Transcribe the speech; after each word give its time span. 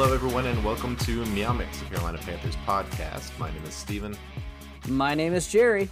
Hello, 0.00 0.14
everyone, 0.14 0.46
and 0.46 0.64
welcome 0.64 0.94
to 0.98 1.26
Meow 1.26 1.52
Mix, 1.52 1.80
the 1.80 1.86
Carolina 1.86 2.18
Panthers 2.18 2.54
podcast. 2.64 3.36
My 3.36 3.50
name 3.50 3.64
is 3.64 3.74
Steven, 3.74 4.16
My 4.86 5.12
name 5.12 5.34
is 5.34 5.48
Jerry. 5.48 5.88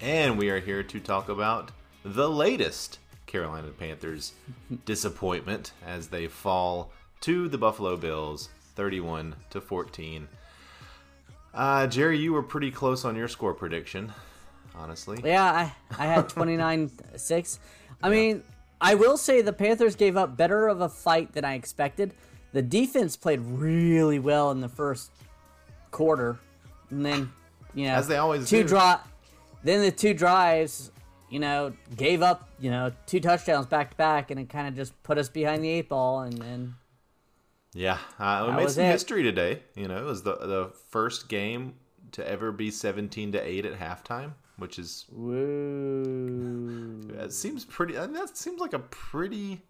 and 0.00 0.36
we 0.36 0.50
are 0.50 0.58
here 0.58 0.82
to 0.82 0.98
talk 0.98 1.28
about 1.28 1.70
the 2.04 2.28
latest 2.28 2.98
Carolina 3.26 3.68
Panthers 3.68 4.32
disappointment 4.84 5.70
as 5.86 6.08
they 6.08 6.26
fall 6.26 6.90
to 7.20 7.46
the 7.48 7.56
Buffalo 7.56 7.96
Bills 7.96 8.48
31 8.74 9.36
to 9.50 9.60
14. 9.60 10.26
Uh, 11.54 11.86
Jerry, 11.86 12.18
you 12.18 12.32
were 12.32 12.42
pretty 12.42 12.72
close 12.72 13.04
on 13.04 13.14
your 13.14 13.28
score 13.28 13.54
prediction, 13.54 14.12
honestly. 14.74 15.20
Yeah, 15.24 15.44
I, 15.44 15.72
I 15.96 16.06
had 16.06 16.28
29 16.28 16.90
6. 17.14 17.60
I 18.02 18.08
mean, 18.08 18.42
I 18.80 18.96
will 18.96 19.16
say 19.16 19.40
the 19.40 19.52
Panthers 19.52 19.94
gave 19.94 20.16
up 20.16 20.36
better 20.36 20.66
of 20.66 20.80
a 20.80 20.88
fight 20.88 21.32
than 21.32 21.44
I 21.44 21.54
expected. 21.54 22.12
The 22.56 22.62
defense 22.62 23.18
played 23.18 23.40
really 23.42 24.18
well 24.18 24.50
in 24.50 24.62
the 24.62 24.68
first 24.70 25.10
quarter. 25.90 26.38
And 26.88 27.04
then, 27.04 27.30
you 27.74 27.84
know, 27.84 27.92
As 27.92 28.08
they 28.08 28.16
always 28.16 28.48
two 28.48 28.62
do. 28.62 28.68
draw 28.68 28.98
then 29.62 29.82
the 29.82 29.90
two 29.90 30.14
drives, 30.14 30.90
you 31.28 31.38
know, 31.38 31.74
gave 31.98 32.22
up, 32.22 32.48
you 32.58 32.70
know, 32.70 32.92
two 33.04 33.20
touchdowns 33.20 33.66
back 33.66 33.90
to 33.90 33.96
back 33.96 34.30
and 34.30 34.40
it 34.40 34.48
kind 34.48 34.66
of 34.68 34.74
just 34.74 34.94
put 35.02 35.18
us 35.18 35.28
behind 35.28 35.62
the 35.62 35.68
eight 35.68 35.90
ball 35.90 36.20
and 36.22 36.38
then. 36.38 36.76
Yeah, 37.74 37.98
uh, 38.18 38.46
we 38.48 38.56
made 38.56 38.70
some 38.70 38.84
it. 38.84 38.90
history 38.90 39.22
today. 39.22 39.62
You 39.74 39.88
know, 39.88 39.98
it 39.98 40.06
was 40.06 40.22
the 40.22 40.36
the 40.36 40.72
first 40.88 41.28
game 41.28 41.74
to 42.12 42.26
ever 42.26 42.52
be 42.52 42.70
17 42.70 43.32
to 43.32 43.38
8 43.38 43.66
at 43.66 43.78
halftime, 43.78 44.32
which 44.56 44.78
is 44.78 45.04
woo. 45.12 47.02
It 47.18 47.34
seems 47.34 47.66
pretty. 47.66 47.98
I 47.98 48.06
mean, 48.06 48.14
that 48.14 48.34
seems 48.34 48.62
like 48.62 48.72
a 48.72 48.78
pretty. 48.78 49.60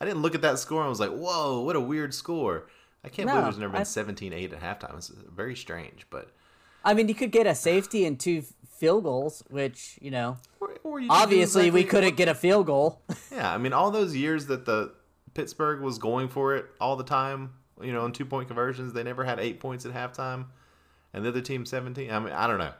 I 0.00 0.04
didn't 0.04 0.22
look 0.22 0.34
at 0.34 0.42
that 0.42 0.58
score 0.58 0.80
and 0.80 0.88
was 0.90 1.00
like, 1.00 1.10
"Whoa, 1.10 1.60
what 1.60 1.76
a 1.76 1.80
weird 1.80 2.12
score!" 2.14 2.68
I 3.04 3.08
can't 3.08 3.26
No, 3.26 3.34
believe 3.34 3.44
there's 3.44 3.58
never 3.58 3.72
been 3.72 3.80
I- 3.82 3.84
17-8 3.84 4.52
at 4.52 4.60
halftime. 4.60 4.96
It's 4.96 5.08
very 5.08 5.54
strange, 5.56 6.06
but 6.10 6.30
I 6.84 6.92
mean, 6.94 7.08
you 7.08 7.14
could 7.14 7.30
get 7.32 7.46
a 7.46 7.54
safety 7.54 8.04
and 8.04 8.18
two 8.18 8.42
field 8.78 9.04
goals, 9.04 9.42
which, 9.48 9.98
you 10.02 10.10
know, 10.10 10.36
or, 10.60 10.74
or 10.84 11.00
you 11.00 11.08
obviously 11.10 11.70
we 11.70 11.84
couldn't 11.84 12.10
what- 12.10 12.16
get 12.16 12.28
a 12.28 12.34
field 12.34 12.66
goal. 12.66 13.00
Yeah, 13.32 13.52
I 13.52 13.58
mean, 13.58 13.72
all 13.72 13.90
those 13.90 14.14
years 14.16 14.46
that 14.46 14.64
the 14.66 14.92
Pittsburgh 15.34 15.80
was 15.80 15.98
going 15.98 16.28
for 16.28 16.56
it 16.56 16.66
all 16.80 16.96
the 16.96 17.04
time, 17.04 17.52
you 17.82 17.92
know, 17.92 18.02
on 18.02 18.12
two 18.12 18.24
point 18.24 18.48
conversions, 18.48 18.92
they 18.92 19.02
never 19.02 19.24
had 19.24 19.38
eight 19.38 19.60
points 19.60 19.84
at 19.86 19.92
halftime, 19.92 20.46
and 21.12 21.24
the 21.24 21.28
other 21.28 21.40
team 21.42 21.64
17. 21.66 22.10
I 22.10 22.18
mean, 22.18 22.32
I 22.32 22.46
don't 22.46 22.58
know. 22.58 22.72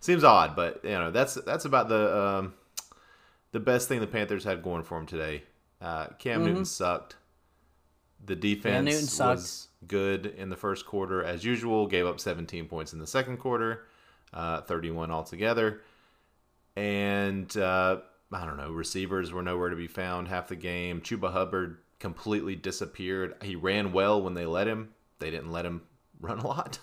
Seems 0.00 0.22
odd, 0.24 0.54
but 0.56 0.80
you 0.84 0.90
know, 0.90 1.10
that's 1.10 1.34
that's 1.34 1.64
about 1.64 1.88
the 1.88 2.16
um, 2.16 2.54
the 3.52 3.60
best 3.60 3.88
thing 3.88 4.00
the 4.00 4.06
Panthers 4.06 4.44
had 4.44 4.62
going 4.62 4.82
for 4.82 4.98
them 4.98 5.06
today. 5.06 5.42
Uh, 5.84 6.06
Cam 6.18 6.44
Newton 6.44 6.64
sucked. 6.64 7.16
The 8.24 8.34
defense 8.36 8.76
Mm-hmm. 8.76 8.84
Newton 8.86 9.06
sucked. 9.06 9.36
was 9.36 9.68
good 9.86 10.26
in 10.26 10.48
the 10.48 10.56
first 10.56 10.86
quarter 10.86 11.22
as 11.22 11.44
usual. 11.44 11.86
Gave 11.86 12.06
up 12.06 12.18
17 12.20 12.66
points 12.66 12.92
in 12.94 12.98
the 12.98 13.06
second 13.06 13.36
quarter, 13.36 13.84
uh, 14.32 14.62
31 14.62 15.10
altogether, 15.10 15.82
and 16.76 17.54
uh, 17.56 17.98
I 18.32 18.44
don't 18.46 18.56
know. 18.56 18.70
Receivers 18.70 19.32
were 19.32 19.42
nowhere 19.42 19.68
to 19.70 19.76
be 19.76 19.86
found 19.86 20.28
half 20.28 20.48
the 20.48 20.56
game. 20.56 21.00
Chuba 21.00 21.32
Hubbard 21.32 21.78
completely 21.98 22.56
disappeared. 22.56 23.34
He 23.42 23.56
ran 23.56 23.92
well 23.92 24.20
when 24.22 24.34
they 24.34 24.46
let 24.46 24.66
him. 24.66 24.90
They 25.18 25.30
didn't 25.30 25.52
let 25.52 25.64
him 25.66 25.82
run 26.20 26.38
a 26.38 26.46
lot. 26.46 26.78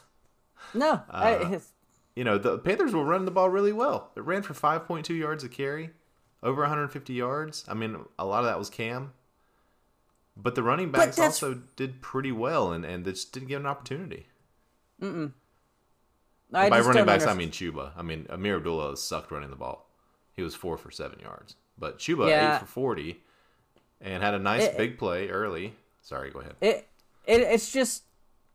no, 0.73 1.01
I, 1.09 1.33
Uh, 1.35 1.59
You 2.15 2.23
know, 2.23 2.37
the 2.37 2.57
Panthers 2.59 2.93
were 2.93 3.03
running 3.03 3.25
the 3.25 3.31
ball 3.31 3.49
really 3.49 3.73
well. 3.73 4.11
It 4.15 4.21
ran 4.23 4.41
for 4.43 4.53
5.2 4.53 5.09
yards 5.17 5.43
a 5.43 5.49
carry, 5.49 5.91
over 6.43 6.61
150 6.61 7.13
yards. 7.13 7.65
I 7.67 7.73
mean, 7.73 7.97
a 8.17 8.25
lot 8.25 8.39
of 8.39 8.45
that 8.45 8.57
was 8.59 8.69
Cam. 8.69 9.13
But 10.37 10.55
the 10.55 10.63
running 10.63 10.91
backs 10.91 11.19
also 11.19 11.61
did 11.75 12.01
pretty 12.01 12.31
well, 12.31 12.71
and, 12.71 12.85
and 12.85 13.03
they 13.05 13.11
just 13.11 13.33
didn't 13.33 13.49
get 13.49 13.59
an 13.59 13.65
opportunity. 13.67 14.27
I 15.01 16.69
By 16.69 16.79
running 16.81 17.05
backs, 17.05 17.25
I 17.25 17.33
mean 17.33 17.49
Chuba. 17.49 17.91
I 17.97 18.01
mean, 18.01 18.25
Ameer 18.29 18.57
Abdullah 18.57 18.97
sucked 18.97 19.31
running 19.31 19.49
the 19.49 19.55
ball. 19.55 19.89
He 20.33 20.41
was 20.41 20.55
four 20.55 20.77
for 20.77 20.91
seven 20.91 21.19
yards. 21.19 21.55
But 21.77 21.99
Chuba, 21.99 22.29
Yeah. 22.29 22.55
eight 22.55 22.59
for 22.61 22.65
40, 22.65 23.21
and 23.99 24.23
had 24.23 24.33
a 24.33 24.39
nice 24.39 24.63
It- 24.63 24.77
big 24.77 24.97
play 24.97 25.29
early. 25.29 25.75
Sorry, 26.01 26.31
go 26.31 26.39
ahead. 26.39 26.55
it, 26.61 26.87
it 27.27 27.41
it's 27.41 27.71
just 27.71 28.03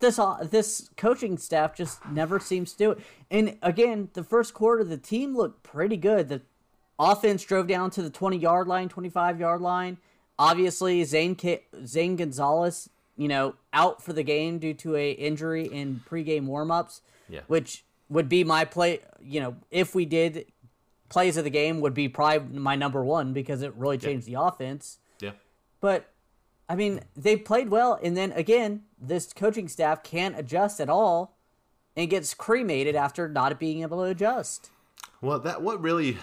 this 0.01 0.19
this 0.51 0.91
coaching 0.97 1.39
staff 1.39 1.75
just 1.77 2.05
never 2.07 2.41
seems 2.41 2.73
to 2.73 2.79
do 2.79 2.91
it. 2.93 2.99
And 3.31 3.57
again, 3.63 4.11
the 4.15 4.25
first 4.25 4.53
quarter, 4.53 4.83
the 4.85 4.99
team 4.99 5.37
looked 5.37 5.63
pretty 5.63 5.97
good. 5.97 6.29
The 6.29 6.43
offense 6.99 7.43
drove 7.45 7.67
down 7.67 7.91
to 7.93 8.03
the 8.03 8.11
twenty 8.11 8.39
yard 8.39 8.67
line, 8.67 8.89
twenty 8.89 9.09
five 9.09 9.39
yard 9.41 9.61
line. 9.61 9.99
Obviously, 10.39 11.03
Zane 11.05 11.37
Zane 11.84 12.17
Gonzalez, 12.17 12.91
you 13.17 13.29
know, 13.29 13.55
out 13.73 14.03
for 14.03 14.12
the 14.12 14.23
game 14.23 14.59
due 14.59 14.75
to 14.75 14.97
a 14.97 15.12
injury 15.12 15.65
in 15.67 16.03
pregame 16.09 16.47
warmups. 16.47 17.01
Yeah. 17.29 17.41
which 17.49 17.85
would 18.09 18.29
be 18.29 18.45
my 18.45 18.65
play. 18.65 19.01
You 19.21 19.41
know, 19.41 19.56
if 19.71 19.95
we 19.95 20.05
did 20.05 20.47
plays 21.09 21.37
of 21.37 21.45
the 21.45 21.51
game, 21.51 21.81
would 21.81 21.95
be 21.95 22.09
probably 22.09 22.59
my 22.59 22.77
number 22.77 23.05
one 23.05 23.33
because 23.33 23.62
it 23.62 23.75
really 23.75 23.99
changed 23.99 24.27
the 24.27 24.41
offense. 24.41 24.99
Yeah. 25.21 25.33
But 25.81 26.12
I 26.69 26.77
mean, 26.77 27.01
they 27.17 27.37
played 27.37 27.69
well, 27.69 27.99
and 28.03 28.17
then 28.17 28.33
again, 28.33 28.83
this 29.01 29.33
coaching 29.33 29.69
staff 29.69 30.03
can't 30.03 30.39
adjust 30.39 30.81
at 30.81 30.89
all, 30.89 31.37
and 31.97 32.11
gets 32.11 32.35
cremated 32.35 32.95
after 32.95 33.29
not 33.29 33.59
being 33.59 33.83
able 33.83 33.99
to 33.99 34.11
adjust. 34.11 34.71
Well, 35.21 35.39
that 35.41 35.62
what 35.62 35.81
really 35.81 36.19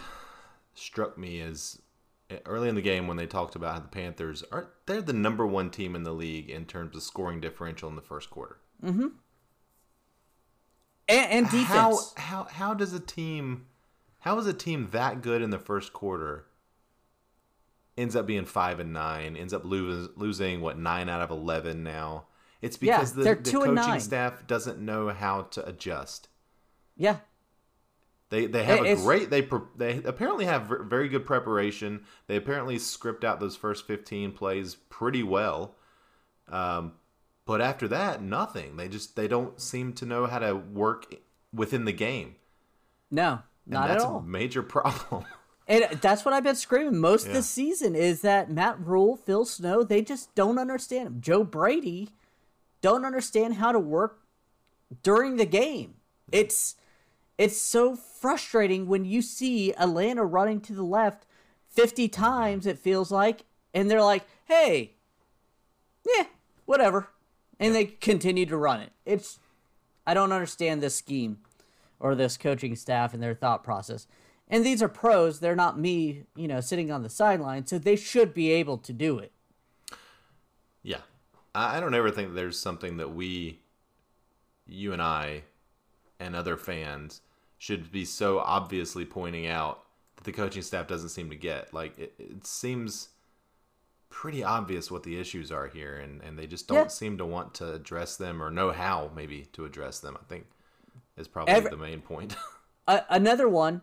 struck 0.73 1.17
me 1.17 1.39
is 1.39 1.81
eh, 2.29 2.39
early 2.45 2.69
in 2.69 2.75
the 2.75 2.81
game 2.81 3.07
when 3.07 3.17
they 3.17 3.25
talked 3.27 3.55
about 3.55 3.73
how 3.73 3.79
the 3.79 3.87
Panthers 3.87 4.43
are 4.51 4.69
they're 4.85 5.01
the 5.01 5.13
number 5.13 5.45
one 5.45 5.69
team 5.69 5.95
in 5.95 6.03
the 6.03 6.13
league 6.13 6.49
in 6.49 6.65
terms 6.65 6.95
of 6.95 7.03
scoring 7.03 7.39
differential 7.39 7.89
in 7.89 7.95
the 7.95 8.01
first 8.01 8.29
quarter. 8.29 8.57
And, 11.07 11.31
and 11.31 11.45
defense. 11.49 11.67
How 11.69 11.99
how 12.15 12.43
how 12.45 12.73
does 12.73 12.93
a 12.93 12.99
team 12.99 13.65
how 14.19 14.39
is 14.39 14.47
a 14.47 14.53
team 14.53 14.89
that 14.91 15.21
good 15.21 15.41
in 15.41 15.49
the 15.49 15.59
first 15.59 15.91
quarter 15.91 16.45
ends 17.97 18.15
up 18.15 18.25
being 18.25 18.45
five 18.45 18.79
and 18.79 18.93
nine, 18.93 19.35
ends 19.35 19.53
up 19.53 19.65
losing 19.65 20.13
losing 20.15 20.61
what 20.61 20.77
nine 20.77 21.09
out 21.09 21.21
of 21.21 21.29
eleven 21.29 21.83
now? 21.83 22.25
It's 22.61 22.77
Yeah, 22.81 22.97
because 22.97 23.13
the, 23.13 23.23
the 23.23 23.35
coaching 23.35 23.99
staff 23.99 24.47
doesn't 24.47 24.79
know 24.79 25.09
how 25.09 25.41
to 25.41 25.67
adjust. 25.67 26.29
yeah, 26.95 27.17
They 28.33 28.47
they 28.47 28.63
have 28.63 28.83
a 28.83 28.95
great 28.95 29.29
they 29.29 29.41
they 29.77 30.01
apparently 30.03 30.45
have 30.45 30.63
very 30.85 31.07
good 31.07 31.23
preparation. 31.23 32.03
They 32.25 32.35
apparently 32.35 32.79
script 32.79 33.23
out 33.23 33.39
those 33.39 33.55
first 33.55 33.85
fifteen 33.85 34.31
plays 34.31 34.73
pretty 34.73 35.21
well. 35.21 35.75
Um, 36.49 36.93
but 37.45 37.61
after 37.61 37.87
that, 37.89 38.23
nothing. 38.23 38.75
They 38.75 38.87
just 38.87 39.15
they 39.15 39.27
don't 39.27 39.61
seem 39.61 39.93
to 39.93 40.07
know 40.07 40.25
how 40.25 40.39
to 40.39 40.55
work 40.55 41.13
within 41.53 41.85
the 41.85 41.91
game. 41.93 42.37
no, 43.11 43.43
not 43.67 43.83
at 43.91 43.93
that's 43.93 44.03
all. 44.03 44.17
a 44.17 44.23
major 44.23 44.63
problem. 44.77 45.25
And 45.67 45.85
that's 46.01 46.25
what 46.25 46.33
I've 46.33 46.43
been 46.43 46.55
screaming 46.55 46.97
most 46.99 47.27
Yeah. 47.27 47.33
this 47.33 47.47
season 47.47 47.95
is 47.95 48.21
that 48.21 48.49
Matt 48.49 48.79
Rhule, 48.79 49.15
Phil 49.15 49.45
Snow, 49.45 49.83
they 49.83 50.01
just 50.01 50.33
don't 50.33 50.57
understand 50.57 51.05
him. 51.07 51.21
Joe 51.21 51.43
Brady 51.43 52.09
don't 52.81 53.05
understand 53.05 53.53
how 53.57 53.71
to 53.71 53.79
work 53.79 54.21
during 55.03 55.37
the 55.37 55.45
game. 55.45 55.93
It's 56.31 56.75
it's 57.37 57.57
so 57.57 57.95
frustrating 57.95 58.87
when 58.87 59.05
you 59.05 59.21
see 59.21 59.73
Atlanta 59.73 60.23
running 60.25 60.61
to 60.61 60.73
the 60.73 60.83
left 60.83 61.25
50 61.69 62.07
times 62.09 62.65
it 62.65 62.77
feels 62.77 63.11
like 63.11 63.45
and 63.73 63.89
they're 63.89 64.03
like, 64.03 64.25
"Hey, 64.45 64.93
yeah, 66.05 66.25
whatever." 66.65 67.09
And 67.59 67.73
they 67.73 67.85
continue 67.85 68.45
to 68.45 68.57
run 68.57 68.81
it. 68.81 68.91
It's 69.05 69.39
I 70.05 70.13
don't 70.13 70.31
understand 70.31 70.81
this 70.81 70.95
scheme 70.95 71.39
or 71.99 72.15
this 72.15 72.37
coaching 72.37 72.75
staff 72.75 73.13
and 73.13 73.23
their 73.23 73.33
thought 73.33 73.63
process. 73.63 74.07
And 74.47 74.65
these 74.65 74.83
are 74.83 74.89
pros, 74.89 75.39
they're 75.39 75.55
not 75.55 75.79
me, 75.79 76.23
you 76.35 76.47
know, 76.47 76.59
sitting 76.59 76.91
on 76.91 77.01
the 77.01 77.09
sideline, 77.09 77.65
so 77.65 77.79
they 77.79 77.95
should 77.95 78.33
be 78.33 78.51
able 78.51 78.77
to 78.79 78.93
do 78.93 79.17
it. 79.17 79.31
yeah, 80.83 80.99
I, 81.55 81.77
I 81.77 81.79
don't 81.79 81.93
ever 81.93 82.11
think 82.11 82.33
there's 82.33 82.59
something 82.59 82.97
that 82.97 83.15
we, 83.15 83.61
you 84.67 84.91
and 84.91 85.01
I, 85.01 85.43
and 86.23 86.35
other 86.35 86.57
fans 86.57 87.21
should 87.57 87.91
be 87.91 88.05
so 88.05 88.39
obviously 88.39 89.05
pointing 89.05 89.47
out 89.47 89.83
that 90.15 90.23
the 90.23 90.31
coaching 90.31 90.61
staff 90.61 90.87
doesn't 90.87 91.09
seem 91.09 91.29
to 91.29 91.35
get. 91.35 91.73
Like 91.73 91.97
it, 91.99 92.13
it 92.17 92.45
seems 92.47 93.09
pretty 94.09 94.43
obvious 94.43 94.91
what 94.91 95.03
the 95.03 95.19
issues 95.19 95.51
are 95.51 95.67
here, 95.67 95.97
and, 95.97 96.21
and 96.21 96.37
they 96.37 96.45
just 96.47 96.67
don't 96.67 96.77
Yeah. 96.77 96.87
seem 96.87 97.17
to 97.17 97.25
want 97.25 97.53
to 97.55 97.73
address 97.73 98.15
them 98.17 98.41
or 98.43 98.51
know 98.51 98.71
how 98.71 99.11
maybe 99.15 99.45
to 99.53 99.65
address 99.65 99.99
them. 99.99 100.15
I 100.19 100.23
think 100.25 100.45
is 101.17 101.27
probably 101.27 101.53
Every- 101.53 101.69
the 101.71 101.77
main 101.77 102.01
point. 102.01 102.35
Uh, 102.85 102.99
another 103.09 103.47
one, 103.47 103.81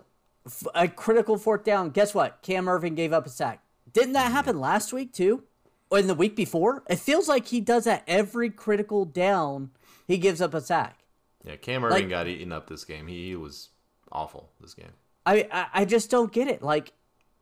a 0.74 0.86
critical 0.86 1.38
fourth 1.38 1.64
down. 1.64 1.88
Guess 1.88 2.14
what? 2.14 2.42
Cam 2.42 2.66
Erving 2.66 2.94
gave 2.94 3.14
up 3.14 3.24
a 3.24 3.30
sack. 3.30 3.62
Didn't 3.90 4.12
that 4.12 4.30
happen 4.30 4.60
last 4.60 4.92
week 4.92 5.14
too? 5.14 5.44
Or 5.90 5.98
in 5.98 6.06
the 6.06 6.14
week 6.14 6.36
before? 6.36 6.82
It 6.86 6.98
feels 6.98 7.26
like 7.26 7.46
he 7.46 7.62
does 7.62 7.84
that 7.84 8.04
every 8.06 8.50
critical 8.50 9.06
down. 9.06 9.70
He 10.06 10.18
gives 10.18 10.42
up 10.42 10.52
a 10.52 10.60
sack. 10.60 10.98
Yeah, 11.44 11.56
Cam 11.56 11.82
Erving 11.82 11.90
Like- 11.90 12.08
got 12.10 12.26
eaten 12.28 12.52
up 12.52 12.68
this 12.68 12.84
game. 12.84 13.06
He, 13.06 13.28
he 13.28 13.36
was 13.36 13.70
awful 14.12 14.50
this 14.60 14.74
game. 14.74 14.92
I, 15.26 15.48
I 15.52 15.66
I 15.74 15.84
just 15.84 16.10
don't 16.10 16.32
get 16.32 16.48
it. 16.48 16.62
Like, 16.62 16.92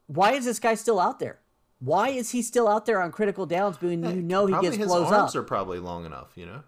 why 0.06 0.32
is 0.32 0.44
this 0.44 0.58
guy 0.58 0.74
still 0.74 0.98
out 1.00 1.18
there? 1.20 1.38
Why 1.80 2.08
is 2.08 2.30
he 2.30 2.42
still 2.42 2.66
out 2.68 2.86
there 2.86 3.00
on 3.00 3.12
critical 3.12 3.46
downs 3.46 3.80
when 3.80 4.02
you 4.04 4.20
know 4.22 4.46
he 4.46 4.52
probably 4.52 4.68
gets 4.70 4.78
his 4.78 4.86
blows 4.88 5.12
arms 5.12 5.36
are 5.36 5.42
probably 5.44 5.78
long 5.78 6.04
enough. 6.06 6.32
You 6.34 6.46
know, 6.46 6.62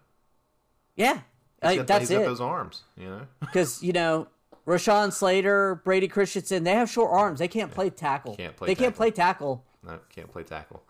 yeah, 0.96 1.14
He's 1.14 1.22
I- 1.62 1.76
got, 1.76 1.86
that's 1.88 2.00
he's 2.08 2.10
got 2.10 2.22
it. 2.22 2.26
those 2.26 2.40
arms. 2.40 2.82
You 2.96 3.06
know, 3.10 3.22
Because 3.40 3.82
you 3.82 3.92
know, 3.92 4.28
Rashawn 4.66 5.12
Slater, 5.12 5.80
Brady 5.84 6.06
Christensen, 6.08 6.62
they 6.64 6.72
have 6.74 6.88
short 6.88 7.10
arms. 7.12 7.38
They 7.40 7.48
can't 7.48 7.72
play 7.72 7.90
tackle. 7.90 8.36
Can't 8.36 8.56
play 8.56 8.66
They 8.68 8.74
can't 8.76 8.94
play 8.94 9.10
tackle. 9.10 9.64
no, 9.84 9.98
can't 10.10 10.30
play 10.30 10.44
tackle. 10.44 10.82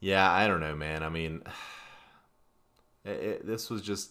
Yeah, 0.00 0.28
I 0.30 0.46
don't 0.48 0.60
know, 0.60 0.74
man. 0.74 1.02
I 1.04 1.08
mean, 1.08 1.42
it, 3.04 3.10
it, 3.10 3.46
this 3.46 3.70
was 3.70 3.80
just. 3.82 4.10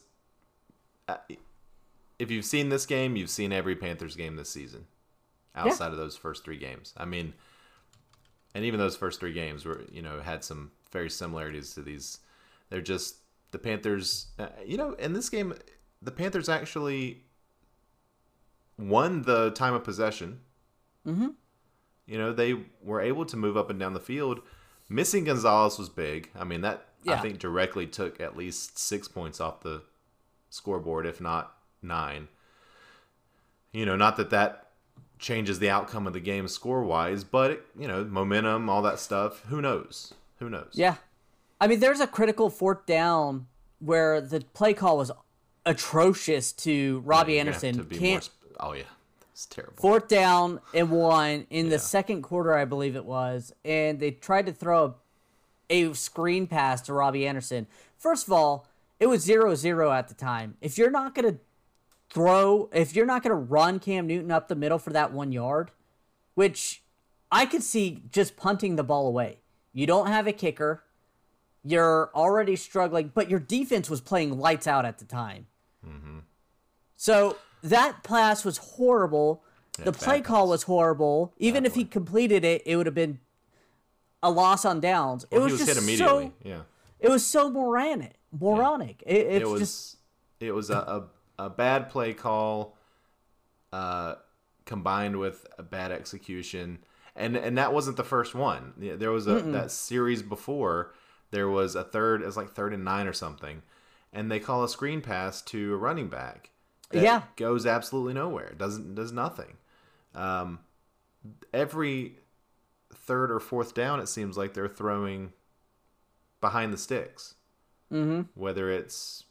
uh, 1.09 1.17
If 2.17 2.31
you've 2.31 2.45
seen 2.45 2.69
this 2.69 2.85
game, 2.85 3.15
you've 3.15 3.29
seen 3.29 3.51
every 3.51 3.75
Panthers 3.75 4.15
game 4.15 4.35
this 4.35 4.50
season, 4.50 4.85
outside 5.56 5.91
of 5.91 5.97
those 5.97 6.15
first 6.15 6.44
three 6.44 6.57
games. 6.57 6.94
I 6.95 7.06
mean, 7.06 7.33
and 8.53 8.63
even 8.63 8.79
those 8.79 8.95
first 8.95 9.19
three 9.19 9.33
games 9.33 9.65
were, 9.65 9.83
you 9.91 10.01
know, 10.01 10.21
had 10.21 10.44
some 10.44 10.71
very 10.91 11.09
similarities 11.09 11.73
to 11.73 11.81
these. 11.81 12.19
They're 12.69 12.81
just 12.81 13.17
the 13.51 13.59
Panthers. 13.59 14.27
Uh, 14.39 14.47
you 14.65 14.77
know, 14.77 14.94
in 14.94 15.13
this 15.13 15.29
game, 15.29 15.53
the 16.01 16.12
Panthers 16.12 16.47
actually 16.47 17.23
won 18.77 19.23
the 19.23 19.51
time 19.51 19.73
of 19.73 19.83
possession. 19.83 20.39
Mm-hmm. 21.06 21.29
You 22.06 22.17
know, 22.17 22.31
they 22.31 22.56
were 22.81 23.01
able 23.01 23.25
to 23.25 23.38
move 23.38 23.57
up 23.57 23.69
and 23.69 23.79
down 23.79 23.94
the 23.94 24.00
field. 24.00 24.41
Missing 24.88 25.25
Gonzalez 25.25 25.77
was 25.77 25.89
big. 25.89 26.29
I 26.35 26.44
mean, 26.44 26.62
that 26.62 26.85
I 27.07 27.17
think 27.17 27.39
directly 27.39 27.88
took 27.88 28.21
at 28.21 28.38
least 28.38 28.77
six 28.77 29.07
points 29.07 29.41
off 29.41 29.62
the 29.62 29.83
scoreboard, 30.50 31.06
if 31.06 31.19
not 31.19 31.54
nine. 31.85 32.27
You 33.71 33.85
know, 33.85 33.95
not 33.95 34.17
that 34.17 34.29
that 34.31 34.67
changes 35.19 35.59
the 35.59 35.69
outcome 35.69 36.07
of 36.07 36.13
the 36.13 36.19
game 36.19 36.47
score 36.47 36.83
wise, 36.83 37.23
but 37.23 37.51
it, 37.51 37.65
you 37.77 37.87
know, 37.87 38.03
momentum, 38.03 38.69
all 38.69 38.81
that 38.83 38.99
stuff. 38.99 39.41
Who 39.45 39.61
knows? 39.61 40.13
Who 40.39 40.49
knows? 40.49 40.71
Yeah. 40.73 40.95
I 41.59 41.67
mean, 41.67 41.79
there's 41.79 41.99
a 42.01 42.07
critical 42.07 42.49
fourth 42.49 42.85
down 42.85 43.47
where 43.79 44.19
the 44.21 44.41
play 44.53 44.73
call 44.73 44.97
was 44.97 45.11
atrocious 45.65 46.51
to 46.53 46.99
Robbie 47.05 47.37
gonna 47.37 47.49
Anderson. 47.51 47.88
to 47.88 47.95
Can't 47.97 48.23
sp- 48.27 48.35
oh 48.59 48.73
yeah, 48.73 48.83
it's 49.31 49.45
terrible. 49.45 49.73
fourth 49.77 50.07
down 50.07 50.59
and 50.73 50.91
one 50.91 51.47
in 51.49 51.65
Yeah. 51.65 51.71
the 51.71 51.79
second 51.79 52.21
quarter, 52.21 52.53
I 52.55 52.65
believe 52.65 52.95
it 52.95 53.05
was, 53.05 53.53
and 53.63 53.99
they 53.99 54.11
tried 54.11 54.45
to 54.45 54.53
throw 54.53 54.95
a, 55.69 55.89
a 55.89 55.93
screen 55.95 56.45
pass 56.47 56.81
to 56.83 56.93
Robbie 56.93 57.25
Anderson. 57.27 57.67
First 57.97 58.27
of 58.27 58.33
all, 58.33 58.67
it 58.99 59.07
was 59.07 59.25
0-0 59.25 59.93
at 59.97 60.07
the 60.07 60.13
time. 60.13 60.55
If 60.61 60.77
you're 60.77 60.91
not 60.91 61.15
gonna 61.15 61.38
throw, 62.15 62.69
if 62.73 62.95
you're 62.95 63.06
not 63.06 63.21
gonna 63.21 63.35
run 63.35 63.77
Cam 63.77 64.07
Newton 64.07 64.31
up 64.31 64.47
the 64.47 64.56
middle 64.56 64.79
for 64.79 64.91
that 64.91 65.12
one 65.12 65.33
yard, 65.33 65.71
which 66.33 66.81
I 67.29 67.45
could 67.45 67.62
see 67.62 68.03
just 68.09 68.38
punting 68.38 68.77
the 68.77 68.83
ball 68.83 69.06
away. 69.06 69.39
You 69.73 69.85
don't 69.85 70.07
have 70.07 70.25
a 70.25 70.31
kicker. 70.31 70.83
You're 71.63 72.09
already 72.15 72.56
struggling, 72.56 73.12
but 73.13 73.29
your 73.29 73.39
defense 73.39 73.89
was 73.89 74.00
playing 74.00 74.39
lights 74.39 74.65
out 74.65 74.85
at 74.85 75.00
the 75.00 75.06
time. 75.06 75.47
Mm-hmm. 75.85 76.19
So 76.95 77.35
that 77.62 78.03
pass 78.03 78.45
was 78.45 78.57
horrible. 78.57 79.44
the 79.77 79.91
bad 79.91 80.00
play 80.00 80.21
call 80.21 80.45
pass. 80.45 80.51
was 80.51 80.63
horrible. 80.63 81.33
Even 81.38 81.65
if 81.65 81.75
he 81.75 81.83
completed 81.83 82.45
it, 82.45 82.62
it 82.65 82.77
would 82.77 82.85
have 82.85 82.95
been 82.95 83.19
a 84.23 84.31
loss 84.31 84.63
on 84.63 84.79
downs. 84.79 85.25
it 85.29 85.38
was, 85.38 85.47
he 85.47 85.51
was 85.51 85.65
just 85.65 85.73
hit 85.75 85.83
immediately. 85.83 86.27
so. 86.44 86.50
yeah. 86.50 86.62
It 87.00 87.09
was 87.09 87.25
so 87.25 87.50
moronic. 87.50 88.15
Moronic. 88.31 89.03
It, 89.06 89.27
it's 89.27 89.41
it 89.41 89.50
was 89.50 89.59
just 89.59 89.97
it 90.39 90.51
was 90.53 90.69
a, 90.69 90.77
a, 90.77 91.03
a 91.37 91.49
bad 91.49 91.89
play 91.89 92.13
call 92.13 92.77
uh, 93.73 94.15
combined 94.65 95.17
with 95.17 95.45
a 95.57 95.63
bad 95.63 95.91
execution. 95.91 96.79
And 97.15 97.35
and 97.37 97.57
that 97.57 97.73
wasn't 97.73 97.97
the 97.97 98.03
first 98.03 98.35
one. 98.35 98.73
There 98.77 99.11
was 99.11 99.27
a 99.27 99.41
that 99.41 99.71
series 99.71 100.21
before 100.21 100.93
there 101.31 101.47
was 101.49 101.75
a 101.75 101.83
third 101.83 102.21
it 102.21 102.25
was 102.25 102.37
like 102.37 102.51
third 102.51 102.73
and 102.73 102.83
nine 102.83 103.07
or 103.07 103.13
something. 103.13 103.61
And 104.13 104.31
they 104.31 104.39
call 104.39 104.63
a 104.63 104.69
screen 104.69 105.01
pass 105.01 105.41
to 105.43 105.73
a 105.73 105.77
running 105.77 106.07
back 106.07 106.49
that 106.91 107.01
Yeah. 107.03 107.23
goes 107.35 107.65
absolutely 107.65 108.13
nowhere 108.13 108.53
doesn't 108.57 108.95
does 108.95 109.11
nothing. 109.11 109.57
Um, 110.13 110.59
every 111.53 112.19
third 112.93 113.31
or 113.31 113.39
fourth 113.39 113.73
down 113.73 113.99
it 113.99 114.07
seems 114.07 114.38
like 114.38 114.53
they're 114.53 114.67
throwing 114.67 115.33
behind 116.41 116.71
the 116.73 116.77
sticks. 116.77 117.35
Hmm 117.89 118.21
whether 118.33 118.69
it's 118.71 119.25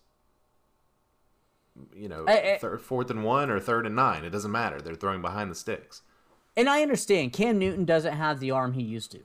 you 1.94 2.08
know 2.08 2.24
I- 2.28 2.52
I- 2.52 2.58
thir- 2.58 2.78
fourth 2.78 3.10
and 3.10 3.24
one 3.24 3.50
or 3.50 3.58
third 3.60 3.86
and 3.86 3.96
nine 3.96 4.24
it 4.24 4.30
doesn't 4.30 4.50
matter 4.52 4.80
they're 4.80 4.94
throwing 4.94 5.22
behind 5.22 5.50
the 5.50 5.54
sticks 5.54 6.02
And 6.56 6.68
I 6.68 6.82
understand 6.82 7.32
Cam 7.32 7.58
Newton 7.58 7.84
doesn't 7.84 8.14
have 8.14 8.38
the 8.38 8.52
arm 8.52 8.74
he 8.74 8.82
used 8.82 9.10
to. 9.10 9.20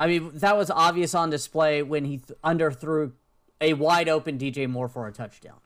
I 0.00 0.06
mean, 0.06 0.30
that 0.38 0.56
was 0.56 0.70
obvious 0.70 1.14
on 1.14 1.28
display 1.28 1.82
when 1.82 2.06
he 2.06 2.16
th- 2.16 2.38
underthrew 2.42 3.12
a 3.60 3.74
wide 3.74 4.08
open 4.08 4.38
DJ 4.38 4.66
Moore 4.66 4.88
for 4.88 5.06
a 5.06 5.12
touchdown. 5.12 5.60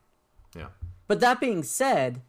yeah 0.53 0.67
But 1.07 1.21
that 1.21 1.39
being 1.39 1.63
said, 1.63 2.21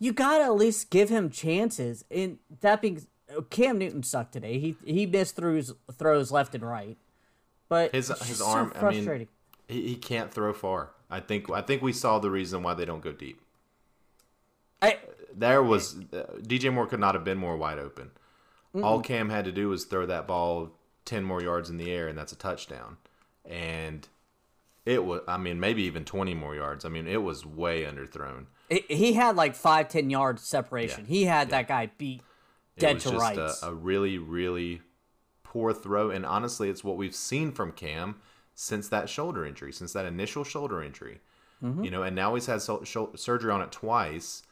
you 0.00 0.12
gotta 0.12 0.42
at 0.44 0.54
least 0.56 0.90
give 0.90 1.08
him 1.08 1.30
chances. 1.30 2.04
And 2.10 2.38
that 2.62 2.82
being, 2.82 3.06
Cam 3.48 3.78
Newton 3.78 4.02
sucked 4.02 4.32
today. 4.32 4.58
He 4.58 4.76
he 4.84 5.06
missed 5.06 5.36
throws 5.36 5.72
throws 5.92 6.32
left 6.32 6.54
and 6.56 6.64
right. 6.64 6.96
But 7.68 7.94
his 7.94 8.08
his 8.08 8.26
just 8.28 8.42
arm 8.42 8.72
so 8.74 8.86
i 8.88 8.90
mean 8.90 9.28
he, 9.68 9.86
he 9.86 9.94
can't 9.94 10.32
throw 10.34 10.52
far 10.52 10.90
i 11.10 11.20
think 11.20 11.50
i 11.50 11.60
think 11.60 11.82
we 11.82 11.92
saw 11.92 12.18
the 12.18 12.30
reason 12.30 12.62
why 12.62 12.74
they 12.74 12.84
don't 12.84 13.02
go 13.02 13.12
deep. 13.12 13.40
I, 14.82 14.98
there 15.34 15.62
was 15.62 15.96
uh, 16.12 16.22
dj 16.42 16.72
moore 16.72 16.86
could 16.86 17.00
not 17.00 17.14
have 17.14 17.24
been 17.24 17.38
more 17.38 17.56
wide 17.56 17.78
open. 17.78 18.10
All 18.82 19.00
cam 19.00 19.30
had 19.30 19.44
to 19.46 19.52
do 19.52 19.68
was 19.68 19.84
throw 19.84 20.06
that 20.06 20.26
ball 20.28 20.70
10 21.04 21.24
more 21.24 21.42
yards 21.42 21.70
in 21.70 21.76
the 21.76 21.90
air 21.90 22.06
and 22.08 22.16
that's 22.16 22.32
a 22.32 22.36
touchdown. 22.36 22.96
And 23.44 24.06
it 24.86 25.04
was 25.04 25.20
i 25.28 25.36
mean 25.36 25.58
maybe 25.60 25.82
even 25.82 26.04
20 26.04 26.34
more 26.34 26.54
yards. 26.54 26.84
I 26.84 26.88
mean 26.88 27.06
it 27.06 27.22
was 27.22 27.44
way 27.44 27.82
underthrown. 27.84 28.46
He- 28.68 28.84
he 28.88 29.12
had 29.14 29.34
like 29.36 29.54
five 29.56 29.88
ten 29.88 30.08
yards 30.10 30.42
separation. 30.42 31.04
He 31.06 31.24
had 31.24 31.50
that 31.50 31.66
guy 31.68 31.90
beat 31.98 32.22
dead 32.78 32.92
it 32.92 32.94
was 32.94 33.02
to 33.04 33.10
just 33.10 33.20
rights. 33.20 33.62
A, 33.64 33.70
a 33.70 33.74
really, 33.74 34.16
really 34.18 34.80
poor 35.42 35.72
throw. 35.74 36.10
And 36.10 36.24
honestly, 36.24 36.70
it's 36.70 36.84
what 36.84 36.96
we've 36.96 37.14
seen 37.14 37.50
from 37.50 37.72
Cam 37.72 38.16
since 38.60 38.88
that 38.88 39.08
shoulder 39.08 39.46
injury, 39.46 39.72
since 39.72 39.94
that 39.94 40.04
initial 40.04 40.44
shoulder 40.44 40.82
injury. 40.82 41.20
Mm-hmm. 41.64 41.82
You 41.82 41.90
know, 41.90 42.02
and 42.02 42.14
now 42.14 42.34
he's 42.34 42.44
had 42.44 42.60
so, 42.60 42.84
shou- 42.84 43.12
surgery 43.16 43.50
on 43.50 43.62
it 43.62 43.72
twice. 43.72 44.42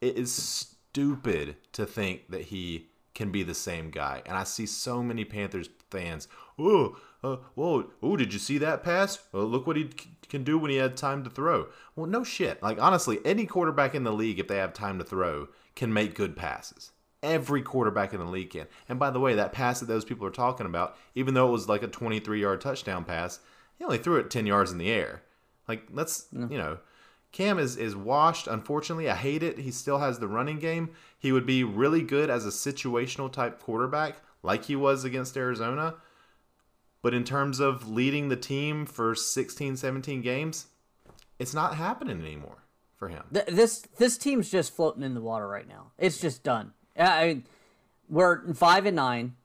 It 0.00 0.16
is 0.16 0.32
stupid 0.32 1.56
to 1.72 1.84
think 1.84 2.30
that 2.30 2.42
he 2.42 2.88
can 3.14 3.30
be 3.30 3.42
the 3.42 3.54
same 3.54 3.90
guy. 3.90 4.22
And 4.24 4.34
I 4.34 4.44
see 4.44 4.64
so 4.64 5.02
many 5.02 5.26
Panthers 5.26 5.68
fans. 5.90 6.26
Oh, 6.58 6.96
uh, 7.22 7.36
whoa! 7.54 7.90
Oh, 8.02 8.16
did 8.16 8.32
you 8.32 8.38
see 8.38 8.56
that 8.58 8.82
pass? 8.82 9.18
Look 9.32 9.66
what 9.66 9.76
he 9.76 9.90
c- 9.90 10.08
can 10.30 10.42
do 10.42 10.56
when 10.56 10.70
he 10.70 10.78
had 10.78 10.96
time 10.96 11.22
to 11.24 11.30
throw. 11.30 11.66
Well, 11.94 12.06
no 12.06 12.24
shit. 12.24 12.62
Like 12.62 12.80
honestly, 12.80 13.18
any 13.26 13.44
quarterback 13.44 13.94
in 13.94 14.04
the 14.04 14.12
league, 14.12 14.38
if 14.38 14.48
they 14.48 14.56
have 14.56 14.72
time 14.72 14.98
to 14.98 15.04
throw, 15.04 15.48
can 15.74 15.92
make 15.92 16.14
good 16.14 16.34
passes. 16.34 16.92
Every 17.22 17.60
quarterback 17.60 18.12
in 18.14 18.18
the 18.18 18.24
league 18.24 18.50
can. 18.50 18.66
And 18.88 18.98
by 18.98 19.10
the 19.10 19.20
way, 19.20 19.34
that 19.34 19.52
pass 19.52 19.80
that 19.80 19.86
those 19.86 20.04
people 20.06 20.26
are 20.26 20.30
talking 20.30 20.66
about, 20.66 20.96
even 21.14 21.34
though 21.34 21.48
it 21.48 21.52
was 21.52 21.68
like 21.68 21.82
a 21.82 21.88
23-yard 21.88 22.60
touchdown 22.60 23.04
pass, 23.04 23.40
he 23.78 23.84
only 23.84 23.98
threw 23.98 24.16
it 24.16 24.30
10 24.30 24.46
yards 24.46 24.72
in 24.72 24.78
the 24.78 24.90
air. 24.90 25.22
Like 25.68 25.84
let's 25.92 26.26
you 26.32 26.58
know, 26.58 26.78
Cam 27.32 27.58
is 27.58 27.76
is 27.76 27.94
washed. 27.94 28.48
Unfortunately, 28.48 29.08
I 29.08 29.14
hate 29.14 29.42
it. 29.42 29.58
He 29.58 29.70
still 29.70 29.98
has 29.98 30.18
the 30.18 30.26
running 30.26 30.58
game. 30.58 30.90
He 31.18 31.30
would 31.30 31.46
be 31.46 31.62
really 31.62 32.02
good 32.02 32.28
as 32.28 32.44
a 32.44 32.48
situational 32.48 33.30
type 33.30 33.62
quarterback, 33.62 34.16
like 34.42 34.64
he 34.64 34.74
was 34.74 35.04
against 35.04 35.36
Arizona. 35.36 35.94
But 37.02 37.14
in 37.14 37.24
terms 37.24 37.60
of 37.60 37.88
leading 37.88 38.28
the 38.28 38.36
team 38.36 38.84
for 38.84 39.14
16, 39.14 39.76
17 39.76 40.20
games, 40.20 40.66
it's 41.38 41.54
not 41.54 41.76
happening 41.76 42.20
anymore 42.20 42.64
for 42.96 43.08
him. 43.08 43.24
Th- 43.32 43.46
this 43.46 43.80
this 43.96 44.18
team's 44.18 44.50
just 44.50 44.74
floating 44.74 45.02
in 45.02 45.14
the 45.14 45.22
water 45.22 45.46
right 45.46 45.68
now. 45.68 45.92
It's 45.98 46.20
just 46.20 46.42
done. 46.42 46.72
I 46.98 47.26
mean, 47.26 47.44
we're 48.08 48.52
five 48.54 48.86
and 48.86 48.96
nine, 48.96 49.36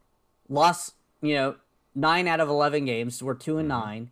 lost 0.50 0.94
you 1.22 1.36
know 1.36 1.56
nine 1.94 2.28
out 2.28 2.40
of 2.40 2.50
eleven 2.50 2.86
games. 2.86 3.22
We're 3.22 3.36
two 3.36 3.58
and 3.58 3.68
nine. 3.68 4.12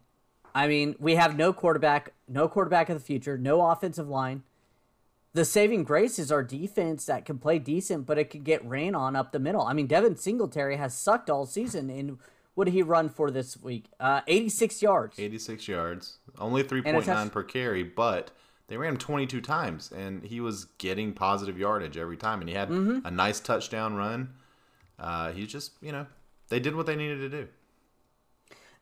I 0.56 0.68
mean, 0.68 0.96
we 1.00 1.16
have 1.16 1.36
no 1.36 1.52
quarterback, 1.52 2.14
no 2.28 2.48
quarterback 2.48 2.90
of 2.90 2.98
the 2.98 3.04
future, 3.04 3.38
no 3.38 3.66
offensive 3.66 4.08
line. 4.08 4.44
The 5.34 5.46
saving 5.46 5.84
grace 5.84 6.20
is 6.20 6.32
our 6.32 6.44
defense 6.44 7.08
that 7.08 7.26
can 7.26 7.40
play 7.40 7.58
decent, 7.58 8.06
but 8.06 8.20
it 8.20 8.30
could 8.30 8.44
get 8.44 8.64
ran 8.64 8.94
on 8.94 9.16
up 9.16 9.32
the 9.32 9.40
middle. 9.40 9.64
I 9.64 9.74
mean, 9.74 9.88
Devin 9.88 10.16
Singletary 10.16 10.76
has 10.76 10.96
sucked 10.96 11.28
all 11.28 11.48
season, 11.48 11.90
and 11.90 12.20
what 12.54 12.66
did 12.66 12.76
he 12.76 12.84
run 12.84 13.10
for 13.10 13.32
this 13.32 13.60
week? 13.60 13.86
Uh, 14.00 14.22
eighty-six 14.28 14.84
yards. 14.84 15.18
86 15.18 15.68
yards, 15.68 16.18
only 16.38 16.64
3.9 16.64 17.32
per 17.32 17.42
carry, 17.42 17.82
but 17.82 18.30
they 18.74 18.78
ran 18.78 18.94
him 18.94 18.98
22 18.98 19.40
times, 19.40 19.92
and 19.96 20.24
he 20.24 20.42
was 20.42 20.66
getting 20.80 21.14
positive 21.14 21.60
yardage 21.60 21.96
every 21.96 22.18
time, 22.18 22.40
and 22.40 22.50
he 22.50 22.56
had 22.56 22.70
Mm-hmm. 22.70 23.06
a 23.06 23.12
nice 23.12 23.40
touchdown 23.40 23.94
run. 23.94 24.34
Uh, 24.98 25.32
he 25.32 25.46
just, 25.46 25.74
you 25.80 25.92
know, 25.92 26.08
they 26.50 26.60
did 26.60 26.76
what 26.76 26.88
they 26.88 26.96
needed 26.96 27.20
to 27.20 27.30
do. 27.30 27.48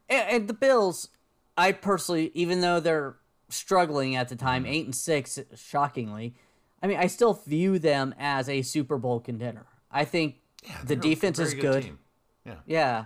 And, 0.09 0.29
and 0.29 0.47
the 0.47 0.53
Bills, 0.53 1.09
I 1.57 1.73
personally, 1.73 2.31
even 2.33 2.61
though 2.61 2.79
they're 2.79 3.17
struggling 3.49 4.15
at 4.15 4.29
the 4.29 4.37
time, 4.37 4.63
Mm-hmm. 4.63 4.71
eight 4.71 4.85
and 4.85 4.95
six, 4.95 5.37
shockingly, 5.57 6.35
I 6.81 6.87
mean, 6.87 6.97
I 6.97 7.07
still 7.07 7.33
view 7.33 7.77
them 7.77 8.15
as 8.17 8.47
a 8.47 8.61
Super 8.61 8.97
Bowl 8.97 9.19
contender. 9.19 9.65
I 9.91 10.05
think 10.05 10.35
the 10.85 10.95
They're 10.95 10.99
a 10.99 11.01
defense 11.01 11.37
is 11.37 11.53
good. 11.53 11.83
team. 11.83 11.99
Yeah. 12.45 12.55
Yeah, 12.65 13.05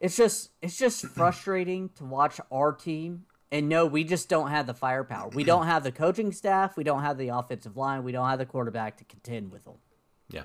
it's 0.00 0.16
just 0.18 0.50
it's 0.60 0.76
just 0.76 1.06
frustrating 1.06 1.88
to 1.96 2.04
watch 2.04 2.40
our 2.52 2.72
team 2.72 3.24
and 3.52 3.68
no, 3.68 3.86
we 3.86 4.04
just 4.04 4.28
don't 4.28 4.50
have 4.50 4.66
the 4.66 4.74
firepower. 4.74 5.28
We 5.28 5.44
don't 5.44 5.66
have 5.66 5.84
the 5.84 5.92
coaching 5.92 6.32
staff. 6.32 6.76
We 6.76 6.84
don't 6.84 7.02
have 7.02 7.18
the 7.18 7.28
offensive 7.28 7.76
line. 7.76 8.04
We 8.04 8.12
don't 8.12 8.28
have 8.28 8.38
the 8.38 8.46
quarterback 8.46 8.96
to 8.98 9.04
contend 9.04 9.52
with 9.52 9.64
them. 9.64 9.74
Yeah, 10.28 10.44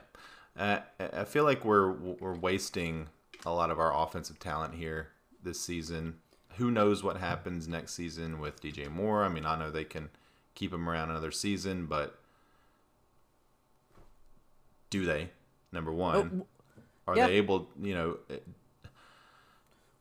uh, 0.58 0.80
I 1.00 1.24
feel 1.24 1.44
like 1.44 1.64
we're 1.66 1.92
we're 1.92 2.36
wasting 2.36 3.08
a 3.46 3.52
lot 3.52 3.72
of 3.72 3.80
our 3.80 3.96
offensive 3.96 4.40
talent 4.40 4.76
here 4.76 5.10
this 5.42 5.60
season. 5.60 6.16
Who 6.58 6.72
knows 6.72 7.04
what 7.04 7.18
happens 7.18 7.68
next 7.68 7.94
season 7.94 8.40
with 8.40 8.62
DJ 8.62 8.92
Moore? 8.92 9.24
I 9.24 9.30
mean, 9.30 9.46
I 9.46 9.58
know 9.58 9.72
they 9.72 9.86
can 9.86 10.10
keep 10.56 10.74
him 10.74 10.90
around 10.90 11.10
another 11.10 11.32
season, 11.32 11.86
but 11.86 12.20
do 14.90 15.06
they? 15.06 15.30
Number 15.72 15.92
one, 15.92 16.44
oh, 16.44 16.48
are 17.08 17.16
yeah. 17.16 17.28
they 17.28 17.34
able? 17.34 17.70
You 17.82 17.94
know, 17.94 18.18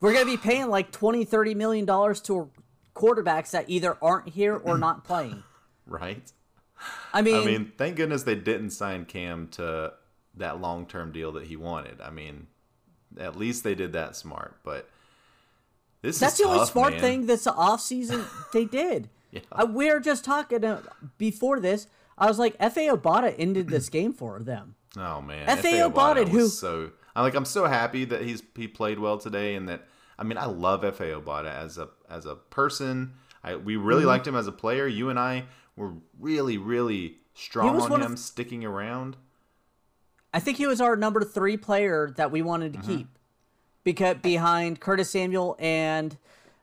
we're 0.01 0.13
going 0.13 0.25
to 0.25 0.31
be 0.31 0.37
paying 0.37 0.69
like 0.69 0.91
20 0.91 1.25
30 1.25 1.55
million 1.55 1.85
dollars 1.85 2.21
to 2.23 2.51
quarterbacks 2.99 3.53
that 3.53 3.69
either 3.69 3.97
aren't 4.03 4.29
here 4.31 4.57
or 4.57 4.77
not 4.77 5.05
playing. 5.05 5.43
right. 5.87 6.31
I 7.13 7.23
mean, 7.23 7.35
I 7.37 7.45
mean, 7.45 7.73
thank 7.77 7.97
goodness 7.97 8.23
they 8.23 8.37
didn't 8.37 8.71
sign 8.71 9.05
Cam 9.05 9.49
to 9.53 9.95
that 10.37 10.61
long 10.61 10.87
term 10.87 11.13
deal 11.13 11.33
that 11.33 11.45
he 11.45 11.57
wanted. 11.57 12.01
I 12.01 12.11
mean, 12.11 12.47
at 13.19 13.37
least 13.37 13.65
they 13.65 13.75
did 13.75 13.93
that 13.95 14.17
smart. 14.17 14.57
But 14.63 14.89
this 16.03 16.17
is 16.17 16.21
that's 16.21 16.39
the 16.39 16.45
tough, 16.45 16.53
only 16.53 16.67
smart 16.67 16.93
man. 16.95 17.01
thing 17.01 17.27
this 17.27 17.47
off 17.47 17.81
season 17.81 18.25
they 18.53 18.65
did. 18.65 19.09
yeah. 19.31 19.41
uh, 19.53 19.67
we 19.67 19.93
were 19.93 20.01
just 20.01 20.25
talking 20.25 20.65
uh, 20.65 20.83
before 21.17 21.61
this. 21.61 21.89
I 22.17 22.27
was 22.27 22.39
like, 22.39 22.59
Efe 22.59 22.91
Obada 22.91 23.35
ended 23.39 23.69
this 23.69 23.89
game 23.91 24.13
for 24.13 24.41
them. 24.41 24.75
Oh 24.97 25.21
man, 25.21 25.47
Efe 25.47 25.93
Obada, 25.93 26.27
who 26.27 26.49
so 26.49 26.91
I'm 27.15 27.23
like, 27.23 27.35
I'm 27.35 27.45
so 27.45 27.67
happy 27.67 28.05
that 28.07 28.23
he's 28.23 28.43
he 28.55 28.69
played 28.69 28.99
well 28.99 29.19
today, 29.19 29.55
and 29.55 29.69
that 29.69 29.87
I 30.19 30.25
mean, 30.25 30.39
I 30.39 30.47
love 30.47 30.83
Efe 30.83 31.23
Obada 31.23 31.53
as 31.53 31.79
a 31.79 31.89
as 32.09 32.27
a 32.27 32.35
person. 32.35 33.15
I 33.43 33.57
we 33.57 33.77
really 33.77 34.01
mm-hmm. 34.01 34.09
liked 34.09 34.27
him 34.27 34.37
as 34.37 34.47
a 34.47 34.53
player. 34.53 34.87
You 34.87 35.11
and 35.11 35.19
I 35.19 35.45
were 35.77 35.95
really 36.19 36.59
really 36.59 37.19
strong 37.35 37.81
on 37.81 38.03
him 38.03 38.13
of, 38.13 38.19
sticking 38.19 38.65
around. 38.65 39.17
I 40.35 40.41
think 40.41 40.59
he 40.59 40.67
was 40.67 40.81
our 40.81 40.97
number 40.97 41.23
three 41.25 41.57
player 41.57 42.13
that 42.17 42.31
we 42.31 42.43
wanted 42.43 42.73
to 42.75 42.79
mm-hmm. 42.81 42.97
keep, 42.97 43.19
because 43.85 44.17
behind 44.23 44.81
Curtis 44.81 45.11
Samuel 45.11 45.57
and 45.59 46.17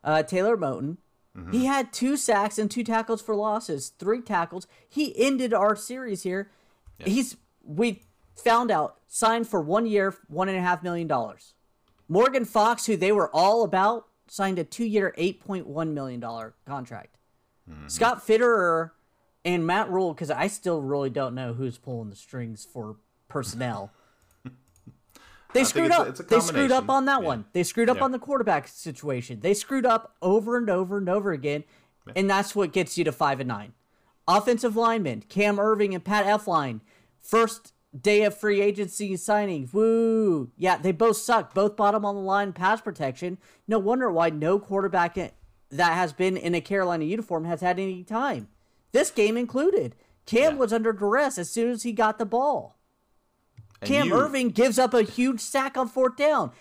uh, 0.04 0.24
Taylor 0.24 0.58
Moton. 0.58 0.98
Mm-hmm. 1.36 1.52
He 1.52 1.66
had 1.66 1.92
two 1.92 2.16
sacks 2.16 2.58
and 2.58 2.72
two 2.72 2.84
tackles 2.84 3.22
for 3.22 3.36
losses, 3.36 3.90
three 4.00 4.22
tackles. 4.22 4.68
He 4.88 5.14
ended 5.22 5.54
our 5.54 5.76
series 5.76 6.24
here. 6.24 6.50
He's 6.98 7.36
we 7.62 8.04
found 8.36 8.72
out 8.72 9.00
signed 9.08 9.48
for 9.48 9.60
one 9.60 9.86
year, 9.86 10.16
one 10.28 10.48
and 10.48 10.58
a 10.58 10.62
half 10.62 10.82
million 10.82 11.08
dollars. 11.08 11.54
Morgan 12.08 12.46
Fox, 12.46 12.86
who 12.86 12.96
they 12.96 13.12
were 13.12 13.30
all 13.36 13.64
about, 13.64 14.08
signed 14.28 14.60
a 14.60 14.64
two-year, 14.64 15.14
eight 15.18 15.40
point 15.40 15.68
one 15.68 15.94
million 15.94 16.20
dollar 16.20 16.56
contract. 16.66 17.18
Mm-hmm. 17.70 17.88
Scott 17.88 18.26
Fitterer 18.26 18.92
and 19.44 19.66
Matt 19.66 19.90
Rhule, 19.90 20.14
because 20.14 20.32
I 20.32 20.48
still 20.48 20.82
really 20.82 21.10
don't 21.10 21.36
know 21.36 21.54
who's 21.54 21.78
pulling 21.78 22.10
the 22.10 22.16
strings 22.16 22.66
for 22.66 22.98
personnel. 23.28 23.92
They 25.54 25.64
screwed 25.64 25.92
up. 25.92 26.06
A, 26.06 26.10
it's 26.10 26.20
a 26.20 26.24
they 26.24 26.42
screwed 26.42 26.74
up 26.74 26.90
on 26.90 27.06
that 27.06 27.22
yeah. 27.22 27.28
one. 27.28 27.46
They 27.54 27.64
screwed 27.64 27.90
up 27.90 27.96
yeah. 27.96 28.04
on 28.04 28.12
the 28.12 28.20
quarterback 28.20 28.68
situation. 28.68 29.40
They 29.40 29.54
screwed 29.54 29.86
up 29.86 30.18
over 30.22 30.58
and 30.58 30.70
over 30.70 30.98
and 30.98 31.08
over 31.08 31.32
again, 31.32 31.64
yeah. 32.06 32.12
and 32.18 32.30
that's 32.30 32.58
what 32.58 32.74
gets 32.74 32.98
you 32.98 33.06
to 33.06 33.14
five 33.14 33.40
and 33.40 33.48
nine. 33.48 33.72
Offensive 34.28 34.76
linemen 34.76 35.24
Cam 35.30 35.56
Erving 35.56 35.96
and 35.96 36.04
Pat 36.04 36.26
Elflein, 36.26 36.82
first 37.22 37.72
day 38.02 38.24
of 38.24 38.38
free 38.38 38.62
agency 38.62 39.14
signings. 39.14 39.74
Woo! 39.74 40.52
Yeah, 40.58 40.78
they 40.78 40.92
both 40.92 41.18
suck. 41.18 41.54
Both 41.54 41.76
bottom 41.76 42.06
on 42.06 42.16
the 42.16 42.22
line 42.22 42.54
pass 42.54 42.82
protection. 42.82 43.38
No 43.68 43.80
wonder 43.80 44.12
why 44.12 44.30
no 44.30 44.60
quarterback 44.60 45.16
that 45.16 45.34
has 45.94 46.14
been 46.14 46.38
in 46.38 46.56
a 46.56 46.62
Carolina 46.62 47.06
uniform 47.06 47.46
has 47.46 47.62
had 47.62 47.80
any 47.80 48.04
time. 48.04 48.48
This 48.92 49.12
game 49.12 49.38
included. 49.38 49.96
Cam 50.26 50.54
yeah. 50.54 50.60
was 50.60 50.74
under 50.74 50.94
duress 50.94 51.38
as 51.38 51.50
soon 51.50 51.70
as 51.72 51.84
he 51.84 51.92
got 51.92 52.18
the 52.18 52.26
ball. 52.26 52.78
And 53.82 53.90
Cam 53.90 54.08
you... 54.08 54.14
Erving 54.14 54.54
gives 54.54 54.80
up 54.80 54.94
a 54.94 55.04
huge 55.04 55.40
sack 55.40 55.78
on 55.78 55.88
fourth 55.88 56.16
down. 56.16 56.52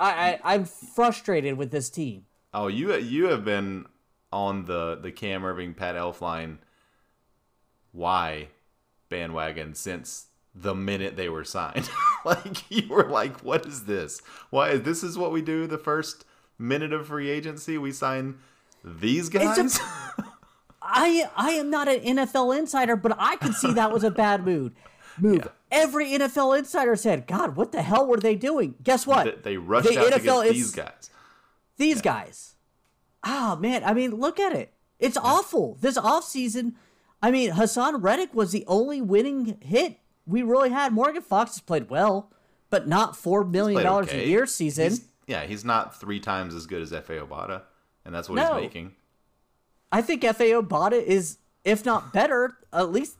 I, 0.00 0.10
I 0.44 0.54
I'm 0.54 0.64
frustrated 0.64 1.56
with 1.56 1.70
this 1.70 1.90
team. 1.90 2.26
Oh, 2.54 2.66
you 2.66 2.94
you 2.94 3.26
have 3.26 3.44
been 3.44 3.86
on 4.32 4.64
the 4.64 4.98
the 5.00 5.12
Cam 5.12 5.42
Erving 5.42 5.76
Pat 5.76 5.94
Elflein. 5.94 6.58
Why 7.92 8.48
bandwagon 9.12 9.74
since 9.74 10.26
the 10.54 10.74
minute 10.74 11.16
they 11.16 11.28
were 11.28 11.44
signed. 11.44 11.88
like 12.24 12.70
you 12.70 12.88
were 12.88 13.08
like, 13.08 13.40
what 13.40 13.66
is 13.66 13.84
this? 13.84 14.20
Why 14.50 14.76
this 14.76 15.04
is 15.04 15.16
what 15.16 15.30
we 15.30 15.42
do 15.42 15.66
the 15.66 15.78
first 15.78 16.24
minute 16.58 16.92
of 16.92 17.06
free 17.06 17.30
agency? 17.30 17.78
We 17.78 17.92
sign 17.92 18.38
these 18.82 19.28
guys. 19.28 19.78
A, 19.78 20.24
I 20.82 21.30
I 21.36 21.50
am 21.50 21.70
not 21.70 21.88
an 21.88 22.00
NFL 22.00 22.58
insider, 22.58 22.96
but 22.96 23.14
I 23.18 23.36
could 23.36 23.54
see 23.54 23.72
that 23.74 23.92
was 23.92 24.02
a 24.02 24.10
bad 24.10 24.44
mood. 24.44 24.74
Move. 25.18 25.42
Yeah. 25.44 25.50
Every 25.70 26.06
NFL 26.06 26.58
insider 26.58 26.96
said, 26.96 27.26
"God, 27.26 27.54
what 27.54 27.72
the 27.72 27.82
hell 27.82 28.06
were 28.06 28.18
they 28.18 28.34
doing?" 28.34 28.74
Guess 28.82 29.06
what? 29.06 29.24
They, 29.24 29.52
they 29.52 29.56
rushed 29.58 29.88
the 29.88 30.00
out 30.00 30.12
NFL 30.12 30.46
to 30.46 30.52
these 30.52 30.72
guys. 30.72 31.10
These 31.76 31.96
yeah. 31.96 32.02
guys. 32.02 32.54
Oh 33.24 33.56
man, 33.56 33.84
I 33.84 33.92
mean, 33.92 34.12
look 34.16 34.40
at 34.40 34.54
it. 34.54 34.72
It's 34.98 35.16
yeah. 35.16 35.22
awful. 35.22 35.76
This 35.80 35.98
off 35.98 36.24
season 36.24 36.76
I 37.22 37.30
mean, 37.30 37.52
Haason 37.52 38.02
Reddick 38.02 38.34
was 38.34 38.50
the 38.50 38.64
only 38.66 39.00
winning 39.00 39.58
hit 39.60 39.98
we 40.26 40.42
really 40.42 40.70
had. 40.70 40.92
Morgan 40.92 41.22
Fox 41.22 41.52
has 41.52 41.60
played 41.60 41.88
well, 41.88 42.32
but 42.68 42.88
not 42.88 43.16
four 43.16 43.44
million 43.44 43.82
dollars 43.82 44.08
okay. 44.08 44.24
a 44.24 44.26
year 44.26 44.46
season. 44.46 44.90
He's, 44.90 45.04
yeah, 45.26 45.44
he's 45.44 45.64
not 45.64 45.98
three 45.98 46.18
times 46.18 46.54
as 46.54 46.66
good 46.66 46.82
as 46.82 46.90
Efe 46.90 47.24
Obada, 47.24 47.62
and 48.04 48.14
that's 48.14 48.28
what 48.28 48.36
no. 48.36 48.54
he's 48.54 48.62
making. 48.62 48.92
I 49.92 50.02
think 50.02 50.22
Efe 50.22 50.60
Obada 50.60 51.00
is, 51.00 51.38
if 51.64 51.84
not 51.84 52.12
better, 52.12 52.56
at 52.72 52.90
least 52.90 53.16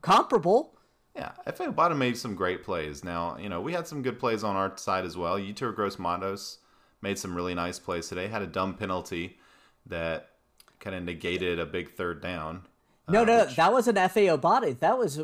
comparable. 0.00 0.76
Yeah, 1.14 1.32
Efe 1.46 1.72
Obada 1.72 1.96
made 1.96 2.16
some 2.16 2.34
great 2.34 2.64
plays. 2.64 3.04
Now, 3.04 3.36
you 3.36 3.48
know, 3.48 3.60
we 3.60 3.72
had 3.72 3.86
some 3.86 4.02
good 4.02 4.18
plays 4.18 4.42
on 4.42 4.56
our 4.56 4.76
side 4.76 5.04
as 5.04 5.16
well. 5.16 5.38
Yetur 5.38 5.74
Gross 5.74 5.98
Matos 5.98 6.58
made 7.02 7.18
some 7.18 7.34
really 7.34 7.54
nice 7.54 7.78
plays 7.78 8.08
today. 8.08 8.28
Had 8.28 8.42
a 8.42 8.46
dumb 8.46 8.74
penalty 8.74 9.38
that 9.86 10.30
kind 10.80 10.96
of 10.96 11.02
negated 11.02 11.58
a 11.58 11.66
big 11.66 11.92
third 11.92 12.22
down. 12.22 12.62
No, 13.08 13.22
uh, 13.22 13.24
no, 13.24 13.44
which... 13.44 13.56
that 13.56 13.72
was 13.72 13.88
an 13.88 13.96
FAO 14.08 14.36
body. 14.36 14.72
That 14.72 14.98
was 14.98 15.20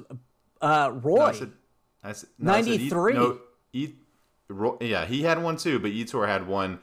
uh, 0.61 0.93
Roy. 0.95 1.17
No, 1.17 1.23
I 1.23 1.33
said, 1.33 1.53
I 2.03 2.13
said, 2.13 2.29
no, 2.39 2.53
93. 2.53 3.13
no, 3.15 3.39
e, 3.73 3.89
Roy, 4.49 4.77
yeah, 4.81 5.07
he 5.07 5.23
had 5.23 5.43
one 5.43 5.57
too, 5.57 5.79
but 5.79 5.91
Yetur 5.91 6.27
had 6.27 6.47
one. 6.47 6.81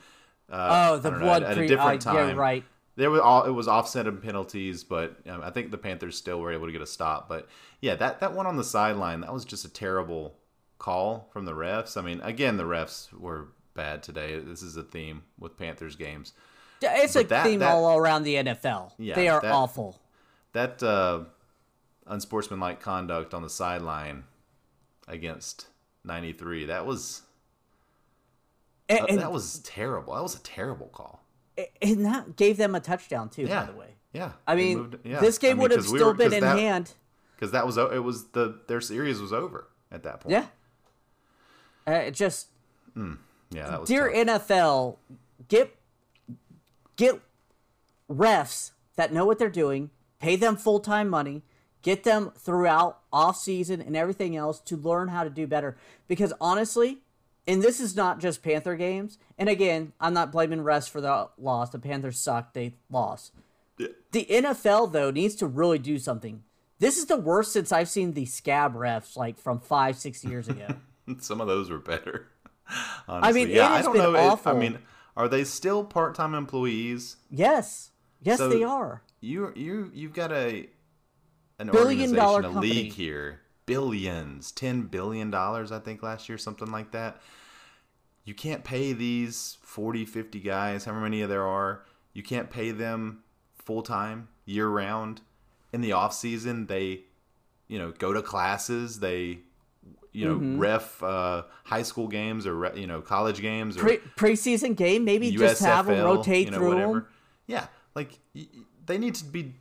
Uh, 0.49 0.91
oh, 0.91 0.97
the 0.97 1.11
blood 1.11 1.41
know, 1.41 1.49
at, 1.49 1.57
at, 1.57 1.63
a 1.63 1.67
different 1.67 2.07
uh, 2.07 2.13
time. 2.13 2.29
Yeah, 2.29 2.35
right. 2.35 2.63
There 2.95 3.11
was 3.11 3.21
all 3.21 3.43
it 3.43 3.51
was 3.51 3.67
offset 3.67 4.07
in 4.07 4.17
penalties, 4.17 4.83
but 4.83 5.17
um, 5.29 5.41
I 5.43 5.51
think 5.51 5.69
the 5.69 5.77
Panthers 5.77 6.17
still 6.17 6.39
were 6.39 6.51
able 6.51 6.65
to 6.65 6.71
get 6.71 6.81
a 6.81 6.87
stop. 6.87 7.29
But 7.29 7.47
yeah, 7.79 7.95
that 7.95 8.21
that 8.21 8.33
one 8.33 8.47
on 8.47 8.57
the 8.57 8.63
sideline 8.63 9.21
that 9.21 9.31
was 9.31 9.45
just 9.45 9.65
a 9.65 9.69
terrible 9.69 10.35
call 10.79 11.29
from 11.31 11.45
the 11.45 11.51
refs. 11.51 11.95
I 11.95 12.01
mean, 12.01 12.21
again, 12.21 12.57
the 12.57 12.63
refs 12.63 13.13
were 13.13 13.49
bad 13.75 14.01
today. 14.01 14.39
This 14.39 14.63
is 14.63 14.77
a 14.77 14.83
theme 14.83 15.23
with 15.37 15.57
Panthers 15.57 15.95
games. 15.95 16.33
It's 16.81 17.13
but 17.13 17.25
a 17.25 17.27
that, 17.27 17.43
theme 17.43 17.59
that, 17.59 17.71
all 17.71 17.97
around 17.97 18.23
the 18.23 18.35
NFL. 18.35 18.93
Yeah, 18.97 19.15
they 19.15 19.27
are 19.27 19.41
that, 19.41 19.51
awful 19.51 19.99
that 20.53 20.81
uh, 20.81 21.21
unsportsmanlike 22.05 22.79
conduct 22.79 23.33
on 23.33 23.41
the 23.41 23.49
sideline 23.49 24.23
against 25.07 25.67
93 26.03 26.65
that 26.65 26.85
was 26.85 27.21
and, 28.89 29.05
that, 29.09 29.17
that 29.17 29.31
was 29.31 29.59
terrible. 29.59 30.13
That 30.13 30.23
was 30.23 30.35
a 30.35 30.39
terrible 30.39 30.87
call. 30.87 31.23
And 31.81 32.05
that 32.05 32.35
gave 32.35 32.57
them 32.57 32.75
a 32.75 32.79
touchdown 32.79 33.29
too 33.29 33.43
yeah. 33.43 33.65
by 33.65 33.71
the 33.71 33.77
way. 33.77 33.87
Yeah. 34.13 34.31
I 34.45 34.55
mean 34.55 34.77
moved, 34.77 34.97
yeah. 35.03 35.19
this 35.19 35.37
game 35.37 35.51
I 35.51 35.53
mean, 35.53 35.61
would 35.63 35.71
have 35.71 35.85
still 35.85 35.97
we 35.97 36.03
were, 36.03 36.13
been 36.13 36.33
in 36.33 36.41
that, 36.41 36.57
hand. 36.57 36.93
because 37.35 37.51
that 37.51 37.65
was 37.65 37.77
it 37.77 38.03
was 38.03 38.27
the 38.29 38.61
their 38.67 38.81
series 38.81 39.19
was 39.19 39.33
over 39.33 39.67
at 39.91 40.03
that 40.03 40.21
point. 40.21 40.31
Yeah. 40.31 40.45
Uh, 41.87 41.99
it 41.99 42.13
just 42.13 42.47
mm, 42.95 43.17
yeah 43.51 43.69
that 43.69 43.81
was 43.81 43.89
dear 43.89 44.11
tough. 44.11 44.47
nfl 44.47 44.97
get 45.47 45.75
get 46.95 47.19
refs 48.09 48.71
that 48.95 49.11
know 49.13 49.25
what 49.25 49.39
they're 49.39 49.49
doing 49.49 49.89
pay 50.19 50.35
them 50.35 50.55
full 50.55 50.79
time 50.79 51.09
money, 51.09 51.43
get 51.81 52.03
them 52.03 52.31
throughout 52.37 52.99
off 53.11 53.37
season 53.37 53.81
and 53.81 53.95
everything 53.95 54.35
else 54.35 54.59
to 54.61 54.75
learn 54.75 55.09
how 55.09 55.23
to 55.23 55.29
do 55.29 55.47
better. 55.47 55.77
Because 56.07 56.33
honestly, 56.39 56.99
and 57.47 57.61
this 57.61 57.79
is 57.79 57.95
not 57.95 58.19
just 58.19 58.43
Panther 58.43 58.75
games. 58.75 59.17
And 59.37 59.47
again, 59.47 59.93
I'm 59.99 60.13
not 60.13 60.31
blaming 60.31 60.61
rest 60.61 60.89
for 60.89 60.99
the 60.99 61.29
loss. 61.37 61.69
The 61.69 61.79
Panthers 61.79 62.19
sucked. 62.19 62.53
They 62.53 62.75
lost. 62.89 63.33
Yeah. 63.77 63.87
The 64.11 64.25
NFL 64.29 64.91
though 64.91 65.11
needs 65.11 65.35
to 65.35 65.47
really 65.47 65.79
do 65.79 65.97
something. 65.97 66.43
This 66.79 66.97
is 66.97 67.05
the 67.05 67.17
worst 67.17 67.53
since 67.53 67.71
I've 67.71 67.89
seen 67.89 68.13
the 68.13 68.25
scab 68.25 68.75
refs 68.75 69.15
like 69.15 69.39
from 69.39 69.59
five, 69.59 69.95
six 69.97 70.23
years 70.23 70.47
ago. 70.47 70.67
Some 71.19 71.41
of 71.41 71.47
those 71.47 71.69
were 71.69 71.79
better. 71.79 72.27
Honestly. 73.07 73.29
I 73.29 73.45
mean, 73.45 73.55
yeah, 73.55 73.69
I 73.69 73.81
don't 73.81 73.97
know. 73.97 74.15
Awful. 74.15 74.51
It, 74.51 74.55
I 74.55 74.59
mean, 74.59 74.79
are 75.15 75.27
they 75.27 75.43
still 75.43 75.83
part-time 75.83 76.35
employees? 76.35 77.15
Yes, 77.31 77.91
yes, 78.21 78.37
so, 78.37 78.49
they 78.49 78.63
are 78.63 79.01
you 79.21 79.51
you 79.55 79.91
you've 79.93 80.13
got 80.13 80.31
a 80.31 80.67
an 81.59 81.69
billion 81.71 82.13
dollar 82.13 82.39
a 82.41 82.43
company. 82.43 82.67
league 82.69 82.93
here, 82.93 83.41
billions, 83.65 84.51
ten 84.51 84.83
billion 84.83 85.31
dollars, 85.31 85.71
I 85.71 85.79
think 85.79 86.03
last 86.03 86.29
year, 86.29 86.37
something 86.37 86.71
like 86.71 86.91
that. 86.91 87.21
you 88.25 88.33
can't 88.33 88.63
pay 88.63 88.91
these 88.93 89.57
40, 89.61 90.05
50 90.05 90.39
guys, 90.41 90.83
however 90.85 91.01
many 91.01 91.21
there 91.23 91.47
are, 91.47 91.85
you 92.13 92.21
can't 92.23 92.49
pay 92.49 92.71
them 92.71 93.23
full 93.57 93.81
time, 93.81 94.27
year 94.45 94.67
round. 94.67 95.21
In 95.73 95.81
the 95.81 95.91
off 95.93 96.13
season, 96.13 96.65
they, 96.67 97.01
you 97.67 97.77
know, 97.79 97.91
go 97.97 98.11
to 98.13 98.21
classes, 98.21 98.99
they, 98.99 99.39
you 100.13 100.25
know, 100.27 100.35
Mm-hmm. 100.35 100.59
ref 100.59 101.01
uh, 101.03 101.43
high 101.65 101.83
school 101.83 102.07
games 102.07 102.45
or 102.47 102.55
re- 102.55 102.71
you 102.79 102.87
know 102.87 103.01
college 103.01 103.39
games 103.41 103.77
or 103.77 103.81
Pre- 103.81 103.97
preseason 104.17 104.75
game, 104.75 105.05
maybe 105.05 105.31
just 105.31 105.61
have 105.61 105.85
them 105.87 106.03
rotate 106.03 106.45
you 106.45 106.51
know, 106.51 106.57
through 106.57 106.67
whatever. 106.69 106.93
them. 106.93 107.07
Yeah, 107.47 107.67
like 107.95 108.17
they 108.87 108.97
need 108.97 109.15
to 109.15 109.25
be 109.25 109.53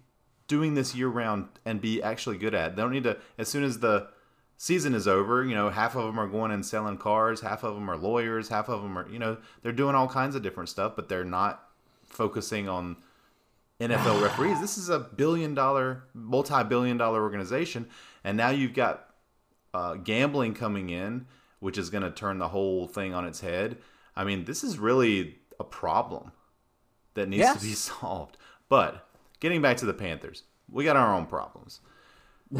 doing 0.49 0.75
this 0.75 0.95
year 0.95 1.09
round 1.09 1.49
and 1.64 1.80
be 1.80 2.02
actually 2.02 2.38
good 2.38 2.54
at. 2.54 2.71
it. 2.73 2.76
They 2.76 2.83
don't 2.83 2.92
need 2.92 3.04
to 3.04 3.18
as 3.38 3.49
soon 3.49 3.62
as 3.64 3.80
the 3.80 4.09
season 4.56 4.95
is 4.95 5.06
over. 5.06 5.45
You 5.45 5.54
know, 5.54 5.68
half 5.71 5.95
of 5.97 6.04
them 6.04 6.18
are 6.18 6.26
going 6.28 6.50
and 6.52 6.64
selling 6.64 6.97
cars, 6.99 7.40
half 7.40 7.62
of 7.64 7.75
them 7.75 7.90
are 7.90 7.97
lawyers, 7.97 8.49
half 8.49 8.68
of 8.68 8.83
them 8.83 8.97
are 8.99 9.09
you 9.11 9.18
know 9.18 9.37
they're 9.62 9.73
doing 9.73 9.95
all 9.95 10.09
kinds 10.09 10.35
of 10.35 10.42
different 10.42 10.68
stuff, 10.68 10.95
but 10.97 11.09
they're 11.09 11.25
not 11.25 11.68
focusing 12.04 12.68
on 12.68 12.97
NFL 13.80 14.23
referees. 14.23 14.61
This 14.61 14.78
is 14.78 14.88
a 14.88 14.99
billion 14.99 15.54
dollar, 15.54 16.04
multi 16.14 16.64
billion 16.64 16.97
dollar 16.97 17.23
organization, 17.23 17.88
and 18.25 18.37
now 18.37 18.49
you've 18.50 18.73
got 18.75 19.11
uh, 19.75 19.95
gambling 19.97 20.54
coming 20.54 20.88
in, 20.88 21.26
which 21.61 21.76
is 21.76 21.90
going 21.90 22.02
to 22.04 22.11
turn 22.11 22.38
the 22.38 22.49
whole 22.49 22.87
thing 22.87 23.12
on 23.12 23.26
its 23.26 23.40
head. 23.40 23.76
I 24.14 24.25
mean, 24.25 24.45
this 24.47 24.64
is 24.64 24.78
really 24.78 25.37
a 25.61 25.64
problem 25.64 26.33
that 27.14 27.28
needs 27.28 27.40
Yes. 27.40 27.61
to 27.61 27.66
be 27.66 27.73
solved. 27.75 28.38
But 28.71 29.06
getting 29.40 29.61
back 29.62 29.76
to 29.78 29.87
the 29.87 29.95
Panthers, 29.95 30.43
we 30.71 30.85
got 30.85 30.97
our 30.97 31.14
own 31.14 31.26
problems. 31.26 31.81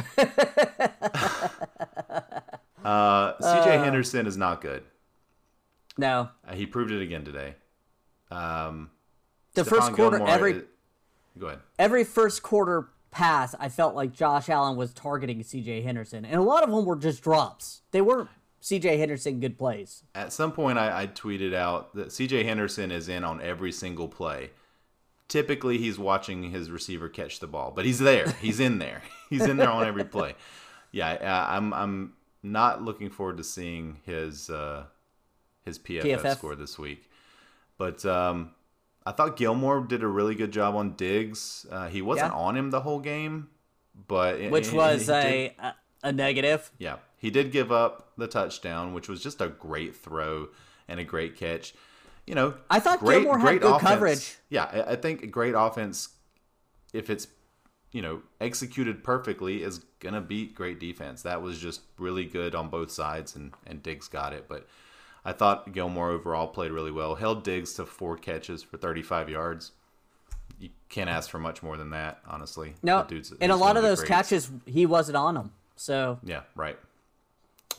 uh, 2.85 3.35
CJ 3.41 3.83
Henderson 3.85 4.27
is 4.27 4.37
not 4.37 4.61
good. 4.61 4.83
No, 5.99 6.29
Uh, 6.47 6.55
he 6.55 6.67
proved 6.67 6.91
it 6.93 7.01
again 7.03 7.25
today. 7.25 7.55
Um, 8.31 8.91
the 9.55 9.63
Stephon 9.63 9.69
first 9.69 9.93
quarter, 9.95 10.19
Gilmore 10.19 10.35
every 10.35 10.53
is- 10.53 10.63
go 11.39 11.47
ahead. 11.47 11.61
every 11.79 12.05
first 12.05 12.43
quarter 12.43 12.89
pass, 13.11 13.55
I 13.59 13.69
felt 13.71 13.95
like 13.95 14.13
Josh 14.13 14.49
Allen 14.51 14.77
was 14.77 14.93
targeting 14.93 15.43
C.J. 15.43 15.81
Henderson, 15.83 16.25
and 16.27 16.35
a 16.37 16.43
lot 16.43 16.63
of 16.63 16.71
them 16.71 16.85
were 16.85 16.97
just 16.97 17.23
drops. 17.23 17.81
They 17.93 18.03
weren't 18.03 18.29
C.J. 18.61 18.99
Henderson 18.99 19.41
good 19.41 19.57
plays. 19.59 20.03
At 20.15 20.33
some 20.35 20.53
point, 20.53 20.77
I, 20.79 21.03
I 21.03 21.07
tweeted 21.07 21.55
out 21.55 21.95
that 21.95 22.09
CJ 22.09 22.45
Henderson 22.45 22.91
is 22.91 23.09
in 23.09 23.25
on 23.25 23.41
every 23.41 23.73
single 23.73 24.09
play. 24.09 24.51
Typically, 25.29 25.79
he's 25.79 25.99
watching 25.99 26.51
his 26.51 26.71
receiver 26.71 27.09
catch 27.09 27.41
the 27.41 27.47
ball, 27.49 27.73
but 27.75 27.85
he's 27.85 27.99
there. 27.99 28.31
He's 28.41 28.61
in 28.61 28.79
there. 28.79 29.03
He's 29.31 29.43
in 29.45 29.57
there 29.57 29.71
on 29.71 29.85
every 29.85 30.05
play. 30.05 30.37
Yeah, 30.93 31.47
I'm 31.51 31.75
I'm 31.75 32.13
not 32.45 32.81
looking 32.81 33.11
forward 33.11 33.39
to 33.39 33.45
seeing 33.45 33.99
his 34.07 34.49
uh, 34.49 34.85
his 35.65 35.81
PFF, 35.81 36.03
PFF. 36.23 36.37
score 36.37 36.55
this 36.55 36.79
week. 36.79 37.11
But 37.77 38.07
um, 38.07 38.53
I 39.05 39.11
thought 39.11 39.37
Gilmore 39.37 39.81
did 39.81 40.05
a 40.05 40.07
really 40.07 40.37
good 40.37 40.53
job 40.53 40.77
on 40.77 40.95
Diggs. 40.95 41.67
Uh, 41.71 41.89
he 41.89 42.03
wasn't 42.03 42.33
Yeah. 42.33 42.39
on 42.39 42.57
him 42.57 42.71
the 42.71 42.83
whole 42.83 43.01
game, 43.01 43.49
but 44.07 44.41
which 44.51 44.71
was 44.73 45.11
a, 45.11 45.53
a 45.59 45.75
a 46.05 46.13
negative. 46.13 46.71
yeah, 46.79 46.99
he 47.19 47.31
did 47.31 47.51
give 47.51 47.73
up 47.73 48.13
the 48.17 48.29
touchdown, 48.29 48.95
which 48.95 49.09
was 49.09 49.21
just 49.21 49.41
a 49.41 49.49
great 49.49 49.97
throw 49.97 50.51
and 50.87 51.01
a 51.01 51.05
great 51.05 51.35
catch. 51.37 51.75
You 52.27 52.35
know, 52.35 52.55
I 52.69 52.81
thought 52.81 53.05
Gilmore 53.05 53.39
had 53.39 53.61
good 53.61 53.81
coverage. 53.81 54.37
Yeah, 54.49 54.85
I, 54.89 54.97
think 54.97 55.23
a 55.23 55.29
great 55.29 55.55
offense, 55.57 56.09
if 56.93 57.09
it's 57.09 57.29
you 57.93 58.03
know 58.03 58.23
executed 58.41 59.05
perfectly, 59.05 59.63
is 59.63 59.79
gonna 60.01 60.21
beat 60.21 60.55
great 60.55 60.81
defense. 60.81 61.23
That 61.23 61.41
was 61.41 61.59
just 61.59 61.83
really 61.99 62.25
good 62.25 62.55
on 62.55 62.69
both 62.69 62.91
sides, 62.91 63.37
and 63.37 63.53
and 63.67 63.81
Diggs 63.83 64.09
got 64.09 64.33
it. 64.33 64.47
But 64.49 64.67
I 65.25 65.33
thought 65.33 65.73
Gilmore 65.73 66.11
overall 66.11 66.49
played 66.49 66.73
really 66.73 66.91
well. 66.91 67.15
Held 67.15 67.45
Diggs 67.45 67.75
to 67.75 67.87
four 67.87 68.17
catches 68.17 68.63
for 68.63 68.77
35 68.77 69.29
yards. 69.29 69.73
You 70.59 70.71
can't 70.89 71.11
ask 71.11 71.31
for 71.31 71.39
much 71.39 71.63
more 71.63 71.77
than 71.77 71.91
that, 71.91 72.21
honestly. 72.27 72.75
No, 72.83 73.05
dude's- 73.07 73.33
and 73.41 73.53
a 73.53 73.57
lot 73.57 73.77
of 73.77 73.83
those 73.83 73.99
greats. 73.99 74.09
catches, 74.09 74.51
he 74.65 74.87
wasn't 74.87 75.17
on 75.17 75.35
them. 75.35 75.53
So 75.77 76.19
Yeah, 76.25 76.43
right. 76.55 76.79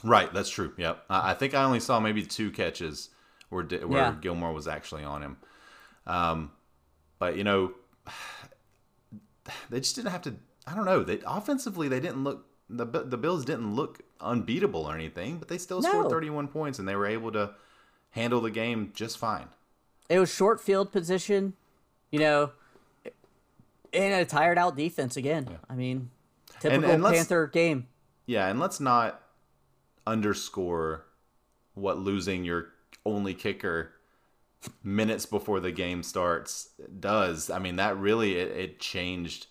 Right, 0.04 0.32
that's 0.32 0.50
true. 0.50 0.74
Yep. 0.78 1.06
I 1.10 1.34
think 1.34 1.54
I 1.56 1.64
only 1.64 1.80
saw 1.80 2.00
maybe 2.00 2.24
two 2.24 2.52
catches 2.52 3.10
where 3.50 3.64
where 3.64 3.98
Yeah. 3.98 4.16
Gilmore 4.20 4.54
was 4.54 4.68
actually 4.68 5.04
on 5.04 5.22
him. 5.24 5.38
Um, 6.06 6.52
but 7.20 7.36
you 7.38 7.44
know, 7.44 7.74
they 9.70 9.80
just 9.80 9.96
didn't 9.96 10.12
have 10.12 10.22
to. 10.24 10.36
I 10.66 10.76
don't 10.76 10.86
know. 10.86 11.04
They 11.04 11.20
offensively 11.26 11.88
they 11.88 12.00
didn't 12.00 12.24
look 12.24 12.46
the 12.70 12.86
the 12.86 13.18
Bills 13.18 13.46
didn't 13.46 13.76
look 13.76 14.02
unbeatable 14.20 14.86
or 14.86 14.94
anything, 14.96 15.38
but 15.38 15.48
they 15.48 15.58
still 15.58 15.82
scored 15.82 16.10
31 16.10 16.48
points 16.50 16.80
and 16.80 16.88
they 16.88 16.96
were 16.96 17.08
able 17.08 17.32
to 17.32 17.52
handle 18.12 18.42
the 18.42 18.52
game 18.52 18.92
just 18.94 19.18
fine. 19.18 19.48
it 20.10 20.20
was 20.20 20.34
short 20.34 20.60
field 20.60 20.92
position, 20.92 21.54
you 22.12 22.20
know, 22.20 22.52
and 23.94 24.14
a 24.14 24.26
tired 24.26 24.58
out 24.58 24.76
defense 24.76 25.16
again. 25.16 25.48
I 25.70 25.76
mean, 25.76 26.10
typical 26.60 26.90
and 26.90 27.04
let's- 27.04 27.18
Panther 27.18 27.48
game. 27.48 27.88
Yeah, 28.26 28.48
and 28.48 28.60
let's 28.60 28.80
not 28.82 29.22
underscore 30.06 31.06
what 31.76 31.98
losing 32.00 32.44
your 32.44 32.70
only 33.08 33.34
kicker 33.34 33.94
minutes 34.84 35.26
before 35.26 35.60
the 35.60 35.72
game 35.72 36.04
starts 36.04 36.70
does. 37.00 37.50
I 37.50 37.60
mean, 37.60 37.78
that 37.78 37.98
really 37.98 38.38
it, 38.38 38.50
it 38.50 38.80
changed. 38.80 39.48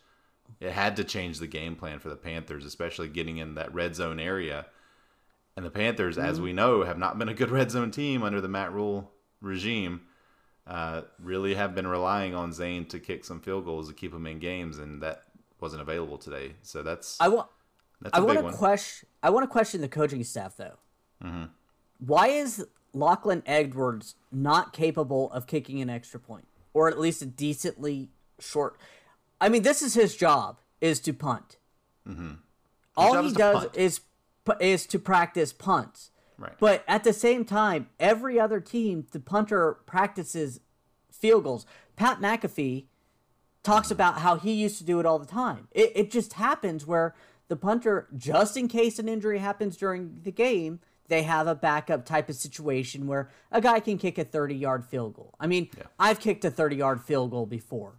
It 0.60 0.72
had 0.72 0.96
to 0.96 1.04
change 1.04 1.38
the 1.38 1.46
game 1.46 1.76
plan 1.76 1.98
for 1.98 2.08
the 2.08 2.16
Panthers, 2.16 2.64
especially 2.64 3.08
getting 3.08 3.38
in 3.38 3.54
that 3.54 3.74
red 3.74 3.96
zone 3.96 4.20
area. 4.20 4.66
And 5.56 5.64
the 5.64 5.70
Panthers, 5.70 6.18
as 6.18 6.40
we 6.40 6.52
know, 6.52 6.84
have 6.84 6.98
not 6.98 7.18
been 7.18 7.28
a 7.28 7.34
good 7.34 7.50
red 7.58 7.70
zone 7.70 7.90
team 7.90 8.22
under 8.22 8.40
the 8.40 8.48
Matt 8.48 8.72
Rhule 8.72 9.10
regime. 9.40 10.02
Uh, 10.66 11.02
really 11.20 11.54
have 11.54 11.74
been 11.74 11.86
relying 11.86 12.34
on 12.34 12.52
Zane 12.52 12.86
to 12.86 12.98
kick 12.98 13.24
some 13.24 13.40
field 13.40 13.64
goals 13.64 13.88
to 13.88 13.94
keep 13.94 14.12
them 14.12 14.26
in 14.26 14.40
games, 14.40 14.78
and 14.78 15.00
that 15.02 15.22
wasn't 15.60 15.80
available 15.80 16.18
today. 16.18 16.54
So 16.62 16.82
that's 16.82 17.20
I 17.20 17.28
want. 17.28 17.48
that's 18.00 18.18
I 18.18 18.20
want 18.20 18.38
to 18.38 18.52
question. 18.52 19.08
I 19.22 19.30
want 19.30 19.44
to 19.44 19.48
question 19.48 19.80
the 19.80 19.88
coaching 19.88 20.24
staff 20.24 20.56
though. 20.56 20.78
Why 21.98 22.28
is 22.28 22.66
Lachlan 22.96 23.42
Edwards 23.46 24.14
not 24.32 24.72
capable 24.72 25.30
of 25.32 25.46
kicking 25.46 25.80
an 25.80 25.90
extra 25.90 26.18
point, 26.18 26.46
or 26.72 26.88
at 26.88 26.98
least 26.98 27.22
a 27.22 27.26
decently 27.26 28.10
short? 28.38 28.78
I 29.40 29.48
mean, 29.48 29.62
this 29.62 29.82
is 29.82 29.94
his 29.94 30.16
job: 30.16 30.58
is 30.80 31.00
to 31.00 31.12
punt. 31.12 31.58
Mm-hmm. 32.08 32.34
All 32.96 33.22
he 33.22 33.28
is 33.28 33.32
does 33.34 33.64
punt. 33.64 33.76
is 33.76 34.00
is 34.60 34.86
to 34.86 34.98
practice 34.98 35.52
punts. 35.52 36.10
Right. 36.38 36.52
But 36.58 36.84
at 36.86 37.04
the 37.04 37.12
same 37.12 37.44
time, 37.44 37.88
every 37.98 38.38
other 38.38 38.60
team, 38.60 39.06
the 39.10 39.20
punter 39.20 39.78
practices 39.86 40.60
field 41.10 41.44
goals. 41.44 41.66
Pat 41.96 42.20
McAfee 42.20 42.84
talks 43.62 43.86
mm-hmm. 43.86 43.94
about 43.94 44.18
how 44.18 44.36
he 44.36 44.52
used 44.52 44.78
to 44.78 44.84
do 44.84 45.00
it 45.00 45.06
all 45.06 45.18
the 45.18 45.26
time. 45.26 45.68
It, 45.72 45.92
it 45.94 46.10
just 46.10 46.34
happens 46.34 46.86
where 46.86 47.14
the 47.48 47.56
punter, 47.56 48.08
just 48.16 48.56
in 48.56 48.68
case 48.68 48.98
an 48.98 49.08
injury 49.08 49.38
happens 49.38 49.76
during 49.76 50.20
the 50.22 50.32
game, 50.32 50.80
they 51.08 51.22
have 51.22 51.46
a 51.46 51.54
backup 51.54 52.04
type 52.04 52.28
of 52.28 52.36
situation 52.36 53.06
where 53.06 53.30
a 53.50 53.60
guy 53.60 53.80
can 53.80 53.98
kick 53.98 54.18
a 54.18 54.24
30 54.24 54.54
yard 54.54 54.84
field 54.84 55.14
goal. 55.14 55.34
I 55.38 55.46
mean, 55.46 55.70
I've 55.98 56.20
kicked 56.20 56.44
a 56.44 56.50
30 56.50 56.76
yard 56.76 57.00
field 57.02 57.30
goal 57.30 57.46
before. 57.46 57.94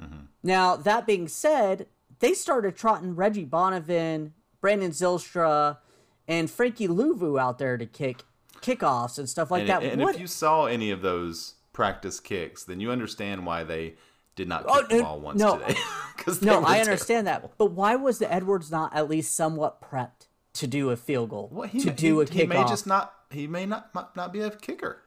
Mm-hmm. 0.00 0.24
Now, 0.42 0.76
that 0.76 1.06
being 1.06 1.28
said, 1.28 1.86
they 2.20 2.34
started 2.34 2.76
trotting 2.76 3.14
Reggie 3.16 3.46
Bonnafon, 3.46 4.32
Brandon 4.60 4.90
Zylstra, 4.90 5.78
and 6.26 6.50
Frankie 6.50 6.88
Luvu 6.88 7.40
out 7.40 7.58
there 7.58 7.76
to 7.76 7.86
kick 7.86 8.22
kickoffs 8.60 9.18
and 9.18 9.28
stuff 9.28 9.50
like 9.50 9.60
And, 9.62 9.68
that. 9.70 9.82
and 9.82 10.00
what, 10.02 10.14
if 10.14 10.20
you 10.20 10.26
saw 10.26 10.66
any 10.66 10.90
of 10.90 11.02
those 11.02 11.54
practice 11.72 12.20
kicks, 12.20 12.64
then 12.64 12.80
you 12.80 12.90
understand 12.90 13.46
why 13.46 13.64
they 13.64 13.94
did 14.36 14.48
not 14.48 14.64
oh, 14.66 14.82
kick 14.82 14.92
Oh, 14.92 14.96
the 14.96 15.02
ball 15.02 15.20
once 15.20 15.40
no. 15.40 15.58
today. 15.58 15.78
no, 16.42 16.62
I 16.64 16.80
understand 16.80 17.26
terrible. 17.26 17.48
that. 17.48 17.58
But 17.58 17.72
why 17.72 17.96
was 17.96 18.18
the 18.18 18.32
Edwards 18.32 18.70
not 18.70 18.94
at 18.94 19.08
least 19.08 19.34
somewhat 19.34 19.80
prepped 19.82 20.26
to 20.54 20.66
do 20.66 20.90
a 20.90 20.96
field 20.96 21.30
goal? 21.30 21.48
Well, 21.52 21.68
he, 21.68 21.80
to 21.80 21.90
do 21.90 22.18
he, 22.18 22.24
a 22.24 22.26
kickoff? 22.26 22.34
he 22.34 22.46
may 22.46 22.64
just 22.64 22.86
not. 22.86 23.14
He 23.30 23.46
may 23.46 23.66
not 23.66 23.94
not, 23.94 24.16
not 24.16 24.32
be 24.32 24.40
a 24.40 24.50
kicker. 24.50 25.02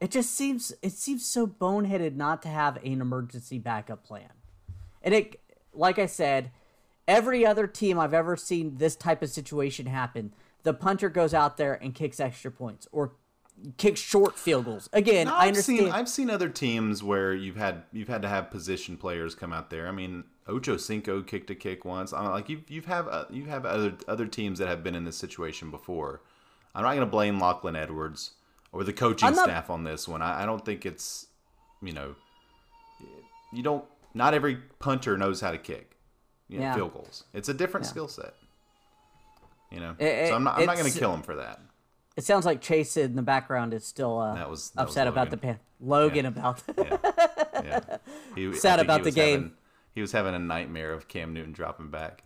It 0.00 0.10
just 0.10 0.34
seems 0.34 0.72
it 0.82 0.92
seems 0.92 1.24
so 1.24 1.46
boneheaded 1.46 2.16
not 2.16 2.42
to 2.42 2.48
have 2.48 2.76
an 2.76 3.00
emergency 3.00 3.58
backup 3.58 4.04
plan. 4.04 4.30
And 5.02 5.14
it 5.14 5.40
like 5.72 5.98
I 5.98 6.06
said, 6.06 6.50
every 7.08 7.46
other 7.46 7.66
team 7.66 7.98
I've 7.98 8.14
ever 8.14 8.36
seen 8.36 8.76
this 8.76 8.96
type 8.96 9.22
of 9.22 9.30
situation 9.30 9.86
happen, 9.86 10.34
the 10.62 10.74
punter 10.74 11.08
goes 11.08 11.34
out 11.34 11.56
there 11.56 11.74
and 11.74 11.94
kicks 11.94 12.20
extra 12.20 12.50
points 12.50 12.86
or 12.92 13.12
kicks 13.76 14.00
short 14.00 14.38
field 14.38 14.64
goals. 14.64 14.88
Again, 14.92 15.26
No, 15.26 15.34
I 15.34 15.42
I've 15.42 15.48
understand. 15.48 15.78
seen 15.78 15.88
I've 15.90 16.08
seen 16.08 16.30
other 16.30 16.48
teams 16.48 17.02
where 17.02 17.32
you've 17.34 17.56
had 17.56 17.82
you've 17.92 18.08
had 18.08 18.22
to 18.22 18.28
have 18.28 18.50
position 18.50 18.96
players 18.96 19.34
come 19.34 19.52
out 19.52 19.70
there. 19.70 19.86
I 19.88 19.92
mean, 19.92 20.24
Ocho 20.46 20.76
Cinco 20.76 21.22
kicked 21.22 21.50
a 21.50 21.54
kick 21.54 21.84
once. 21.84 22.12
I'm 22.12 22.30
like 22.30 22.48
you've 22.48 22.68
you've 22.68 22.86
have 22.86 23.08
uh, 23.08 23.24
you 23.30 23.44
have 23.46 23.64
other 23.64 23.94
other 24.08 24.26
teams 24.26 24.58
that 24.58 24.68
have 24.68 24.82
been 24.82 24.94
in 24.94 25.04
this 25.04 25.16
situation 25.16 25.70
before. 25.70 26.22
I'm 26.74 26.82
not 26.82 26.90
going 26.94 27.00
to 27.06 27.10
blame 27.10 27.38
Lachlan 27.38 27.76
Edwards 27.76 28.32
or 28.72 28.82
the 28.84 28.92
coaching 28.92 29.34
not- 29.34 29.44
staff 29.44 29.68
on 29.70 29.84
this 29.84 30.08
one. 30.08 30.22
I, 30.22 30.42
I 30.42 30.46
don't 30.46 30.64
think 30.64 30.84
it's 30.86 31.26
you 31.82 31.92
know 31.92 32.14
you 33.52 33.62
don't 33.62 33.84
not 34.14 34.34
every 34.34 34.56
punter 34.78 35.16
knows 35.16 35.40
how 35.40 35.50
to 35.50 35.58
kick 35.58 35.96
you 36.48 36.58
know, 36.58 36.64
Yeah. 36.64 36.74
field 36.74 36.92
goals. 36.94 37.24
It's 37.32 37.48
a 37.48 37.54
different 37.54 37.86
skill 37.86 38.08
set. 38.08 38.34
You 39.70 39.80
know, 39.80 39.94
It- 39.98 40.28
so 40.28 40.34
I'm 40.34 40.44
not 40.44 40.58
I'm 40.58 40.66
not 40.66 40.76
going 40.76 40.90
to 40.90 40.98
kill 40.98 41.14
him 41.14 41.22
for 41.22 41.36
that. 41.36 41.60
It 42.16 42.24
sounds 42.24 42.44
like 42.44 42.60
Chase 42.60 42.96
in 42.96 43.16
the 43.16 43.22
background 43.22 43.72
is 43.72 43.86
still 43.86 44.18
uh, 44.18 44.34
That 44.34 44.50
was- 44.50 44.70
that 44.70 44.82
was 44.86 44.90
upset 44.90 45.06
about 45.08 45.30
the 45.30 45.36
Logan. 45.36 45.48
pan. 45.56 45.60
Logan 45.80 46.26
about 46.26 46.62
Yeah. 46.76 46.98
yeah. 47.64 47.96
He, 48.34 48.54
Sad 48.54 48.80
about 48.80 49.00
he 49.00 49.04
the 49.04 49.10
game. 49.12 49.40
having- 49.40 49.52
he 49.94 50.00
was 50.00 50.12
having 50.12 50.34
a 50.34 50.38
nightmare 50.38 50.92
of 50.92 51.08
Cam 51.08 51.32
Newton 51.34 51.52
dropping 51.52 51.88
back. 51.90 52.22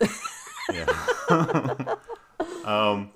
yeah. 0.72 0.86
um. 2.64 3.10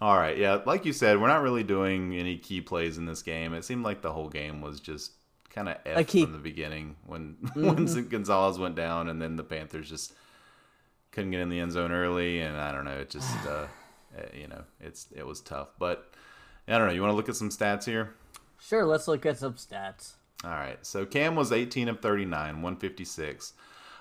All 0.00 0.16
right. 0.16 0.36
Yeah. 0.38 0.60
Like 0.64 0.84
you 0.84 0.92
said, 0.92 1.20
we're 1.20 1.26
not 1.28 1.42
really 1.42 1.64
doing 1.64 2.14
any 2.14 2.36
key 2.38 2.60
plays 2.60 2.98
in 2.98 3.06
this 3.06 3.22
game. 3.22 3.52
It 3.54 3.64
seemed 3.64 3.84
like 3.84 4.02
the 4.02 4.12
whole 4.12 4.28
game 4.28 4.60
was 4.60 4.78
just 4.80 5.12
kind 5.50 5.68
of 5.68 5.76
f 5.84 6.06
key- 6.06 6.22
from 6.24 6.32
the 6.32 6.38
beginning 6.38 6.96
when 7.06 7.36
when 7.54 7.86
Gonzalez 8.08 8.58
went 8.58 8.76
down, 8.76 9.08
and 9.08 9.20
then 9.20 9.36
the 9.36 9.42
Panthers 9.44 9.88
just 9.88 10.12
couldn't 11.10 11.30
get 11.32 11.40
in 11.40 11.48
the 11.48 11.58
end 11.58 11.72
zone 11.72 11.90
early, 11.90 12.40
and 12.40 12.56
I 12.56 12.70
don't 12.72 12.84
know. 12.84 12.98
It 12.98 13.10
just 13.10 13.34
uh, 13.46 13.66
Uh, 14.16 14.22
you 14.34 14.48
know, 14.48 14.64
it's 14.80 15.08
it 15.14 15.26
was 15.26 15.40
tough, 15.40 15.68
but. 15.78 16.10
I 16.70 16.76
don't 16.76 16.86
know. 16.86 16.92
You 16.92 17.00
want 17.00 17.12
to 17.12 17.16
look 17.16 17.28
at 17.30 17.36
some 17.36 17.48
stats 17.48 17.84
here? 17.86 18.14
Sure, 18.60 18.84
let's 18.84 19.08
look 19.08 19.24
at 19.24 19.38
some 19.38 19.54
stats. 19.54 20.16
All 20.44 20.50
right. 20.50 20.84
So 20.84 21.06
Cam 21.06 21.34
was 21.34 21.50
18 21.50 21.88
of 21.88 22.00
39, 22.00 22.62
156. 22.62 23.54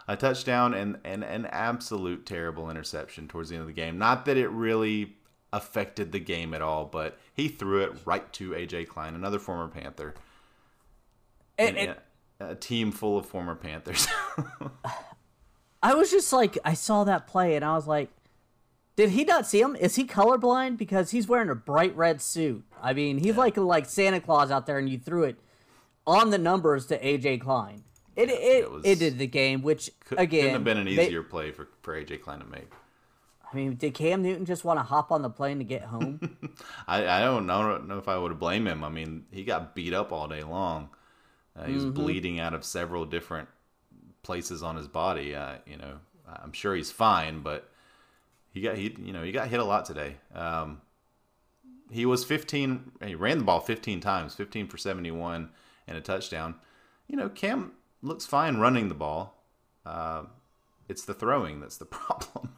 A 0.10 0.16
touchdown 0.16 0.74
and, 0.74 1.00
and 1.04 1.24
an 1.24 1.46
absolute 1.48 2.26
terrible 2.26 2.70
interception 2.70 3.28
towards 3.28 3.50
the 3.50 3.56
end 3.56 3.62
of 3.62 3.68
the 3.68 3.74
game. 3.74 3.98
Not 3.98 4.26
that 4.26 4.38
it 4.38 4.50
really 4.50 5.16
affected 5.54 6.12
the 6.12 6.20
game 6.20 6.54
at 6.54 6.62
all, 6.62 6.86
but 6.86 7.18
he 7.34 7.48
threw 7.48 7.84
it 7.84 7.94
right 8.06 8.32
to 8.34 8.52
AJ 8.52 8.88
Klein, 8.88 9.16
another 9.16 9.40
former 9.40 9.68
Panther. 9.68 10.16
And, 11.58 11.78
And 11.78 11.96
and 12.40 12.52
a 12.52 12.56
team 12.56 12.92
full 12.92 13.18
of 13.18 13.26
former 13.26 13.56
Panthers. 13.56 14.08
I 15.84 15.94
was 15.94 16.12
just 16.12 16.32
like, 16.34 16.58
I 16.66 16.74
saw 16.74 17.04
that 17.06 17.28
play 17.28 17.56
and 17.56 17.64
I 17.64 17.76
was 17.76 17.88
like, 17.88 18.10
did 18.98 19.12
he 19.12 19.24
not 19.24 19.48
see 19.48 19.62
him? 19.62 19.78
Is 19.78 19.96
he 19.96 20.04
colorblind? 20.06 20.78
Because 20.78 21.12
he's 21.12 21.28
wearing 21.30 21.50
a 21.50 21.56
bright 21.56 21.96
red 21.96 22.22
suit. 22.22 22.66
I 22.84 22.92
mean, 22.94 23.20
he's 23.20 23.38
like 23.38 23.56
like 23.56 23.86
Santa 23.86 24.20
Claus 24.20 24.52
out 24.52 24.66
there, 24.66 24.78
and 24.78 24.90
you 24.90 24.98
threw 25.00 25.24
it 25.24 25.40
on 26.06 26.32
the 26.32 26.38
numbers 26.38 26.88
to 26.88 27.00
AJ 27.02 27.40
Klein. 27.42 27.84
It 28.18 28.30
it, 28.30 28.34
it 28.34 28.64
it, 28.64 28.72
was- 28.72 28.84
did 29.00 29.18
the 29.18 29.28
game, 29.28 29.62
which 29.62 29.90
Could, 30.04 30.20
again 30.20 30.42
couldn't 30.42 30.54
have 30.56 30.64
been 30.66 30.78
an 30.78 30.86
they- 30.86 31.06
easier 31.06 31.24
play 31.24 31.52
for, 31.52 31.70
for 31.82 31.96
AJ 31.96 32.22
Klein 32.22 32.40
to 32.40 32.46
make. 32.46 32.70
I 33.50 33.56
mean, 33.56 33.76
did 33.76 33.94
Cam 33.94 34.22
Newton 34.24 34.44
just 34.44 34.66
want 34.66 34.78
to 34.78 34.84
hop 34.84 35.10
on 35.10 35.22
the 35.22 35.30
plane 35.30 35.60
to 35.60 35.64
get 35.64 35.84
home? 35.84 36.20
I, 36.88 37.08
I 37.08 37.20
don't 37.22 37.46
know, 37.46 37.62
I 37.62 37.68
don't 37.70 37.88
know 37.88 37.98
if 37.98 38.10
I 38.10 38.18
would 38.18 38.38
blame 38.40 38.68
him. 38.68 38.84
I 38.84 38.90
mean, 38.90 39.24
he 39.32 39.46
got 39.46 39.74
beat 39.74 39.94
up 39.94 40.12
all 40.12 40.28
day 40.28 40.44
long. 40.44 40.90
Uh, 41.56 41.64
he 41.64 41.74
was 41.74 41.86
bleeding 41.86 42.42
out 42.42 42.54
of 42.54 42.66
several 42.66 43.06
different 43.06 43.48
places 44.22 44.64
on 44.64 44.76
his 44.76 44.90
body. 44.90 45.34
Uh, 45.34 45.56
you 45.66 45.78
know, 45.78 46.00
I'm 46.28 46.52
sure 46.52 46.76
he's 46.76 46.92
fine, 46.92 47.40
but 47.40 47.72
he 48.52 48.62
got 48.62 48.78
he 48.78 48.96
you 49.00 49.14
know 49.14 49.24
he 49.24 49.32
got 49.32 49.48
hit 49.50 49.60
a 49.60 49.64
lot 49.64 49.86
today. 49.86 50.16
Um, 50.34 50.82
he 51.92 52.06
was 52.06 52.26
15. 52.26 52.92
He 53.06 53.16
ran 53.16 53.38
the 53.38 53.44
ball 53.46 53.60
15 53.62 54.00
times, 54.02 54.36
15 54.36 54.68
for 54.68 54.78
71 54.78 55.50
and 55.88 55.98
a 55.98 56.02
touchdown. 56.02 56.56
You 57.08 57.16
know, 57.16 57.30
Cam 57.30 57.72
looks 58.02 58.26
fine 58.26 58.58
running 58.58 58.90
the 58.90 58.96
ball. 58.96 59.42
Uh, 59.86 60.24
it's 60.90 61.06
the 61.06 61.14
throwing 61.14 61.62
that's 61.62 61.78
the 61.78 61.86
problem 61.98 62.56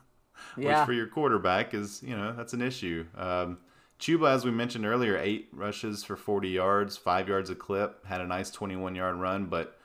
Yeah. 0.58 0.80
which 0.80 0.86
for 0.88 0.94
your 0.94 1.06
quarterback 1.08 1.74
is 1.76 2.02
you 2.04 2.16
know 2.18 2.34
that's 2.36 2.54
an 2.54 2.62
issue. 2.62 3.06
Um, 3.16 3.60
Chuba, 4.00 4.30
as 4.34 4.46
we 4.46 4.52
mentioned 4.52 4.86
earlier, 4.86 5.18
eight 5.18 5.50
rushes 5.52 6.06
for 6.06 6.16
40 6.16 6.48
yards, 6.50 6.96
five 6.96 7.28
yards 7.28 7.50
a 7.50 7.56
clip, 7.56 8.06
had 8.06 8.22
a 8.22 8.26
nice 8.26 8.50
21 8.50 8.96
yard 8.96 9.18
run, 9.18 9.46
but 9.48 9.78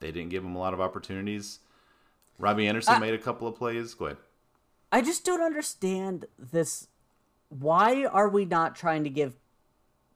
they 0.00 0.10
didn't 0.10 0.30
give 0.30 0.42
him 0.42 0.56
a 0.56 0.58
lot 0.58 0.72
of 0.72 0.80
opportunities. 0.80 1.58
Robbie 2.38 2.66
Anderson 2.66 2.94
I- 2.94 2.98
made 2.98 3.14
a 3.14 3.18
couple 3.18 3.46
of 3.46 3.56
plays. 3.56 3.92
Go 3.94 4.06
ahead. 4.06 4.16
I 4.90 5.02
just 5.02 5.24
don't 5.24 5.42
understand 5.42 6.26
this. 6.38 6.88
Why 7.48 8.04
are 8.06 8.28
we 8.28 8.44
not 8.44 8.74
trying 8.76 9.04
to 9.04 9.10
give 9.10 9.36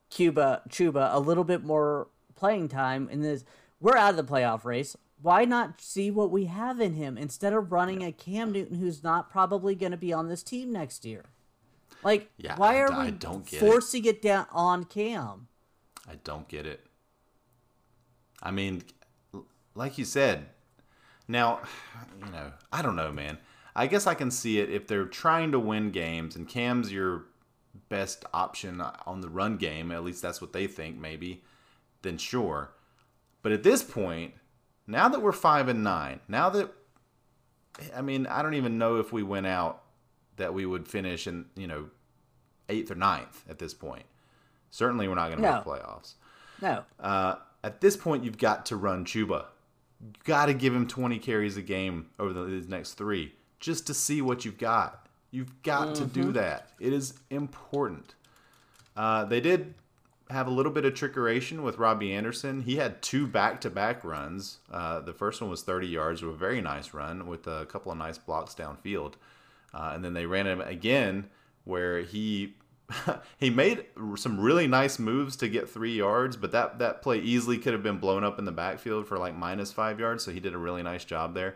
Cuba 0.09 0.61
Chuba 0.69 1.13
a 1.13 1.19
little 1.19 1.43
bit 1.43 1.63
more 1.63 2.07
playing 2.35 2.69
time 2.69 3.07
in 3.09 3.21
this? 3.21 3.43
We're 3.79 3.97
out 3.97 4.11
of 4.11 4.17
the 4.17 4.23
playoff 4.23 4.65
race. 4.65 4.95
Why 5.21 5.45
not 5.45 5.79
see 5.79 6.11
what 6.11 6.31
we 6.31 6.45
have 6.45 6.81
in 6.81 6.93
him 6.93 7.17
instead 7.17 7.53
of 7.53 7.71
running 7.71 8.03
a 8.03 8.11
Cam 8.11 8.51
Newton 8.51 8.77
who's 8.79 9.03
not 9.03 9.29
probably 9.29 9.73
going 9.75 9.91
to 9.91 9.97
be 9.97 10.11
on 10.11 10.27
this 10.27 10.43
team 10.43 10.71
next 10.71 11.05
year? 11.05 11.25
Like, 12.03 12.29
Yeah, 12.37 12.55
why 12.57 12.79
are 12.81 12.91
I 12.91 13.05
we 13.05 13.11
don't 13.11 13.45
get 13.45 13.61
it. 13.61 13.65
forcing 13.65 14.05
it. 14.05 14.21
down 14.21 14.47
on 14.51 14.83
Cam? 14.83 15.47
I 16.09 16.15
don't 16.23 16.47
get 16.49 16.65
it. 16.65 16.85
I 18.41 18.51
mean, 18.51 18.83
like 19.75 19.97
you 19.97 20.03
said, 20.03 20.47
now, 21.29 21.61
you 22.25 22.31
know, 22.31 22.51
I 22.73 22.81
don't 22.81 22.97
know, 22.97 23.11
man. 23.11 23.37
I 23.75 23.87
guess 23.87 24.05
I 24.07 24.13
can 24.13 24.29
see 24.31 24.59
it 24.59 24.69
if 24.69 24.87
they're 24.87 25.05
trying 25.05 25.51
to 25.51 25.59
win 25.59 25.91
games 25.91 26.35
and 26.35 26.47
Cam's 26.47 26.91
your 26.91 27.23
best 27.89 28.23
option 28.33 28.81
on 29.05 29.21
the 29.21 29.29
run 29.29 29.57
game, 29.57 29.91
at 29.91 30.03
least 30.03 30.21
that's 30.21 30.41
what 30.41 30.53
they 30.53 30.67
think, 30.67 30.97
maybe, 30.97 31.43
then 32.03 32.17
sure. 32.17 32.71
But 33.41 33.51
at 33.51 33.63
this 33.63 33.83
point, 33.83 34.33
now 34.85 35.09
that 35.09 35.21
we're 35.21 35.31
5 35.31 35.67
and 35.69 35.83
9, 35.83 36.19
now 36.27 36.49
that, 36.51 36.71
I 37.95 38.01
mean, 38.01 38.27
I 38.27 38.41
don't 38.43 38.53
even 38.53 38.77
know 38.77 38.97
if 38.97 39.11
we 39.11 39.23
went 39.23 39.47
out 39.47 39.81
that 40.37 40.53
we 40.53 40.65
would 40.65 40.87
finish 40.87 41.25
in, 41.27 41.45
you 41.55 41.67
know, 41.67 41.89
eighth 42.69 42.91
or 42.91 42.95
ninth 42.95 43.43
at 43.49 43.59
this 43.59 43.73
point. 43.73 44.05
Certainly, 44.69 45.07
we're 45.07 45.15
not 45.15 45.29
going 45.29 45.37
to 45.41 45.43
No. 45.43 45.55
make 45.55 45.63
playoffs. 45.63 46.13
No. 46.61 46.83
Uh, 46.99 47.35
at 47.63 47.81
this 47.81 47.97
point, 47.97 48.23
you've 48.23 48.37
got 48.37 48.65
to 48.67 48.75
run 48.75 49.05
Chuba. 49.05 49.45
You 50.01 50.11
got 50.23 50.45
to 50.47 50.53
give 50.53 50.73
him 50.75 50.87
20 50.87 51.19
carries 51.19 51.57
a 51.57 51.61
game 51.61 52.07
over 52.19 52.33
the, 52.33 52.43
these 52.45 52.67
next 52.67 52.93
three 52.93 53.33
just 53.63 53.87
to 53.87 53.93
see 53.93 54.21
what 54.21 54.43
you've 54.43 54.57
got. 54.57 55.07
You've 55.31 55.63
got 55.63 55.95
to 55.95 56.05
do 56.05 56.33
that. 56.33 56.71
It 56.81 56.91
is 56.91 57.13
important. 57.29 58.13
Uh, 58.95 59.23
they 59.23 59.39
did 59.39 59.73
have 60.29 60.47
a 60.47 60.51
little 60.51 60.71
bit 60.71 60.83
of 60.83 60.93
trickeration 60.93 61.63
with 61.63 61.77
Robbie 61.77 62.11
Anderson. 62.11 62.63
He 62.63 62.75
had 62.75 63.01
two 63.01 63.25
back-to-back 63.25 64.03
runs. 64.03 64.57
Uh, 64.69 64.99
the 64.99 65.13
first 65.13 65.39
one 65.39 65.49
was 65.49 65.63
30 65.63 65.87
yards, 65.87 66.21
a 66.21 66.31
very 66.33 66.59
nice 66.59 66.93
run 66.93 67.25
with 67.25 67.47
a 67.47 67.65
couple 67.65 67.89
of 67.89 67.97
nice 67.97 68.17
blocks 68.17 68.53
downfield. 68.53 69.13
Uh, 69.73 69.91
and 69.95 70.03
then 70.03 70.13
they 70.13 70.25
ran 70.25 70.45
him 70.45 70.59
again 70.59 71.29
where 71.63 72.01
he 72.01 72.55
he 73.37 73.49
made 73.49 73.85
some 74.17 74.41
really 74.41 74.67
nice 74.67 74.99
moves 74.99 75.37
to 75.37 75.47
get 75.47 75.69
three 75.69 75.95
yards, 75.95 76.35
but 76.35 76.51
that 76.51 76.79
that 76.79 77.01
play 77.01 77.19
easily 77.19 77.57
could 77.57 77.71
have 77.71 77.81
been 77.81 77.97
blown 77.97 78.25
up 78.25 78.37
in 78.37 78.43
the 78.43 78.51
backfield 78.51 79.07
for 79.07 79.17
like 79.17 79.35
minus 79.35 79.71
five 79.71 80.01
yards. 80.01 80.25
So 80.25 80.31
he 80.31 80.41
did 80.41 80.53
a 80.53 80.57
really 80.57 80.83
nice 80.83 81.05
job 81.05 81.33
there. 81.33 81.55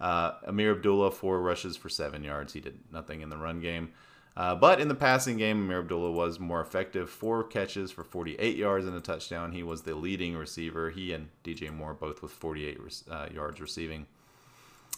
Uh, 0.00 0.32
Ameer 0.46 0.72
Abdullah 0.72 1.10
four 1.10 1.40
rushes 1.40 1.76
for 1.76 1.88
seven 1.88 2.22
yards. 2.22 2.52
He 2.52 2.60
did 2.60 2.78
nothing 2.92 3.22
in 3.22 3.30
the 3.30 3.36
run 3.36 3.60
game. 3.60 3.92
Uh, 4.36 4.54
but 4.54 4.80
in 4.80 4.88
the 4.88 4.94
passing 4.94 5.38
game, 5.38 5.62
Ameer 5.62 5.80
Abdullah 5.80 6.12
was 6.12 6.38
more 6.38 6.60
effective. 6.60 7.08
Four 7.08 7.42
catches 7.42 7.90
for 7.90 8.04
48 8.04 8.56
yards 8.56 8.84
and 8.84 8.94
a 8.94 9.00
touchdown. 9.00 9.52
He 9.52 9.62
was 9.62 9.82
the 9.82 9.94
leading 9.94 10.36
receiver. 10.36 10.90
He 10.90 11.12
and 11.12 11.30
DJ 11.42 11.72
Moore 11.72 11.94
both 11.94 12.20
with 12.20 12.32
48 12.32 12.78
uh, 13.10 13.28
yards 13.32 13.60
receiving. 13.60 14.06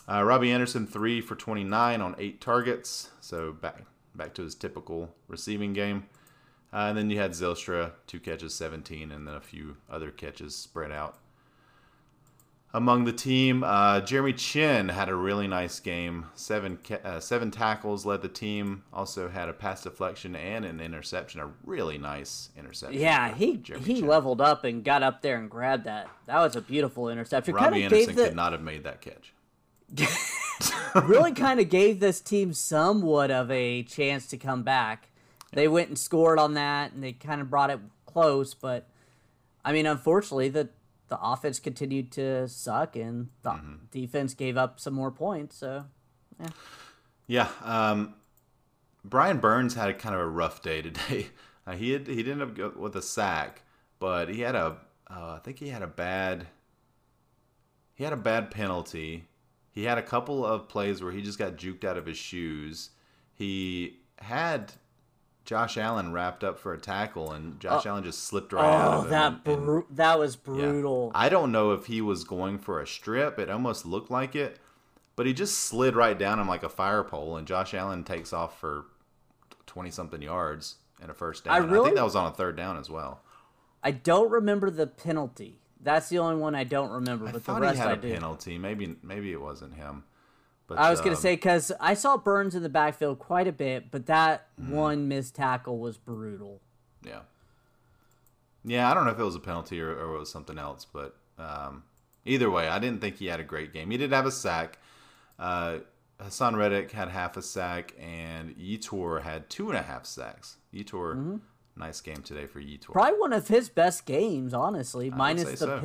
Uh, 0.09 0.25
Robbie 0.25 0.51
Anderson 0.51 0.87
three 0.87 1.21
for 1.21 1.37
29 1.37 2.01
on 2.01 2.17
eight 2.19 2.41
targets, 2.41 3.11
so 3.21 3.53
back 3.53 3.83
back 4.15 4.35
to 4.35 4.43
his 4.43 4.55
typical 4.55 5.15
receiving 5.29 5.73
game. 5.73 6.07
Uh, 6.73 6.87
and 6.89 6.99
then 6.99 7.11
you 7.11 7.19
had 7.19 7.33
Zylstra 7.33 7.93
two 8.07 8.19
catches, 8.19 8.55
17, 8.55 9.13
and 9.13 9.27
then 9.27 9.35
a 9.35 9.41
few 9.41 9.77
other 9.89 10.11
catches 10.11 10.57
spread 10.57 10.91
out. 10.91 11.19
Among 12.75 13.05
the 13.05 13.15
team, 13.15 13.65
uh, 13.65 14.03
Jeremy 14.03 14.35
Chinn 14.35 14.91
had 14.91 15.09
a 15.09 15.15
really 15.15 15.47
nice 15.47 15.81
game. 15.81 16.27
Seven 16.35 16.79
uh, 17.03 17.19
seven 17.19 17.51
tackles 17.51 18.05
led 18.05 18.21
the 18.21 18.29
team. 18.29 18.83
Also 18.93 19.31
had 19.31 19.49
a 19.49 19.55
pass 19.55 19.83
deflection 19.83 20.37
and 20.37 20.67
an 20.67 20.79
interception. 20.79 21.41
A 21.41 21.51
really 21.65 21.97
nice 21.97 22.51
interception. 22.59 23.01
Yeah, 23.01 23.33
he 23.35 23.57
Jeremy 23.57 23.87
he 23.87 23.95
Chinn. 24.01 24.07
leveled 24.07 24.43
up 24.43 24.65
and 24.65 24.85
got 24.85 25.03
up 25.03 25.23
there 25.23 25.39
and 25.39 25.49
grabbed 25.49 25.85
that. 25.85 26.11
That 26.27 26.41
was 26.41 26.57
a 26.57 26.61
beautiful 26.61 27.09
interception. 27.09 27.55
Robbie 27.55 27.85
Anderson 27.85 28.07
gave 28.07 28.17
the 28.17 28.25
could 28.27 28.37
not 28.37 28.53
have 28.53 28.63
made 28.63 28.85
that 28.85 29.01
catch. 29.01 29.33
really 31.07 31.33
kind 31.33 31.61
of 31.61 31.69
gave 31.69 32.01
this 32.01 32.21
team 32.21 32.53
somewhat 32.53 33.31
of 33.31 33.51
a 33.51 33.83
chance 33.85 34.27
to 34.27 34.37
come 34.37 34.63
back. 34.63 35.09
They 35.53 35.69
went 35.69 35.89
and 35.89 35.99
scored 35.99 36.39
on 36.39 36.55
that, 36.55 36.93
and 36.93 37.03
they 37.03 37.13
kind 37.13 37.41
of 37.41 37.49
brought 37.49 37.71
it 37.71 37.81
close. 38.07 38.55
But 38.55 38.87
I 39.65 39.73
mean, 39.73 39.87
unfortunately, 39.87 40.49
the 40.49 40.69
the 41.09 41.19
offense 41.21 41.59
continued 41.61 42.13
to 42.13 42.47
suck, 42.49 42.97
and 42.97 43.29
the 43.43 43.51
Mm-hmm. 43.51 43.75
defense 43.91 44.35
gave 44.35 44.57
up 44.57 44.79
some 44.81 44.95
more 44.95 45.11
points. 45.11 45.57
So 45.57 45.85
Yeah, 47.27 47.49
um, 47.63 48.15
Brian 49.05 49.39
Burns 49.39 49.75
had 49.75 49.89
a 49.91 49.95
kind 49.95 50.15
of 50.15 50.21
a 50.21 50.27
rough 50.29 50.63
day 50.63 50.83
today. 50.83 51.29
Uh, 51.67 51.73
he 51.73 51.91
had, 51.91 52.07
he 52.07 52.23
didn't 52.23 52.59
up 52.59 52.77
with 52.79 52.97
a 52.97 53.03
sack, 53.03 53.61
but 53.99 54.31
he 54.31 54.41
had 54.41 54.55
a 54.55 54.79
uh, 55.11 55.35
I 55.37 55.41
think 55.45 55.59
he 55.59 55.69
had 55.69 55.83
a 55.83 55.87
bad 55.87 56.47
he 57.95 58.05
had 58.05 58.15
a 58.15 58.17
bad 58.17 58.51
penalty. 58.51 59.29
He 59.71 59.85
had 59.85 59.99
a 59.99 60.03
couple 60.03 60.47
of 60.47 60.67
plays 60.71 61.03
where 61.03 61.13
he 61.13 61.21
just 61.21 61.39
got 61.39 61.57
juked 61.57 61.85
out 61.85 61.99
of 61.99 62.07
his 62.07 62.17
shoes. 62.17 62.89
He 63.35 63.99
had 64.19 64.73
Josh 65.49 65.79
Allen 65.79 66.13
wrapped 66.13 66.45
up 66.45 66.59
for 66.59 66.75
a 66.75 66.79
tackle, 66.79 67.33
and 67.33 67.59
Josh 67.59 67.87
oh. 67.87 67.89
Allen 67.89 68.05
just 68.05 68.25
slipped 68.25 68.53
right 68.53 68.63
oh, 68.63 68.67
out 68.67 69.07
oh, 69.07 69.09
that 69.09 69.33
and- 69.47 69.65
bru- 69.65 69.87
that 69.93 70.19
was 70.19 70.35
yeah. 70.35 70.53
brutal. 70.53 71.11
I 71.15 71.31
don't 71.31 71.51
know 71.51 71.73
if 71.73 71.87
he 71.87 72.03
was 72.03 72.23
going 72.23 72.59
for 72.59 72.83
a 72.83 72.87
strip. 72.87 73.39
It 73.39 73.49
almost 73.49 73.87
looked 73.87 74.11
like 74.11 74.37
it, 74.37 74.59
but 75.17 75.25
he 75.25 75.33
just 75.33 75.57
slid 75.61 75.97
right 75.97 76.19
down 76.19 76.39
him 76.39 76.49
like 76.49 76.65
a 76.65 76.69
fire 76.69 77.03
pole, 77.03 77.39
and 77.39 77.47
Josh 77.47 77.73
Allen 77.73 78.05
takes 78.05 78.35
off 78.35 78.61
for 78.61 78.85
twenty 79.65 79.91
something 79.91 80.21
yards. 80.21 80.75
and 81.01 81.11
a 81.11 81.15
first 81.15 81.45
down. 81.45 81.55
I 81.55 81.67
I, 81.81 81.83
think 81.83 81.97
that 81.97 82.05
was 82.05 82.15
on 82.15 82.27
a 82.27 82.35
third 82.35 82.55
down 82.55 82.77
as 82.77 82.91
well. 82.91 83.23
I 83.83 83.93
don't 83.93 84.31
remember 84.31 84.69
the 84.69 84.87
penalty. 84.87 85.61
That's 85.81 86.11
the 86.11 86.19
only 86.19 86.37
one 86.37 86.55
I 86.57 86.65
don't 86.65 86.91
remember, 86.91 87.27
I 87.27 87.33
but 87.33 87.39
the 87.39 87.41
thought 87.41 87.63
rest 87.63 87.77
he 87.77 87.81
had 87.81 87.89
I 87.89 87.93
a 87.93 87.97
do. 87.97 88.13
penalty. 88.13 88.59
Maybe 88.59 88.97
maybe 89.03 89.33
it 89.33 89.41
wasn't 89.41 89.77
him. 89.77 90.05
But 90.69 90.79
I 90.79 90.91
was 90.91 91.01
gonna 91.01 91.17
um, 91.17 91.21
say 91.21 91.35
because 91.35 91.73
I 91.81 91.95
saw 91.95 92.17
Burns 92.17 92.55
in 92.55 92.63
the 92.63 92.69
backfield 92.69 93.19
quite 93.19 93.49
a 93.49 93.53
bit, 93.53 93.91
but 93.91 94.07
that 94.07 94.47
Mm-hmm. 94.61 94.73
one 94.73 95.09
missed 95.09 95.35
tackle 95.35 95.79
was 95.79 95.97
brutal. 95.97 96.61
Yeah. 97.05 97.21
Yeah, 98.65 98.91
I 98.91 98.95
don't 98.95 99.05
know 99.05 99.13
if 99.13 99.19
it 99.19 99.25
was 99.25 99.37
a 99.37 99.41
penalty 99.41 99.81
or, 99.81 99.91
or 99.91 100.17
it 100.17 100.19
was 100.19 100.31
something 100.31 100.59
else, 100.59 100.85
but 100.85 101.17
um, 101.39 101.85
either 102.25 102.51
way, 102.51 102.69
I 102.69 102.79
didn't 102.79 103.01
think 103.01 103.17
he 103.17 103.27
had 103.27 103.41
a 103.41 103.45
great 103.45 103.73
game. 103.73 103.91
He 103.91 103.97
did 103.97 104.13
have 104.13 104.27
a 104.27 104.31
sack. 104.31 104.79
Uh, 105.39 105.79
Haason 106.21 106.57
Reddick 106.57 106.91
had 106.91 107.09
half 107.09 107.37
a 107.37 107.43
sack, 107.43 107.95
and 107.99 108.57
Yetur 108.57 109.23
had 109.23 109.49
two 109.49 109.69
and 109.69 109.79
a 109.79 109.83
half 109.83 110.05
sacks. 110.05 110.57
Yetur, 110.75 111.41
nice 111.77 112.01
game 112.01 112.23
today 112.23 112.47
for. 112.47 112.61
Mm-hmm. 112.61 112.93
Probably 112.93 113.19
one 113.21 113.33
of 113.33 113.47
his 113.49 113.69
best 113.69 114.05
games, 114.05 114.53
honestly, 114.53 115.09
say 115.11 115.17
minus 115.17 115.45
the 115.45 115.57
so, 115.57 115.75
yeah. 115.77 115.81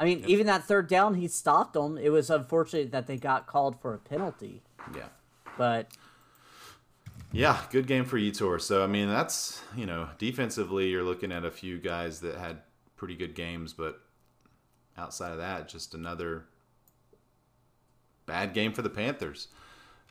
I 0.00 0.04
mean, 0.04 0.24
even 0.26 0.46
that 0.46 0.64
third 0.64 0.88
down, 0.88 1.14
he 1.14 1.28
stopped 1.28 1.74
them. 1.74 1.96
It 1.98 2.08
was 2.08 2.30
unfortunate 2.30 2.90
that 2.90 3.06
they 3.06 3.18
got 3.18 3.46
called 3.46 3.80
for 3.80 3.94
a 3.94 3.98
penalty, 3.98 4.62
Yeah. 4.96 5.08
but 5.58 5.92
Yeah, 7.32 7.60
good 7.70 7.86
game 7.86 8.04
for 8.06 8.18
Yetur. 8.18 8.60
So 8.60 8.82
I 8.82 8.86
mean, 8.88 9.08
that's 9.08 9.62
you 9.76 9.86
know, 9.86 10.08
defensively, 10.18 10.88
you're 10.88 11.04
looking 11.04 11.30
at 11.30 11.44
a 11.44 11.50
few 11.50 11.78
guys 11.78 12.20
that 12.20 12.36
had 12.36 12.62
pretty 12.96 13.14
good 13.14 13.34
games, 13.34 13.72
but 13.74 14.00
outside 14.96 15.32
of 15.32 15.38
that, 15.38 15.68
just 15.68 15.94
another 15.94 16.46
bad 18.26 18.54
game 18.54 18.72
for 18.72 18.82
the 18.82 18.90
Panthers. 18.90 19.48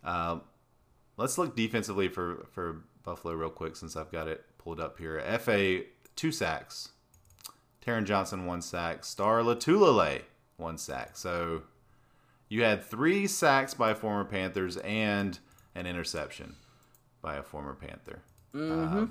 Um, 0.04 0.42
let's 1.18 1.38
look 1.38 1.56
defensively 1.56 2.08
for 2.10 2.46
for 2.52 2.84
Buffalo 3.04 3.34
real 3.34 3.50
quick, 3.50 3.76
since 3.76 3.96
I've 3.96 4.12
got 4.12 4.28
it 4.28 4.46
pulled 4.60 4.80
up 4.80 4.98
here. 5.00 5.20
Fa 5.40 5.82
two 6.16 6.32
sacks, 6.32 6.90
Taron 7.90 8.06
Johnson 8.06 8.46
one 8.46 8.62
sack, 8.62 9.04
Star 9.04 9.42
Lotulelei 9.42 10.22
one 10.58 10.78
sack. 10.78 11.18
So 11.18 11.64
you 12.48 12.64
had 12.64 12.84
three 12.84 13.26
sacks 13.26 13.74
by 13.74 13.94
former 13.94 14.26
Panthers 14.26 14.78
and 14.78 15.40
an 15.74 15.88
interception 15.88 16.56
by 17.22 17.36
a 17.36 17.44
former 17.44 17.74
Panther. 17.74 18.22
Mm-hmm. 18.54 19.06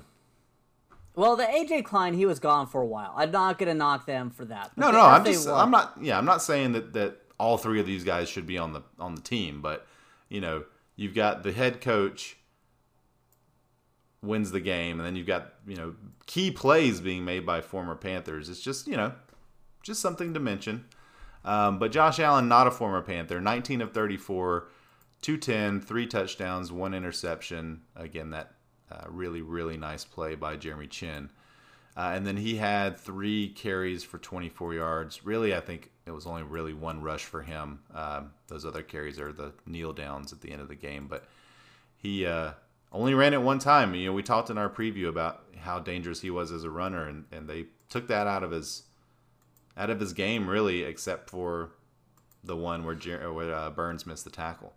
well, 1.15 1.35
the 1.35 1.43
AJ 1.43 1.85
Klein, 1.85 2.13
he 2.13 2.25
was 2.25 2.39
gone 2.39 2.67
for 2.67 2.81
a 2.81 2.85
while. 2.85 3.13
I'm 3.15 3.31
not 3.31 3.57
gonna 3.57 3.73
knock 3.73 4.05
them 4.05 4.29
for 4.29 4.45
that. 4.45 4.71
No, 4.77 4.91
no, 4.91 5.01
I'm 5.01 5.25
just 5.25 5.47
I'm 5.47 5.71
not 5.71 5.93
yeah, 6.01 6.17
I'm 6.17 6.25
not 6.25 6.41
saying 6.41 6.73
that 6.73 6.93
that 6.93 7.17
all 7.37 7.57
three 7.57 7.79
of 7.79 7.85
these 7.85 8.03
guys 8.03 8.29
should 8.29 8.45
be 8.45 8.57
on 8.57 8.73
the 8.73 8.81
on 8.99 9.15
the 9.15 9.21
team, 9.21 9.61
but 9.61 9.85
you 10.29 10.39
know, 10.39 10.63
you've 10.95 11.15
got 11.15 11.43
the 11.43 11.51
head 11.51 11.81
coach 11.81 12.37
wins 14.21 14.51
the 14.51 14.59
game 14.59 14.99
and 14.99 15.05
then 15.05 15.15
you've 15.15 15.27
got, 15.27 15.53
you 15.67 15.75
know, 15.75 15.95
key 16.25 16.51
plays 16.51 17.01
being 17.01 17.23
made 17.25 17.45
by 17.45 17.61
former 17.61 17.95
Panthers. 17.95 18.49
It's 18.49 18.61
just, 18.61 18.87
you 18.87 18.97
know, 18.97 19.13
just 19.83 20.01
something 20.01 20.33
to 20.33 20.39
mention. 20.39 20.85
Um, 21.45 21.79
but 21.79 21.91
Josh 21.91 22.19
Allen, 22.19 22.47
not 22.47 22.67
a 22.67 22.71
former 22.71 23.01
Panther, 23.01 23.39
19 23.39 23.81
of 23.81 23.93
34, 23.93 24.67
210, 25.21 25.81
three 25.81 26.05
touchdowns, 26.05 26.71
one 26.71 26.93
interception. 26.93 27.81
Again, 27.95 28.31
that 28.31 28.53
uh, 28.91 29.05
really, 29.07 29.41
really 29.41 29.77
nice 29.77 30.03
play 30.03 30.35
by 30.35 30.55
Jeremy 30.55 30.87
Chinn. 30.87 31.29
Uh, 31.95 32.11
and 32.13 32.25
then 32.25 32.37
he 32.37 32.55
had 32.55 32.97
three 32.97 33.49
carries 33.49 34.03
for 34.03 34.19
24 34.19 34.73
yards. 34.73 35.25
Really, 35.25 35.55
I 35.55 35.59
think 35.59 35.91
it 36.05 36.11
was 36.11 36.25
only 36.25 36.43
really 36.43 36.73
one 36.73 37.01
rush 37.01 37.25
for 37.25 37.41
him. 37.41 37.79
Um, 37.93 38.31
those 38.47 38.65
other 38.65 38.83
carries 38.83 39.19
are 39.19 39.33
the 39.33 39.53
kneel 39.65 39.91
downs 39.91 40.31
at 40.31 40.41
the 40.41 40.51
end 40.51 40.61
of 40.61 40.69
the 40.69 40.75
game. 40.75 41.07
But 41.07 41.25
he 41.97 42.25
uh, 42.25 42.51
only 42.91 43.13
ran 43.13 43.33
it 43.33 43.41
one 43.41 43.59
time. 43.59 43.93
You 43.95 44.07
know, 44.07 44.13
we 44.13 44.23
talked 44.23 44.49
in 44.49 44.57
our 44.57 44.69
preview 44.69 45.07
about 45.07 45.43
how 45.59 45.79
dangerous 45.79 46.21
he 46.21 46.29
was 46.29 46.51
as 46.51 46.63
a 46.63 46.69
runner, 46.69 47.07
and, 47.07 47.25
and 47.31 47.47
they 47.47 47.65
took 47.89 48.07
that 48.07 48.27
out 48.27 48.43
of 48.43 48.51
his 48.51 48.83
out 49.77 49.89
of 49.89 49.99
his 49.99 50.13
game, 50.13 50.49
really, 50.49 50.83
except 50.83 51.29
for 51.29 51.71
the 52.43 52.55
one 52.55 52.83
where 52.83 52.95
Jer- 52.95 53.31
where 53.31 53.53
uh, 53.53 53.69
Burns 53.69 54.05
missed 54.05 54.23
the 54.23 54.29
tackle. 54.29 54.73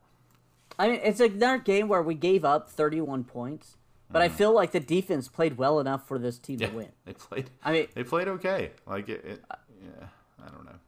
I 0.79 0.88
mean, 0.88 1.01
it's 1.03 1.20
another 1.20 1.59
game 1.59 1.88
where 1.88 2.03
we 2.03 2.14
gave 2.14 2.44
up 2.44 2.70
31 2.70 3.25
points, 3.25 3.77
but 4.11 4.22
I 4.22 4.29
feel 4.29 4.53
like 4.55 4.72
the 4.72 4.81
defense 4.81 5.29
played 5.29 5.59
well 5.59 5.81
enough 5.81 6.07
for 6.07 6.18
this 6.18 6.38
team 6.38 6.59
Mm-hmm. 6.59 6.62
Yeah, 6.62 6.70
to 6.70 6.77
win. 6.77 6.88
they 7.05 7.12
played. 7.12 7.51
I 7.64 7.72
mean, 7.72 7.87
They 7.94 8.05
played 8.05 8.29
okay. 8.29 8.70
Like 8.87 9.09
it. 9.09 9.25
it 9.25 9.40
yeah, 9.83 10.07
I 10.44 10.51
don't 10.51 10.64
know. 10.64 10.79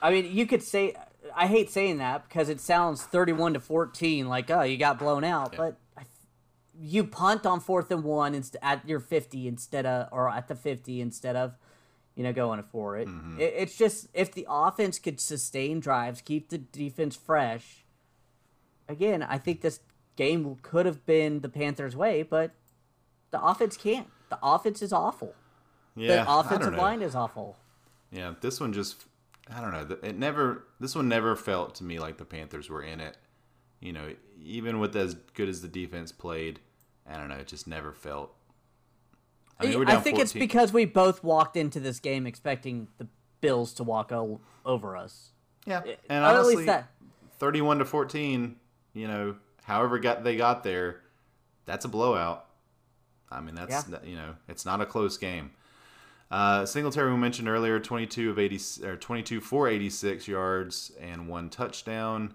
I 0.00 0.10
mean, 0.10 0.34
you 0.36 0.46
could 0.46 0.62
say 0.62 0.94
I 1.34 1.46
hate 1.46 1.70
saying 1.70 1.98
that 1.98 2.28
because 2.28 2.48
it 2.48 2.60
sounds 2.60 3.02
31 3.02 3.54
to 3.54 3.60
14 3.60 4.28
like, 4.28 4.50
oh, 4.50 4.62
you 4.62 4.76
got 4.76 4.98
blown 4.98 5.24
out, 5.24 5.54
but 5.56 5.76
I, 5.87 5.87
you 6.80 7.04
punt 7.04 7.46
on 7.46 7.60
fourth 7.60 7.90
and 7.90 8.04
one 8.04 8.34
inst- 8.34 8.56
at 8.62 8.86
your 8.88 9.00
50 9.00 9.48
instead 9.48 9.86
of 9.86 10.08
or 10.12 10.28
at 10.30 10.48
the 10.48 10.54
50 10.54 11.00
instead 11.00 11.36
of 11.36 11.56
you 12.14 12.22
know 12.22 12.32
going 12.32 12.62
for 12.62 12.96
it. 12.96 13.08
Mm-hmm. 13.08 13.40
it. 13.40 13.54
It's 13.56 13.76
just 13.76 14.08
if 14.14 14.32
the 14.32 14.46
offense 14.48 14.98
could 14.98 15.20
sustain 15.20 15.80
drives, 15.80 16.20
keep 16.20 16.50
the 16.50 16.58
defense 16.58 17.16
fresh. 17.16 17.84
Again, 18.88 19.22
I 19.22 19.38
think 19.38 19.60
this 19.60 19.80
game 20.16 20.56
could 20.62 20.86
have 20.86 21.04
been 21.04 21.40
the 21.40 21.48
Panthers' 21.48 21.94
way, 21.94 22.22
but 22.22 22.52
the 23.30 23.42
offense 23.42 23.76
can't. 23.76 24.08
The 24.30 24.38
offense 24.42 24.82
is 24.82 24.92
awful. 24.92 25.34
Yeah, 25.94 26.24
the 26.24 26.32
offensive 26.32 26.74
line 26.74 27.02
is 27.02 27.14
awful. 27.14 27.56
Yeah, 28.10 28.34
this 28.40 28.60
one 28.60 28.72
just 28.72 29.04
I 29.54 29.60
don't 29.60 29.72
know. 29.72 29.96
It 30.02 30.18
never 30.18 30.64
this 30.80 30.94
one 30.94 31.08
never 31.08 31.34
felt 31.36 31.74
to 31.76 31.84
me 31.84 31.98
like 31.98 32.18
the 32.18 32.24
Panthers 32.24 32.68
were 32.68 32.82
in 32.82 33.00
it. 33.00 33.16
You 33.80 33.92
know, 33.92 34.14
even 34.42 34.80
with 34.80 34.96
as 34.96 35.14
good 35.34 35.48
as 35.48 35.62
the 35.62 35.68
defense 35.68 36.10
played, 36.12 36.60
I 37.10 37.16
don't 37.16 37.28
know, 37.28 37.36
it 37.36 37.46
just 37.46 37.66
never 37.66 37.92
felt 37.92 38.34
I 39.60 39.66
mean, 39.66 39.88
I 39.88 39.96
think 39.96 40.18
it's 40.18 40.32
because 40.32 40.72
we 40.72 40.84
both 40.84 41.24
walked 41.24 41.56
into 41.56 41.80
this 41.80 41.98
game 41.98 42.26
expecting 42.26 42.88
the 42.98 43.08
Bills 43.40 43.72
to 43.74 43.84
walk 43.84 44.12
o- 44.12 44.40
over 44.64 44.96
us. 44.96 45.30
Yeah. 45.66 45.82
And 46.08 46.24
or 46.24 46.28
at 46.28 46.36
honestly, 46.36 46.56
least 46.56 46.66
that. 46.66 46.90
31 47.38 47.78
to 47.78 47.84
14, 47.84 48.56
you 48.94 49.08
know, 49.08 49.36
however 49.64 49.98
got 49.98 50.24
they 50.24 50.36
got 50.36 50.62
there, 50.62 51.00
that's 51.66 51.84
a 51.84 51.88
blowout. 51.88 52.46
I 53.30 53.40
mean, 53.40 53.54
that's 53.54 53.86
you 54.04 54.16
know, 54.16 54.34
it's 54.48 54.64
not 54.64 54.80
a 54.80 54.86
close 54.86 55.16
game. 55.18 55.50
Uh, 56.30 56.66
Singletary 56.66 57.10
we 57.10 57.16
mentioned 57.16 57.48
earlier, 57.48 57.80
22 57.80 58.30
of 58.30 58.38
80 58.38 58.84
or 58.84 58.96
22 58.96 59.40
for 59.40 59.68
86 59.68 60.28
yards 60.28 60.92
and 61.00 61.28
one 61.28 61.48
touchdown. 61.48 62.34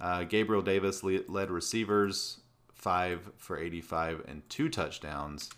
Uh, 0.00 0.24
Gabriel 0.24 0.62
Davis 0.62 1.02
led 1.04 1.50
receivers, 1.50 2.40
five 2.80 3.30
for 3.36 3.58
85 3.58 4.24
and 4.26 4.48
two 4.48 4.68
touchdowns. 4.68 5.50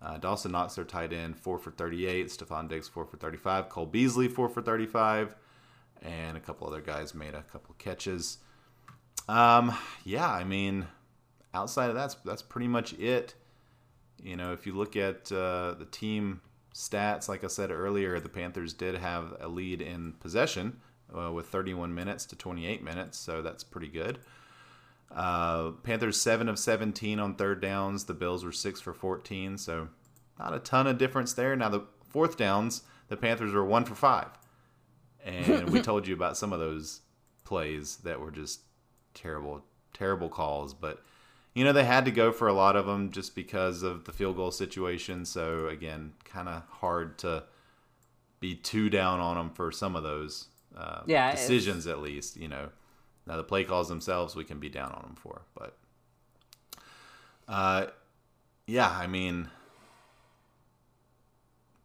Uh, 0.00 0.18
Dawson 0.18 0.52
Knox, 0.52 0.76
their 0.76 0.84
tight 0.84 1.12
end, 1.12 1.36
four 1.36 1.58
for 1.58 1.70
38. 1.70 2.28
Stefon 2.28 2.68
Diggs, 2.68 2.88
four 2.88 3.04
for 3.04 3.16
35. 3.16 3.68
Cole 3.68 3.86
Beasley, 3.86 4.28
four 4.28 4.48
for 4.48 4.62
35 4.62 5.34
and 6.02 6.36
a 6.36 6.40
couple 6.40 6.66
other 6.66 6.80
guys 6.80 7.14
made 7.14 7.34
a 7.34 7.42
couple 7.42 7.74
catches. 7.78 8.38
Um, 9.28 9.76
yeah, 10.04 10.30
I 10.30 10.44
mean, 10.44 10.86
outside 11.52 11.88
of 11.88 11.94
that, 11.94 12.02
that's, 12.02 12.14
that's 12.16 12.42
pretty 12.42 12.68
much 12.68 12.92
it. 12.94 13.34
You 14.22 14.36
know, 14.36 14.52
if 14.52 14.66
you 14.66 14.74
look 14.74 14.96
at 14.96 15.30
uh, 15.30 15.74
the 15.74 15.86
team 15.90 16.40
stats, 16.74 17.28
like 17.28 17.44
I 17.44 17.48
said 17.48 17.70
earlier, 17.70 18.20
the 18.20 18.28
Panthers 18.28 18.72
did 18.72 18.96
have 18.96 19.36
a 19.40 19.48
lead 19.48 19.80
in 19.80 20.12
possession 20.14 20.80
uh, 21.16 21.32
with 21.32 21.46
31 21.46 21.94
minutes 21.94 22.26
to 22.26 22.36
28 22.36 22.82
minutes, 22.82 23.18
so 23.18 23.42
that's 23.42 23.64
pretty 23.64 23.88
good. 23.88 24.18
Uh, 25.10 25.70
Panthers 25.82 26.20
seven 26.20 26.48
of 26.48 26.58
17 26.58 27.18
on 27.18 27.34
third 27.34 27.60
downs. 27.60 28.04
The 28.04 28.14
Bills 28.14 28.44
were 28.44 28.52
six 28.52 28.80
for 28.80 28.92
14, 28.92 29.58
so 29.58 29.88
not 30.38 30.54
a 30.54 30.58
ton 30.58 30.86
of 30.86 30.98
difference 30.98 31.32
there. 31.32 31.56
Now 31.56 31.68
the 31.70 31.82
fourth 32.04 32.36
downs, 32.36 32.82
the 33.08 33.16
Panthers 33.16 33.52
were 33.52 33.64
one 33.64 33.84
for 33.84 33.94
five 33.94 34.28
and 35.24 35.70
we 35.70 35.80
told 35.82 36.06
you 36.06 36.14
about 36.14 36.36
some 36.36 36.52
of 36.52 36.60
those 36.60 37.00
plays 37.44 37.98
that 37.98 38.20
were 38.20 38.30
just 38.30 38.60
terrible, 39.14 39.64
terrible 39.92 40.28
calls. 40.28 40.74
But 40.74 41.02
you 41.54 41.64
know 41.64 41.72
they 41.72 41.84
had 41.84 42.04
to 42.04 42.10
go 42.10 42.32
for 42.32 42.48
a 42.48 42.52
lot 42.52 42.76
of 42.76 42.86
them 42.86 43.10
just 43.10 43.34
because 43.34 43.82
of 43.82 44.04
the 44.04 44.12
field 44.12 44.36
goal 44.36 44.50
situation. 44.50 45.24
So 45.24 45.68
again, 45.68 46.12
kind 46.24 46.48
of 46.48 46.62
hard 46.68 47.18
to 47.18 47.44
be 48.40 48.54
too 48.54 48.88
down 48.88 49.20
on 49.20 49.36
them 49.36 49.50
for 49.50 49.72
some 49.72 49.96
of 49.96 50.02
those 50.02 50.46
uh, 50.76 51.00
Yeah, 51.06 51.32
decisions, 51.32 51.86
at 51.86 52.00
least. 52.00 52.36
You 52.36 52.48
know, 52.48 52.68
now 53.28 53.36
the 53.36 53.44
play 53.44 53.62
calls 53.62 53.88
themselves 53.88 54.34
we 54.34 54.44
can 54.44 54.58
be 54.58 54.68
down 54.68 54.90
on 54.90 55.02
them 55.02 55.14
for, 55.14 55.42
but 55.54 55.76
uh, 57.46 57.86
yeah, 58.66 58.90
I 58.90 59.06
mean 59.06 59.48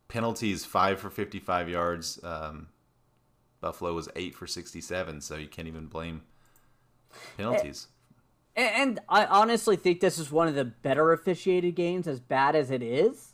penalties 0.07 0.63
five 0.65 0.99
for 0.99 1.09
55 1.09 1.69
yards. 1.69 2.19
Um, 2.23 2.67
Buffalo 3.61 3.93
was 3.93 4.09
eight 4.15 4.35
for 4.35 4.45
67, 4.45 5.21
so 5.21 5.37
you 5.37 5.47
can't 5.47 5.67
even 5.67 5.85
blame 5.85 6.21
penalties. 7.37 7.87
And, 8.55 8.75
and 8.75 8.99
I 9.09 9.25
honestly 9.25 9.75
think 9.75 10.01
this 10.01 10.19
is 10.19 10.31
one 10.31 10.47
of 10.47 10.55
the 10.55 10.65
better 10.65 11.13
officiated 11.13 11.75
games, 11.75 12.07
as 12.07 12.19
bad 12.19 12.55
as 12.55 12.71
it 12.71 12.83
is. 12.83 13.33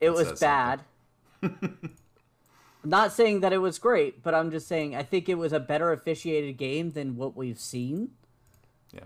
It 0.00 0.10
was 0.10 0.38
bad. 0.38 0.82
Not 2.86 3.12
saying 3.12 3.40
that 3.40 3.52
it 3.52 3.58
was 3.58 3.80
great, 3.80 4.22
but 4.22 4.32
I'm 4.32 4.50
just 4.52 4.68
saying 4.68 4.94
I 4.94 5.02
think 5.02 5.28
it 5.28 5.34
was 5.34 5.52
a 5.52 5.58
better 5.58 5.90
officiated 5.90 6.56
game 6.56 6.92
than 6.92 7.16
what 7.16 7.36
we've 7.36 7.58
seen, 7.58 8.10
yeah. 8.92 9.00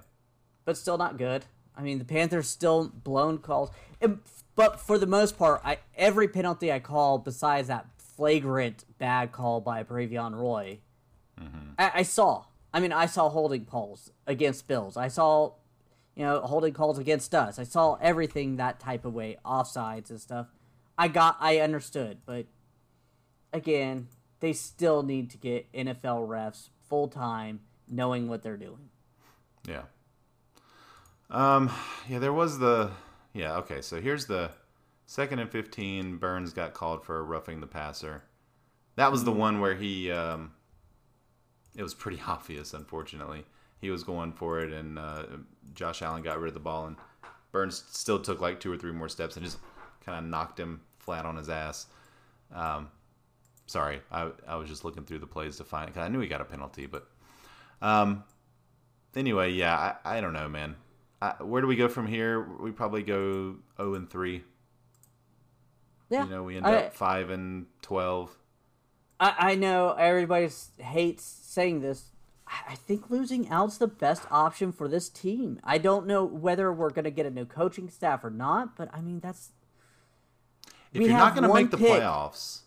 but 0.67 0.77
still 0.77 0.99
not 0.99 1.17
good. 1.17 1.47
I 1.75 1.83
mean, 1.83 1.99
the 1.99 2.05
Panthers 2.05 2.47
still 2.47 2.89
blown 2.89 3.39
calls, 3.39 3.71
and, 3.99 4.19
but 4.55 4.81
for 4.81 4.99
the 4.99 5.07
most 5.07 5.39
part, 5.39 5.63
I 5.65 5.79
every 5.97 6.29
penalty 6.29 6.71
I 6.71 6.79
call 6.79 7.17
besides 7.19 7.69
that 7.69 7.87
flagrant 7.97 8.85
bad 8.99 9.33
call 9.33 9.63
by 9.63 9.83
Bravion 9.83 10.35
Roy, 10.35 10.81
mm-hmm. 11.41 11.71
I, 11.79 11.91
I 11.95 12.03
saw. 12.03 12.45
I 12.75 12.81
mean, 12.81 12.93
I 12.93 13.07
saw 13.07 13.31
holding 13.31 13.65
calls 13.65 14.11
against 14.27 14.69
Bills. 14.69 14.99
I 14.99 15.09
saw, 15.09 15.55
you 16.15 16.23
know, 16.23 16.43
holding 16.43 16.75
calls 16.75 16.99
against 16.99 17.35
us. 17.35 17.59
I 17.59 17.65
saw 17.65 17.95
everything 17.95 18.57
that 18.57 18.79
type 18.79 19.07
of 19.07 19.15
way, 19.15 19.39
offsides 19.43 20.11
and 20.11 20.21
stuff. 20.21 20.49
I 20.99 21.09
got, 21.09 21.39
I 21.41 21.61
understood, 21.61 22.19
but 22.27 22.45
again, 23.53 24.09
they 24.41 24.53
still 24.53 25.03
need 25.03 25.31
to 25.31 25.39
get 25.39 25.73
NFL 25.73 26.29
refs 26.29 26.69
full 26.89 27.09
time, 27.09 27.61
knowing 27.89 28.29
what 28.29 28.43
they're 28.43 28.57
doing. 28.57 28.91
Yeah. 29.69 29.83
Um. 31.31 31.71
Yeah, 32.09 32.19
there 32.19 32.33
was 32.33 32.59
the. 32.59 32.91
Yeah. 33.33 33.57
Okay. 33.59 33.81
So 33.83 34.01
here's 34.01 34.27
the 34.27 34.51
second 35.07 35.39
and 35.39 35.51
fifteen. 35.51 36.17
Burns 36.17 36.53
got 36.53 36.75
called 36.75 37.05
for 37.05 37.25
roughing 37.25 37.61
the 37.61 37.67
passer. 37.67 38.25
That 38.97 39.13
was 39.13 39.25
the 39.25 39.33
one 39.33 39.61
where 39.61 39.75
he. 39.75 40.11
Um, 40.11 40.53
it 41.77 41.83
was 41.83 41.95
pretty 41.95 42.21
obvious, 42.27 42.75
unfortunately. 42.75 43.45
He 43.81 43.91
was 43.91 44.05
going 44.05 44.33
for 44.33 44.61
it, 44.61 44.73
and 44.73 44.99
uh, 44.99 45.23
Josh 45.73 46.03
Allen 46.03 46.23
got 46.23 46.39
rid 46.39 46.49
of 46.49 46.55
the 46.55 46.61
ball, 46.61 46.87
and 46.87 46.97
Burns 47.53 47.85
still 47.91 48.19
took 48.19 48.41
like 48.41 48.61
two 48.61 48.73
or 48.73 48.77
three 48.77 48.93
more 48.93 49.09
steps 49.09 49.37
and 49.37 49.45
just 49.45 49.59
kind 50.05 50.19
of 50.19 50.31
knocked 50.31 50.59
him 50.59 50.83
flat 50.99 51.25
on 51.25 51.37
his 51.37 51.49
ass. 51.49 51.87
Um, 52.55 52.89
sorry, 53.71 54.01
I, 54.11 54.31
I 54.49 54.57
was 54.57 54.69
just 54.69 54.85
looking 54.85 55.05
through 55.05 55.21
the 55.21 55.27
plays 55.27 55.57
to 55.59 55.65
find 55.65 55.85
it 55.89 55.95
because 55.95 56.05
I 56.05 56.09
knew 56.09 56.19
he 56.21 56.27
got 56.29 56.41
a 56.41 56.45
penalty, 56.45 56.87
but 56.87 57.07
um, 57.81 58.25
anyway, 59.15 59.53
yeah, 59.53 59.95
I, 60.05 60.17
I 60.17 60.21
don't 60.21 60.33
know, 60.33 60.49
man. 60.49 60.75
I, 61.23 61.35
where 61.43 61.63
do 61.63 61.69
we 61.69 61.77
go 61.77 61.89
from 61.89 62.07
here? 62.07 62.41
We 62.59 62.73
probably 62.73 63.03
go 63.03 63.57
zero 63.77 63.95
and 63.95 64.11
three. 64.11 64.43
Yeah, 66.09 66.25
You 66.25 66.31
know, 66.31 66.43
we 66.43 66.57
end 66.57 66.67
I- 66.67 66.75
up 66.87 66.95
five 66.95 67.31
and 67.31 67.67
twelve. 67.83 68.37
I, 69.21 69.35
I 69.53 69.55
know 69.55 69.93
everybody 69.93 70.49
hates 70.79 71.23
saying 71.25 71.81
this. 71.83 72.07
I 72.49 72.73
I 72.73 72.75
think 72.75 73.11
losing 73.11 73.49
out's 73.51 73.79
the 73.79 73.87
best 73.87 74.23
option 74.31 74.73
for 74.73 74.89
this 74.89 75.09
team. 75.09 75.61
I 75.63 75.79
don't 75.79 76.07
know 76.07 76.25
whether 76.25 76.73
we're 76.73 76.91
going 76.91 77.05
to 77.05 77.11
get 77.13 77.27
a 77.27 77.31
new 77.31 77.45
coaching 77.45 77.89
staff 77.91 78.25
or 78.25 78.31
not, 78.31 78.77
but 78.77 78.89
I 78.93 79.01
mean 79.03 79.21
that's 79.21 79.51
If 80.93 80.99
We 81.01 81.09
you're 81.09 81.17
not 81.19 81.35
going 81.37 81.47
to 81.47 81.55
make 81.55 81.71
the 81.71 81.77
pick. 81.77 81.87
playoffs, 82.03 82.63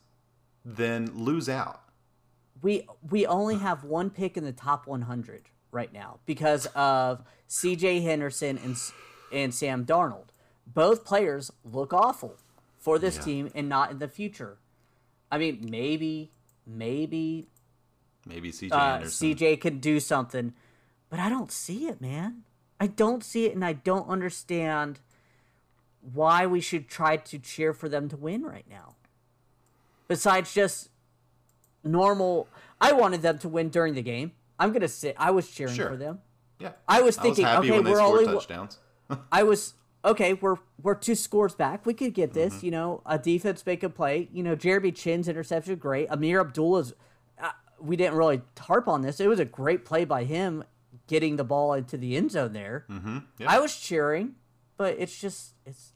then 0.65 1.11
lose 1.13 1.49
out. 1.49 1.81
we 2.61 2.87
we 3.09 3.25
only 3.25 3.57
have 3.57 3.83
one 3.83 4.09
pick 4.09 4.37
in 4.37 4.43
the 4.45 4.53
top 4.53 4.87
100 4.87 5.49
right 5.71 5.91
now 5.91 6.19
because 6.25 6.65
of 6.67 7.23
C.J. 7.47 8.01
Henderson 8.01 8.57
and 8.57 8.77
and 9.31 9.53
Sam 9.53 9.85
Darnold. 9.85 10.27
Both 10.65 11.03
players 11.03 11.51
look 11.65 11.91
awful 11.91 12.37
for 12.77 12.97
this 12.99 13.15
Yeah. 13.17 13.21
team 13.23 13.51
and 13.55 13.67
not 13.67 13.91
in 13.91 13.99
the 13.99 14.07
future. 14.07 14.57
I 15.31 15.37
mean, 15.37 15.67
maybe 15.69 16.31
maybe 16.65 17.47
Maybe 18.25 18.51
CJ 18.51 18.71
uh, 18.71 18.99
CJ 19.01 19.59
could 19.59 19.81
do 19.81 19.99
something, 19.99 20.53
but 21.09 21.19
I 21.19 21.27
don't 21.27 21.51
see 21.51 21.87
it, 21.87 21.99
man. 21.99 22.43
I 22.79 22.87
don't 22.87 23.23
see 23.23 23.45
it, 23.45 23.53
and 23.53 23.65
I 23.65 23.73
don't 23.73 24.07
understand 24.07 24.99
why 26.01 26.45
we 26.45 26.61
should 26.61 26.87
try 26.87 27.17
to 27.17 27.39
cheer 27.39 27.73
for 27.73 27.89
them 27.89 28.07
to 28.09 28.15
win 28.17 28.43
right 28.43 28.65
now. 28.69 28.95
Besides 30.13 30.53
just 30.53 30.89
normal, 31.83 32.47
I 32.79 32.91
wanted 32.93 33.21
them 33.23 33.39
to 33.39 33.49
win 33.49 33.69
during 33.69 33.95
the 33.95 34.03
game. 34.03 34.31
I'm 34.59 34.71
gonna 34.71 34.87
say 34.87 35.15
I 35.17 35.31
was 35.31 35.49
cheering 35.49 35.73
Sure. 35.73 35.89
for 35.89 35.97
them. 35.97 36.19
yeah, 36.59 36.73
I 36.87 37.01
was 37.01 37.17
thinking, 37.17 37.45
happy 37.45 37.71
okay, 37.71 37.79
when 37.81 37.91
we're 37.91 37.99
only- 37.99 38.25
touchdowns. 38.25 38.77
I 39.31 39.41
was 39.43 39.73
okay. 40.05 40.33
We're 40.35 40.57
we're 40.81 40.93
two 40.95 41.15
scores 41.15 41.55
back. 41.55 41.85
We 41.87 41.93
could 41.95 42.13
get 42.13 42.33
this. 42.33 42.53
Mm-hmm. 42.57 42.65
You 42.65 42.71
know, 42.71 43.01
a 43.07 43.17
defense 43.17 43.65
make 43.65 43.81
a 43.81 43.89
play. 43.89 44.29
You 44.31 44.43
know, 44.43 44.55
Jeremy 44.55 44.91
Chinn's 44.91 45.27
interception 45.27 45.75
great. 45.77 46.09
Ameer 46.09 46.39
Abdullah's. 46.41 46.93
Uh, 47.41 47.49
we 47.81 47.95
didn't 47.95 48.15
really 48.15 48.41
harp 48.59 48.87
on 48.87 49.01
this. 49.01 49.19
It 49.19 49.27
was 49.27 49.39
a 49.39 49.45
great 49.45 49.83
play 49.83 50.05
by 50.05 50.25
him 50.25 50.63
getting 51.07 51.37
the 51.37 51.43
ball 51.43 51.73
into 51.73 51.97
the 51.97 52.15
end 52.15 52.29
zone 52.31 52.53
there. 52.53 52.85
hmm 52.87 53.17
Yeah. 53.39 53.51
I 53.51 53.59
was 53.59 53.75
cheering, 53.75 54.35
but 54.77 54.95
it's 54.99 55.19
just 55.19 55.55
it's 55.65 55.93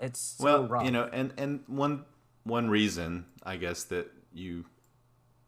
it's 0.00 0.20
so 0.20 0.44
well, 0.44 0.66
rough. 0.66 0.84
you 0.84 0.90
know, 0.90 1.08
and 1.12 1.32
and 1.38 1.60
one 1.68 2.04
one 2.44 2.70
reason 2.70 3.26
I 3.42 3.56
guess 3.56 3.84
that 3.84 4.10
you 4.32 4.66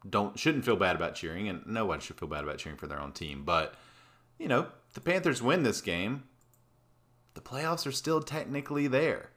don't 0.09 0.39
shouldn't 0.39 0.65
feel 0.65 0.77
bad 0.77 0.97
about 0.97 1.15
cheering, 1.15 1.49
and 1.49 1.67
no 1.67 1.87
one 1.87 2.01
should 2.01 2.19
feel 2.19 2.29
bad 2.29 2.45
about 2.45 2.59
cheering 2.59 2.79
for 2.79 2.87
their 2.87 3.01
own 3.01 3.13
team, 3.13 3.45
but 3.45 3.75
you 4.39 4.49
know, 4.49 4.67
the 4.95 5.01
Panthers 5.01 5.43
win 5.43 5.63
this 5.63 5.81
game, 5.81 6.25
the 7.35 7.41
playoffs 7.41 7.87
are 7.87 7.93
still 7.93 8.21
technically 8.21 8.87
there. 8.87 9.31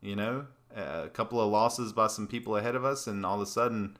You 0.00 0.16
know, 0.16 0.46
a 0.74 1.08
couple 1.12 1.40
of 1.40 1.50
losses 1.50 1.92
by 1.92 2.06
some 2.06 2.26
people 2.26 2.56
ahead 2.56 2.74
of 2.74 2.84
us, 2.84 3.06
and 3.06 3.24
all 3.24 3.36
of 3.36 3.42
a 3.42 3.46
sudden 3.46 3.96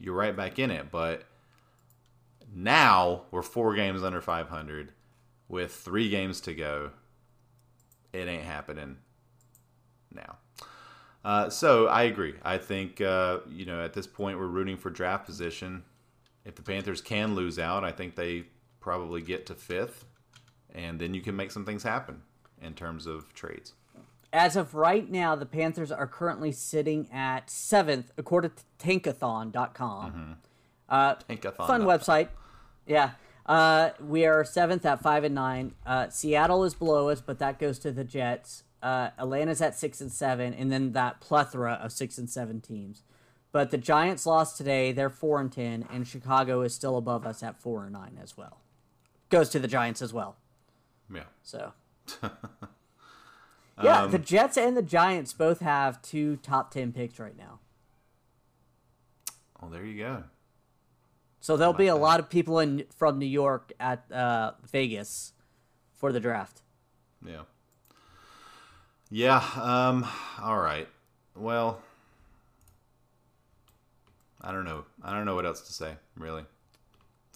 you're 0.00 0.14
right 0.14 0.36
back 0.36 0.58
in 0.58 0.70
it. 0.70 0.90
But 0.90 1.24
now 2.52 3.22
we're 3.30 3.42
four 3.42 3.74
games 3.74 4.02
under 4.02 4.20
500 4.20 4.92
with 5.48 5.72
three 5.72 6.08
games 6.08 6.40
to 6.42 6.54
go. 6.54 6.90
It 8.12 8.28
ain't 8.28 8.44
happening 8.44 8.98
now. 10.12 10.38
Uh, 11.24 11.50
so 11.50 11.86
I 11.88 12.04
agree. 12.04 12.34
I 12.42 12.58
think 12.58 13.00
uh, 13.00 13.38
you 13.48 13.66
know 13.66 13.82
at 13.82 13.92
this 13.92 14.06
point 14.06 14.38
we're 14.38 14.46
rooting 14.46 14.76
for 14.76 14.90
draft 14.90 15.26
position. 15.26 15.84
If 16.44 16.54
the 16.54 16.62
Panthers 16.62 17.00
can 17.00 17.34
lose 17.34 17.58
out, 17.58 17.84
I 17.84 17.92
think 17.92 18.14
they 18.14 18.44
probably 18.80 19.20
get 19.20 19.44
to 19.46 19.54
fifth, 19.54 20.06
and 20.74 20.98
then 20.98 21.12
you 21.14 21.20
can 21.20 21.36
make 21.36 21.50
some 21.50 21.64
things 21.64 21.82
happen 21.82 22.22
in 22.62 22.74
terms 22.74 23.06
of 23.06 23.32
trades. 23.34 23.74
As 24.32 24.56
of 24.56 24.74
right 24.74 25.10
now, 25.10 25.34
the 25.34 25.46
Panthers 25.46 25.90
are 25.90 26.06
currently 26.06 26.52
sitting 26.52 27.08
at 27.12 27.50
seventh, 27.50 28.12
according 28.18 28.52
to 28.52 28.86
Tankathon.com. 28.86 30.36
Uh, 30.88 31.14
Tankathon. 31.16 31.66
fun 31.66 31.82
website. 31.82 32.28
Yeah. 32.86 33.12
Uh, 33.46 33.90
we 34.00 34.26
are 34.26 34.44
seventh 34.44 34.84
at 34.84 35.00
five 35.02 35.24
and 35.24 35.34
nine. 35.34 35.74
Uh, 35.86 36.08
Seattle 36.10 36.64
is 36.64 36.74
below 36.74 37.08
us, 37.08 37.22
but 37.22 37.38
that 37.38 37.58
goes 37.58 37.78
to 37.80 37.90
the 37.90 38.04
Jets. 38.04 38.64
Uh, 38.82 39.10
Atlanta's 39.18 39.60
at 39.60 39.74
six 39.74 40.00
and 40.00 40.12
seven, 40.12 40.54
and 40.54 40.70
then 40.70 40.92
that 40.92 41.20
plethora 41.20 41.72
of 41.82 41.92
six 41.92 42.16
and 42.18 42.30
seven 42.30 42.60
teams. 42.60 43.02
But 43.50 43.70
the 43.70 43.78
Giants 43.78 44.26
lost 44.26 44.56
today; 44.56 44.92
they're 44.92 45.10
four 45.10 45.40
and 45.40 45.50
ten, 45.50 45.86
and 45.90 46.06
Chicago 46.06 46.60
is 46.62 46.74
still 46.74 46.96
above 46.96 47.26
us 47.26 47.42
at 47.42 47.60
four 47.60 47.84
and 47.84 47.92
nine 47.92 48.18
as 48.22 48.36
well. 48.36 48.60
Goes 49.30 49.48
to 49.50 49.58
the 49.58 49.68
Giants 49.68 50.00
as 50.02 50.12
well. 50.12 50.36
Yeah. 51.12 51.24
So. 51.42 51.72
yeah, 53.82 54.02
Um, 54.04 54.10
the 54.10 54.18
Jets 54.18 54.56
and 54.56 54.76
the 54.76 54.82
Giants 54.82 55.32
both 55.32 55.60
have 55.60 56.00
two 56.02 56.36
top 56.36 56.70
ten 56.70 56.92
picks 56.92 57.18
right 57.18 57.36
now. 57.36 57.58
Well, 59.60 59.70
there 59.70 59.84
you 59.84 59.98
go. 59.98 60.24
So 61.40 61.56
there'll 61.56 61.72
be 61.72 61.88
a 61.88 61.94
that. 61.94 62.00
lot 62.00 62.20
of 62.20 62.28
people 62.30 62.58
in 62.58 62.84
from 62.96 63.18
New 63.18 63.26
York 63.26 63.72
at 63.80 64.10
uh, 64.12 64.52
Vegas 64.70 65.32
for 65.94 66.12
the 66.12 66.20
draft. 66.20 66.62
Yeah. 67.24 67.42
Yeah. 69.10 69.42
Um. 69.56 70.06
All 70.42 70.58
right. 70.58 70.88
Well, 71.34 71.80
I 74.40 74.52
don't 74.52 74.64
know. 74.64 74.84
I 75.02 75.14
don't 75.14 75.24
know 75.24 75.34
what 75.34 75.46
else 75.46 75.62
to 75.62 75.72
say. 75.72 75.94
Really. 76.16 76.42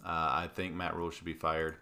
Uh, 0.04 0.08
I 0.44 0.48
think 0.52 0.74
Matt 0.74 0.96
Rhule 0.96 1.11
should 1.11 1.24
be 1.24 1.32
fired. 1.35 1.76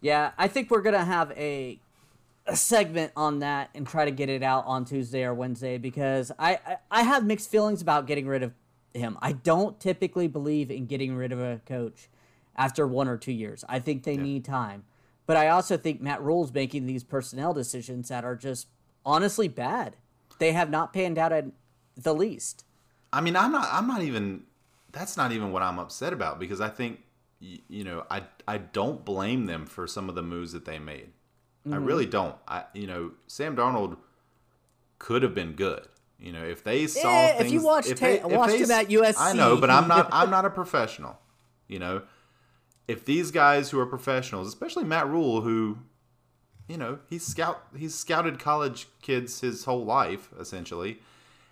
Yeah, 0.00 0.32
I 0.36 0.48
think 0.48 0.70
we're 0.70 0.82
gonna 0.82 1.04
have 1.04 1.32
a, 1.32 1.80
a 2.46 2.54
segment 2.54 3.12
on 3.16 3.40
that 3.40 3.70
and 3.74 3.86
try 3.86 4.04
to 4.04 4.10
get 4.10 4.28
it 4.28 4.42
out 4.42 4.64
on 4.66 4.84
Tuesday 4.84 5.24
or 5.24 5.32
Wednesday 5.34 5.78
because 5.78 6.30
I, 6.38 6.60
I 6.66 6.76
I 6.90 7.02
have 7.02 7.24
mixed 7.24 7.50
feelings 7.50 7.82
about 7.82 8.06
getting 8.06 8.26
rid 8.26 8.42
of 8.42 8.52
him. 8.94 9.18
I 9.22 9.32
don't 9.32 9.80
typically 9.80 10.28
believe 10.28 10.70
in 10.70 10.86
getting 10.86 11.16
rid 11.16 11.32
of 11.32 11.40
a 11.40 11.60
coach 11.66 12.08
after 12.56 12.86
one 12.86 13.08
or 13.08 13.16
two 13.16 13.32
years. 13.32 13.64
I 13.68 13.78
think 13.78 14.04
they 14.04 14.16
need 14.16 14.44
time, 14.44 14.84
but 15.26 15.36
I 15.36 15.48
also 15.48 15.76
think 15.76 16.00
Matt 16.00 16.22
Rhule's 16.22 16.52
making 16.52 16.86
these 16.86 17.04
personnel 17.04 17.52
decisions 17.52 18.08
that 18.08 18.24
are 18.24 18.36
just 18.36 18.68
honestly 19.04 19.48
bad. 19.48 19.96
They 20.38 20.52
have 20.52 20.70
not 20.70 20.92
panned 20.92 21.18
out 21.18 21.32
at 21.32 21.46
the 21.96 22.14
least. 22.14 22.64
I 23.12 23.20
mean, 23.20 23.36
I'm 23.36 23.52
not. 23.52 23.68
I'm 23.72 23.86
not 23.86 24.02
even. 24.02 24.42
That's 24.92 25.16
not 25.16 25.32
even 25.32 25.52
what 25.52 25.62
I'm 25.62 25.78
upset 25.78 26.12
about 26.12 26.38
because 26.38 26.60
I 26.60 26.68
think, 26.68 27.00
you 27.40 27.84
know, 27.84 28.04
I 28.10 28.22
I 28.48 28.58
don't 28.58 29.04
blame 29.04 29.46
them 29.46 29.66
for 29.66 29.86
some 29.86 30.08
of 30.08 30.14
the 30.14 30.22
moves 30.22 30.52
that 30.52 30.64
they 30.64 30.78
made. 30.78 31.10
I 31.64 31.68
Mm-hmm. 31.70 31.84
really 31.84 32.06
don't. 32.06 32.36
I 32.46 32.64
you 32.74 32.86
know, 32.86 33.12
Sam 33.26 33.56
Darnold 33.56 33.96
could 34.98 35.22
have 35.22 35.34
been 35.34 35.52
good. 35.52 35.86
You 36.18 36.32
know, 36.32 36.44
if 36.44 36.64
they 36.64 36.86
saw 36.86 37.10
Eh, 37.10 37.42
if 37.44 37.50
you 37.52 37.60
watched 37.62 37.96
they- 37.96 38.18
ta- 38.18 38.26
watched 38.28 38.52
they 38.52 38.58
him 38.62 38.70
at 38.70 38.88
USC. 38.88 39.14
I 39.18 39.32
know, 39.34 39.56
but 39.58 39.68
I'm 39.70 39.88
not. 39.88 40.08
I'm 40.12 40.30
not 40.30 40.44
a 40.44 40.50
professional. 40.50 41.18
You 41.68 41.78
know, 41.78 42.02
if 42.88 43.04
these 43.04 43.30
guys 43.30 43.70
who 43.70 43.80
are 43.80 43.86
professionals, 43.86 44.48
especially 44.48 44.84
Matt 44.84 45.08
Rhule, 45.08 45.40
who, 45.40 45.78
you 46.68 46.76
know, 46.76 46.98
he's 47.08 47.24
scout 47.26 47.66
he's 47.76 47.94
scouted 47.94 48.38
college 48.38 48.86
kids 49.02 49.40
his 49.40 49.64
whole 49.64 49.84
life 49.84 50.30
essentially. 50.38 50.98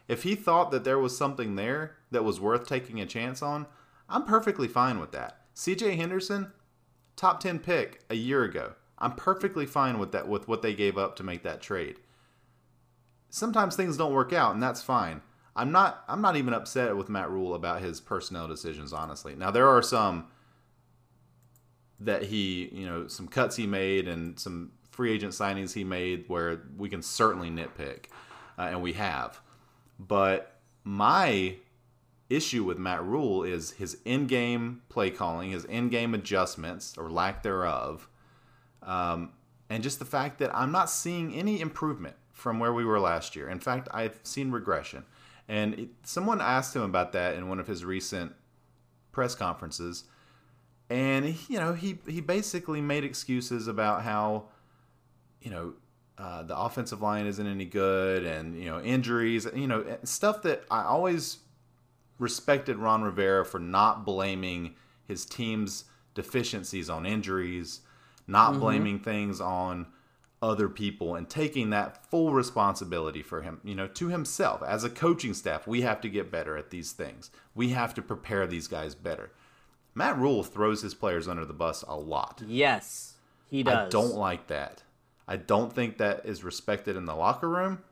If 0.07 0.23
he 0.23 0.35
thought 0.35 0.71
that 0.71 0.85
there 0.85 0.99
was 0.99 1.17
something 1.17 1.57
there 1.57 1.97
that 2.11 2.25
was 2.25 2.41
worth 2.41 2.67
taking 2.67 3.01
a 3.01 3.07
chance 3.07 3.43
on, 3.43 3.67
I'm 4.09 4.25
perfectly 4.25 4.69
fine 4.69 5.01
with 5.01 5.13
that. 5.13 5.41
C.J. 5.55 5.97
Henderson, 5.97 6.53
top 7.17 7.41
ten 7.41 7.59
pick 7.59 8.03
a 8.11 8.15
year 8.15 8.45
ago. 8.45 8.75
I'm 8.99 9.13
perfectly 9.13 9.67
fine 9.67 9.99
with 9.99 10.13
that 10.13 10.29
with 10.29 10.47
what 10.47 10.63
they 10.63 10.75
gave 10.75 10.99
up 10.99 11.17
to 11.17 11.23
make 11.23 11.43
that 11.43 11.61
trade. 11.61 11.97
Sometimes 13.29 13.75
things 13.75 13.97
don't 13.97 14.13
work 14.13 14.33
out, 14.33 14.55
and 14.55 14.63
that's 14.63 14.83
fine. 14.83 15.21
I'm 15.57 15.73
not 15.73 16.05
I'm 16.09 16.21
not 16.21 16.37
even 16.37 16.55
upset 16.55 16.97
with 16.97 17.09
Matt 17.09 17.31
Rhule 17.31 17.55
about 17.55 17.81
his 17.83 18.01
personnel 18.01 18.47
decisions, 18.47 18.93
honestly. 18.93 19.35
Now 19.35 19.51
there 19.51 19.69
are 19.69 19.83
some 19.83 20.27
that 22.01 22.25
he, 22.25 22.69
you 22.73 22.87
know, 22.87 23.07
some 23.09 23.29
cuts 23.29 23.57
he 23.57 23.67
made 23.67 24.09
and 24.09 24.39
some 24.39 24.73
free 24.91 25.13
agent 25.13 25.33
signings 25.33 25.73
he 25.73 25.85
made 25.85 26.25
where 26.29 26.63
we 26.77 26.89
can 26.89 27.03
certainly 27.03 27.51
nitpick, 27.51 28.07
uh, 28.59 28.63
and 28.63 28.83
we 28.83 28.93
have. 28.93 29.41
But 29.99 30.59
my 30.85 31.57
issue 32.31 32.65
with 32.65 32.79
Matt 32.79 33.05
Rhule 33.05 33.43
is 33.43 33.73
his 33.73 33.99
in-game 34.05 34.83
play 34.89 35.11
calling, 35.11 35.51
his 35.51 35.65
in-game 35.65 36.15
adjustments 36.15 36.97
or 36.97 37.11
lack 37.11 37.43
thereof, 37.43 38.09
um, 38.83 39.33
and 39.71 39.83
just 39.83 39.99
the 39.99 40.05
fact 40.05 40.39
that 40.39 40.55
I'm 40.55 40.73
not 40.73 40.91
seeing 40.91 41.35
any 41.35 41.61
improvement 41.61 42.17
from 42.33 42.59
where 42.59 42.73
we 42.73 42.85
were 42.85 43.01
last 43.01 43.35
year. 43.35 43.49
In 43.49 43.61
fact, 43.61 43.89
I've 43.93 44.19
seen 44.23 44.51
regression. 44.51 45.05
And 45.49 45.75
it, 45.75 45.89
someone 46.03 46.41
asked 46.41 46.75
him 46.75 46.83
about 46.83 47.13
that 47.13 47.35
in 47.35 47.49
one 47.49 47.61
of 47.61 47.67
his 47.67 47.85
recent 47.85 48.33
press 49.13 49.35
conferences, 49.35 50.05
and 50.91 51.37
you 51.49 51.59
know 51.59 51.73
he 51.73 51.99
he 52.07 52.21
basically 52.21 52.81
made 52.81 53.05
excuses 53.05 53.69
about 53.69 54.03
how 54.03 54.45
you 55.41 55.51
know 55.51 55.75
uh, 56.17 56.43
the 56.45 56.57
offensive 56.57 57.03
line 57.03 57.27
isn't 57.27 57.47
any 57.47 57.65
good, 57.65 58.25
and 58.25 58.57
you 58.59 58.67
know 58.67 58.81
injuries, 58.81 59.47
you 59.55 59.67
know 59.67 59.85
stuff 60.05 60.43
that 60.43 60.65
I 60.71 60.83
always 60.85 61.39
respected 62.19 62.77
Ron 62.77 63.03
Rivera 63.03 63.45
for 63.45 63.59
not 63.59 64.05
blaming 64.05 64.77
his 65.07 65.25
team's 65.25 65.85
deficiencies 66.15 66.89
on 66.89 67.07
injuries, 67.07 67.81
not 68.27 68.53
mm-hmm. 68.53 68.61
blaming 68.61 68.99
things 69.01 69.41
on 69.41 69.87
other 70.41 70.69
people 70.69 71.15
and 71.15 71.29
taking 71.29 71.71
that 71.71 72.07
full 72.11 72.33
responsibility 72.33 73.23
for 73.23 73.43
him, 73.43 73.61
you 73.65 73.75
know, 73.75 73.87
to 73.89 74.09
himself. 74.09 74.63
As 74.63 74.85
a 74.85 74.91
coaching 74.91 75.35
staff, 75.35 75.67
we 75.67 75.81
have 75.81 76.01
to 76.03 76.09
get 76.09 76.31
better 76.31 76.57
at 76.57 76.71
these 76.71 76.93
things. 76.93 77.31
We 77.55 77.71
have 77.71 77.95
to 77.95 78.03
prepare 78.03 78.47
these 78.47 78.69
guys 78.69 78.95
better. 78.95 79.33
Matt 79.95 80.19
Rhule 80.19 80.43
throws 80.43 80.83
his 80.83 80.95
players 80.95 81.29
under 81.29 81.45
the 81.45 81.53
bus 81.53 81.83
a 81.87 81.97
lot. 81.97 82.43
Yes, 82.47 83.15
he 83.49 83.63
does. 83.63 83.87
I 83.87 83.89
don't 83.89 84.15
like 84.15 84.49
that. 84.49 84.83
I 85.27 85.37
don't 85.37 85.73
think 85.73 85.99
that 85.99 86.27
is 86.27 86.45
respected 86.45 86.97
in 86.97 87.07
the 87.07 87.15
locker 87.15 87.49
room. 87.49 87.83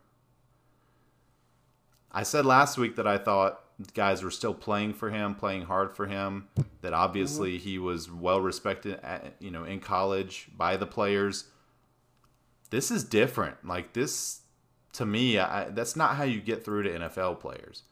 I 2.10 2.24
said 2.24 2.44
last 2.44 2.76
week 2.76 2.96
that 2.96 3.06
I 3.06 3.16
thought 3.16 3.62
guys 3.94 4.22
were 4.22 4.30
still 4.30 4.54
playing 4.54 4.94
for 4.94 5.10
him, 5.10 5.34
playing 5.34 5.62
hard 5.62 5.92
for 5.92 6.06
him. 6.06 6.48
That 6.82 6.92
obviously 6.92 7.56
mm-hmm. 7.56 7.68
he 7.68 7.78
was 7.78 8.10
well 8.10 8.40
respected, 8.40 9.00
at, 9.02 9.34
you 9.38 9.50
know, 9.50 9.64
in 9.64 9.80
college 9.80 10.48
by 10.56 10.76
the 10.76 10.86
players. 10.86 11.44
This 12.70 12.90
is 12.90 13.04
different. 13.04 13.66
Like 13.66 13.92
this, 13.92 14.40
to 14.94 15.06
me, 15.06 15.38
I, 15.38 15.70
that's 15.70 15.96
not 15.96 16.16
how 16.16 16.24
you 16.24 16.40
get 16.40 16.64
through 16.64 16.84
to 16.84 16.90
NFL 16.90 17.40
players. 17.40 17.82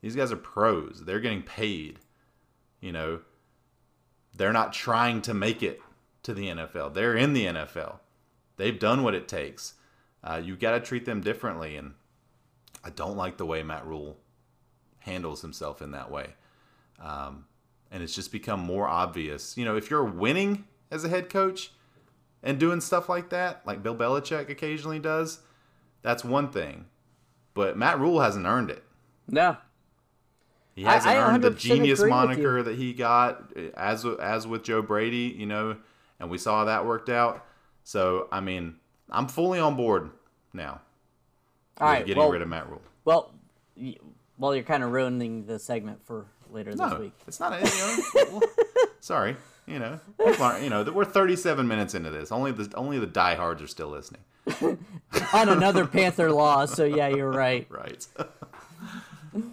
These 0.00 0.16
guys 0.16 0.32
are 0.32 0.36
pros. 0.36 1.02
They're 1.04 1.20
getting 1.20 1.42
paid. 1.42 1.98
You 2.80 2.92
know, 2.92 3.20
they're 4.34 4.52
not 4.52 4.72
trying 4.72 5.22
to 5.22 5.34
make 5.34 5.62
it 5.62 5.80
to 6.22 6.34
the 6.34 6.48
NFL. 6.48 6.94
They're 6.94 7.16
in 7.16 7.32
the 7.32 7.46
NFL. 7.46 7.98
They've 8.56 8.78
done 8.78 9.02
what 9.02 9.14
it 9.14 9.28
takes. 9.28 9.74
Uh, 10.22 10.40
you 10.44 10.56
got 10.56 10.72
to 10.72 10.80
treat 10.80 11.04
them 11.04 11.20
differently, 11.20 11.76
and 11.76 11.94
I 12.84 12.90
don't 12.90 13.16
like 13.16 13.36
the 13.36 13.46
way 13.46 13.62
Matt 13.62 13.86
Rhule 13.86 14.18
handles 15.00 15.42
himself 15.42 15.80
in 15.80 15.92
that 15.92 16.10
way. 16.10 16.34
Um, 17.00 17.46
and 17.90 18.02
it's 18.02 18.14
just 18.14 18.32
become 18.32 18.60
more 18.60 18.86
obvious. 18.86 19.56
You 19.56 19.64
know, 19.64 19.76
if 19.76 19.90
you're 19.90 20.04
winning 20.04 20.64
as 20.90 21.04
a 21.04 21.08
head 21.08 21.30
coach 21.30 21.72
and 22.42 22.58
doing 22.58 22.80
stuff 22.80 23.08
like 23.08 23.30
that, 23.30 23.62
like 23.66 23.82
Bill 23.82 23.96
Belichick 23.96 24.48
occasionally 24.48 24.98
does, 24.98 25.40
that's 26.02 26.24
one 26.24 26.50
thing. 26.50 26.86
But 27.54 27.76
Matt 27.76 27.98
Rhule 27.98 28.20
hasn't 28.20 28.46
earned 28.46 28.70
it. 28.70 28.84
No. 29.26 29.56
He 30.78 30.84
hasn't 30.84 31.12
I, 31.12 31.16
I 31.16 31.28
earned 31.28 31.42
the 31.42 31.50
genius 31.50 32.00
moniker 32.00 32.62
that 32.62 32.76
he 32.76 32.92
got 32.92 33.52
eh, 33.56 33.70
as 33.76 34.06
as 34.06 34.46
with 34.46 34.62
Joe 34.62 34.80
Brady, 34.80 35.34
you 35.36 35.44
know, 35.44 35.76
and 36.20 36.30
we 36.30 36.38
saw 36.38 36.64
that 36.66 36.86
worked 36.86 37.08
out. 37.08 37.44
So, 37.82 38.28
I 38.30 38.38
mean, 38.38 38.76
I'm 39.10 39.26
fully 39.26 39.58
on 39.58 39.76
board 39.76 40.10
now. 40.52 40.80
All 41.78 41.88
right, 41.88 42.06
getting 42.06 42.20
well, 42.20 42.30
rid 42.30 42.42
of 42.42 42.48
Matt 42.48 42.68
Rhule. 42.68 42.82
Well, 43.04 43.34
well, 44.38 44.54
you're 44.54 44.62
kind 44.62 44.84
of 44.84 44.92
ruining 44.92 45.46
the 45.46 45.58
segment 45.58 46.04
for 46.04 46.26
later 46.50 46.72
no, 46.76 46.90
this 46.90 46.98
week. 47.00 47.12
It's 47.26 47.40
not. 47.40 47.60
You 47.60 48.30
know, 48.30 48.40
sorry. 49.00 49.36
You 49.66 49.80
know, 49.80 50.00
are, 50.40 50.60
you 50.60 50.70
know, 50.70 50.84
we're 50.84 51.04
37 51.04 51.66
minutes 51.66 51.94
into 51.94 52.10
this. 52.10 52.30
Only 52.30 52.52
the 52.52 52.72
only 52.76 53.00
the 53.00 53.06
diehards 53.06 53.62
are 53.62 53.66
still 53.66 53.88
listening. 53.88 54.22
On 55.32 55.48
another 55.48 55.86
Panther 55.86 56.30
loss, 56.30 56.72
so 56.72 56.84
yeah, 56.84 57.08
you're 57.08 57.30
right. 57.30 57.66
Right. 57.70 58.06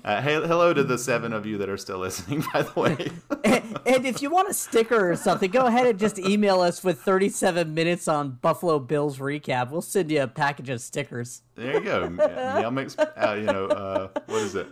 Uh, 0.03 0.21
hey, 0.21 0.33
hello 0.35 0.73
to 0.73 0.83
the 0.83 0.97
seven 0.97 1.33
of 1.33 1.45
you 1.45 1.57
that 1.57 1.69
are 1.69 1.77
still 1.77 1.97
listening, 1.97 2.43
by 2.53 2.61
the 2.61 2.79
way. 2.79 3.11
and, 3.43 3.79
and, 3.85 4.05
if 4.05 4.21
you 4.21 4.29
want 4.29 4.49
a 4.49 4.53
sticker 4.53 5.11
or 5.11 5.15
something, 5.15 5.51
go 5.51 5.65
ahead 5.65 5.87
and 5.87 5.99
just 5.99 6.19
email 6.19 6.61
us 6.61 6.83
with 6.83 7.01
37 7.01 7.73
minutes 7.73 8.07
on 8.07 8.31
Buffalo 8.41 8.79
Bills 8.79 9.17
recap. 9.19 9.71
We'll 9.71 9.81
send 9.81 10.11
you 10.11 10.21
a 10.23 10.27
package 10.27 10.69
of 10.69 10.81
stickers. 10.81 11.41
There 11.55 11.73
you 11.73 11.81
go. 11.81 12.09
Meow 12.09 12.69
Mix, 12.69 12.97
uh, 12.97 13.35
you 13.37 13.45
know, 13.45 13.67
uh, 13.67 14.07
what 14.25 14.41
is 14.41 14.55
it? 14.55 14.67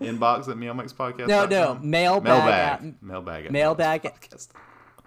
Inbox 0.00 0.48
at 0.48 0.56
Meow 0.56 0.72
Mix 0.72 0.92
Podcast? 0.92 1.28
No, 1.28 1.46
no. 1.46 1.78
Mailbag. 1.82 2.24
Mailbag. 2.24 2.84
At, 2.84 3.02
mailbag. 3.02 3.46
At 3.46 3.52
mailbag. 3.52 4.02
Podcast. 4.02 4.48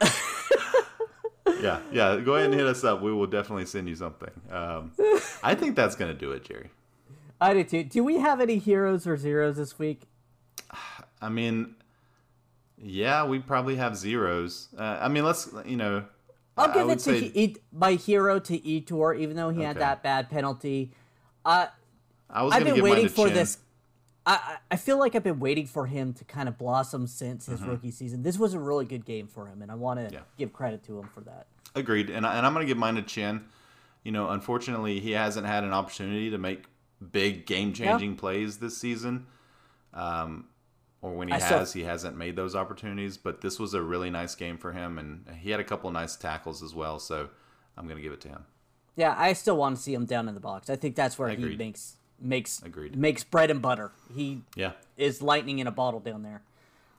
yeah, 1.62 1.80
yeah. 1.91 2.20
Go 2.20 2.36
ahead 2.36 2.49
and 2.49 2.53
hit 2.53 2.68
us 2.68 2.84
up. 2.84 3.01
We 3.01 3.12
will 3.12 3.28
definitely 3.28 3.66
send 3.66 3.88
you 3.88 3.95
something. 3.95 4.32
Um, 4.49 4.91
I 5.43 5.55
think 5.55 5.76
that's 5.76 5.95
going 5.95 6.12
to 6.12 6.18
do 6.18 6.32
it, 6.32 6.43
Jerry. 6.43 6.70
I 7.41 7.55
do 7.55 7.63
too. 7.63 7.83
Do 7.83 8.03
we 8.03 8.19
have 8.19 8.39
any 8.39 8.59
heroes 8.59 9.07
or 9.07 9.17
zeros 9.17 9.57
this 9.57 9.79
week? 9.79 10.03
I 11.21 11.29
mean, 11.29 11.75
yeah, 12.77 13.25
we 13.25 13.39
probably 13.39 13.75
have 13.75 13.97
zeros. 13.97 14.69
Uh, 14.77 14.99
I 15.01 15.07
mean, 15.07 15.25
let's 15.25 15.49
you 15.65 15.75
know. 15.75 16.05
I'll 16.57 16.73
give 16.73 16.89
it 16.89 16.99
to 16.99 17.19
say... 17.19 17.29
he, 17.29 17.57
my 17.71 17.93
hero 17.93 18.37
to 18.39 18.59
Yetur, 18.59 19.17
even 19.17 19.35
though 19.35 19.49
he 19.49 19.59
okay. 19.59 19.65
had 19.65 19.77
that 19.77 20.03
bad 20.03 20.29
penalty. 20.29 20.91
Uh, 21.43 21.67
I 22.29 22.43
was 22.43 22.53
I've 22.53 22.63
been 22.63 22.83
waiting 22.83 23.09
for 23.09 23.27
Chinn. 23.27 23.35
this. 23.35 23.57
I, 24.23 24.57
I 24.69 24.75
feel 24.75 24.99
like 24.99 25.15
I've 25.15 25.23
been 25.23 25.39
waiting 25.39 25.65
for 25.65 25.87
him 25.87 26.13
to 26.13 26.23
kind 26.25 26.47
of 26.47 26.57
blossom 26.59 27.07
since 27.07 27.47
his 27.47 27.59
mm-hmm. 27.59 27.71
rookie 27.71 27.89
season. 27.89 28.21
This 28.21 28.37
was 28.37 28.53
a 28.53 28.59
really 28.59 28.85
good 28.85 29.03
game 29.03 29.27
for 29.27 29.47
him, 29.47 29.63
and 29.63 29.71
I 29.71 29.75
want 29.75 29.99
to 29.99 30.13
yeah. 30.13 30.19
give 30.37 30.53
credit 30.53 30.83
to 30.83 30.99
him 30.99 31.09
for 31.11 31.21
that. 31.21 31.47
Agreed, 31.73 32.11
and, 32.11 32.25
I, 32.25 32.37
and 32.37 32.45
I'm 32.45 32.53
going 32.53 32.63
to 32.63 32.67
give 32.67 32.77
mine 32.77 32.95
to 32.95 33.01
Chinn. 33.01 33.45
You 34.03 34.11
know, 34.11 34.29
unfortunately, 34.29 34.99
he 34.99 35.11
hasn't 35.11 35.47
had 35.47 35.63
an 35.63 35.73
opportunity 35.73 36.29
to 36.29 36.37
make 36.37 36.65
big 37.02 37.45
game 37.45 37.74
changing 37.74 38.12
yeah. 38.12 38.20
plays 38.20 38.58
this 38.58 38.78
season. 38.78 39.26
Um, 39.93 40.47
or 41.02 41.14
when 41.14 41.28
he 41.28 41.34
I 41.34 41.39
has, 41.39 41.70
still... 41.70 41.82
he 41.82 41.88
hasn't 41.88 42.16
made 42.16 42.36
those 42.36 42.56
opportunities. 42.56 43.18
But 43.18 43.41
this 43.41 43.60
was 43.60 43.74
a 43.74 43.82
really 43.82 44.10
nice 44.10 44.36
game 44.36 44.58
for 44.58 44.72
him, 44.72 44.97
and 44.97 45.26
he 45.39 45.52
had 45.52 45.60
a 45.60 45.64
couple 45.64 45.89
nice 45.91 46.16
tackles 46.16 46.62
as 46.62 46.74
well. 46.74 46.99
So 46.99 47.30
I'm 47.78 47.86
going 47.86 47.97
to 47.97 48.04
give 48.04 48.14
it 48.14 48.22
to 48.22 48.30
him. 48.30 48.45
Yeah, 48.95 49.16
I 49.18 49.34
still 49.34 49.58
want 49.58 49.78
to 49.78 49.82
see 49.82 49.93
him 49.93 50.06
down 50.06 50.28
in 50.28 50.36
the 50.36 50.41
box. 50.41 50.70
I 50.70 50.76
think 50.76 50.95
that's 50.95 51.18
where 51.18 51.30
he 51.30 51.56
makes 51.56 51.97
makes 52.20 52.62
Agreed. 52.62 52.95
makes 52.95 53.24
bread 53.24 53.49
and 53.49 53.62
butter. 53.62 53.91
He 54.14 54.43
yeah 54.56 54.74
is 54.97 55.22
lightning 55.22 55.60
in 55.60 55.68
a 55.68 55.72
bottle 55.72 55.99
down 55.99 56.24
there. 56.24 56.43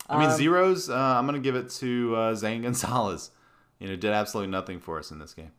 I 0.09 0.19
mean, 0.19 0.31
um, 0.31 0.37
zeros. 0.37 0.91
Uh, 0.91 0.97
I'm 0.97 1.27
going 1.27 1.41
to 1.41 1.45
give 1.45 1.55
it 1.55 1.71
to 1.71 2.17
uh, 2.17 2.35
Zane 2.35 2.63
Gonzalez. 2.63 3.31
You 3.79 3.89
know, 3.89 3.97
did 3.97 4.13
absolutely 4.13 4.51
nothing 4.51 4.81
for 4.81 4.99
us 4.99 5.11
in 5.11 5.19
this 5.19 5.35
game. 5.35 5.53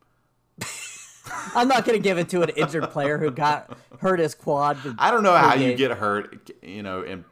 I'm 1.54 1.68
not 1.68 1.84
going 1.84 1.98
to 1.98 2.02
give 2.02 2.18
it 2.18 2.28
to 2.30 2.42
an 2.42 2.50
injured 2.50 2.90
player 2.90 3.18
who 3.18 3.30
got 3.30 3.76
hurt 4.04 4.20
his 4.20 4.34
quad. 4.34 4.76
I 4.98 5.10
don't 5.10 5.22
know 5.22 5.34
how 5.34 5.56
game. 5.56 5.70
you 5.70 5.76
get 5.76 5.90
hurt, 5.92 6.50
you 6.62 6.82
know, 6.82 7.02
in, 7.02 7.24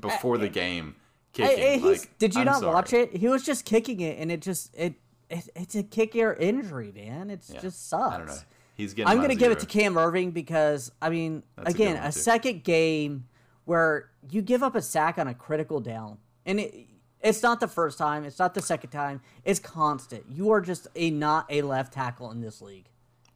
before 0.00 0.38
the 0.38 0.48
game. 0.48 0.94
Kicking. 1.32 1.84
I, 1.84 1.86
like, 1.86 2.16
did 2.18 2.34
you 2.34 2.40
I'm 2.40 2.46
not 2.46 2.60
sorry. 2.60 2.74
watch 2.74 2.92
it? 2.92 3.14
He 3.14 3.28
was 3.28 3.42
just 3.42 3.64
kicking 3.64 4.00
it, 4.00 4.18
and 4.18 4.30
it 4.30 4.40
just 4.40 4.74
it, 4.74 4.94
it 5.28 5.48
it's 5.56 5.74
a 5.74 5.82
kick 5.82 6.14
your 6.14 6.32
injury, 6.32 6.92
man. 6.94 7.28
It 7.28 7.42
yeah. 7.52 7.60
just 7.60 7.88
sucks. 7.88 8.14
I 8.14 8.18
don't 8.18 8.26
know. 8.28 8.38
He's 8.74 8.94
getting. 8.94 9.10
I'm 9.10 9.18
going 9.18 9.30
to 9.30 9.34
give 9.34 9.50
it 9.50 9.58
to 9.58 9.66
Cam 9.66 9.94
Erving 9.94 10.32
because 10.32 10.92
I 11.02 11.10
mean, 11.10 11.42
That's 11.56 11.74
again, 11.74 11.96
a, 11.96 12.06
a 12.06 12.12
second 12.12 12.62
game 12.62 13.26
where 13.64 14.08
you 14.30 14.42
give 14.42 14.62
up 14.62 14.76
a 14.76 14.82
sack 14.82 15.18
on 15.18 15.26
a 15.26 15.34
critical 15.34 15.80
down, 15.80 16.18
and 16.46 16.60
it, 16.60 16.86
it's 17.20 17.42
not 17.42 17.58
the 17.58 17.68
first 17.68 17.98
time. 17.98 18.24
It's 18.24 18.38
not 18.38 18.54
the 18.54 18.62
second 18.62 18.90
time. 18.90 19.20
It's 19.44 19.58
constant. 19.58 20.24
You 20.30 20.52
are 20.52 20.60
just 20.60 20.86
a 20.94 21.10
not 21.10 21.46
a 21.50 21.62
left 21.62 21.92
tackle 21.92 22.30
in 22.30 22.40
this 22.40 22.62
league. 22.62 22.86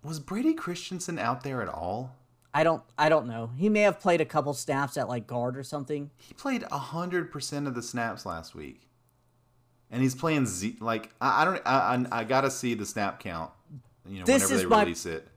Was 0.05 0.21
Brady 0.21 0.55
Christensen 0.55 1.19
out 1.19 1.43
there 1.43 1.61
at 1.61 1.69
all? 1.69 2.17
I 2.53 2.65
don't 2.65 2.83
I 2.99 3.09
don't 3.09 3.27
know. 3.27 3.51
He 3.57 3.69
may 3.69 3.81
have 3.81 4.01
played 4.01 4.21
a 4.21 4.25
couple 4.25 4.53
snaps 4.55 4.97
at 4.97 5.09
like 5.09 5.27
guard 5.27 5.57
or 5.57 5.63
something. 5.63 6.11
He 6.17 6.35
played 6.35 6.63
hundred 6.65 7.31
percent 7.31 7.67
of 7.67 7.75
the 7.75 7.83
snaps 7.83 8.27
last 8.27 8.55
week, 8.55 8.89
and 9.91 10.03
he's 10.03 10.15
playing 10.15 10.47
Z. 10.47 10.79
Like 10.81 11.15
I, 11.21 11.43
I 11.43 11.45
don't 11.45 11.63
I, 11.65 12.07
I, 12.13 12.21
I 12.21 12.25
got 12.25 12.43
to 12.43 12.51
see 12.51 12.75
the 12.75 12.87
snap 12.87 13.21
count. 13.21 13.51
You 14.07 14.21
know, 14.21 14.25
this 14.25 14.45
whenever 14.45 14.63
they 14.63 14.69
my, 14.69 14.83
release 14.83 15.07
it. 15.07 15.29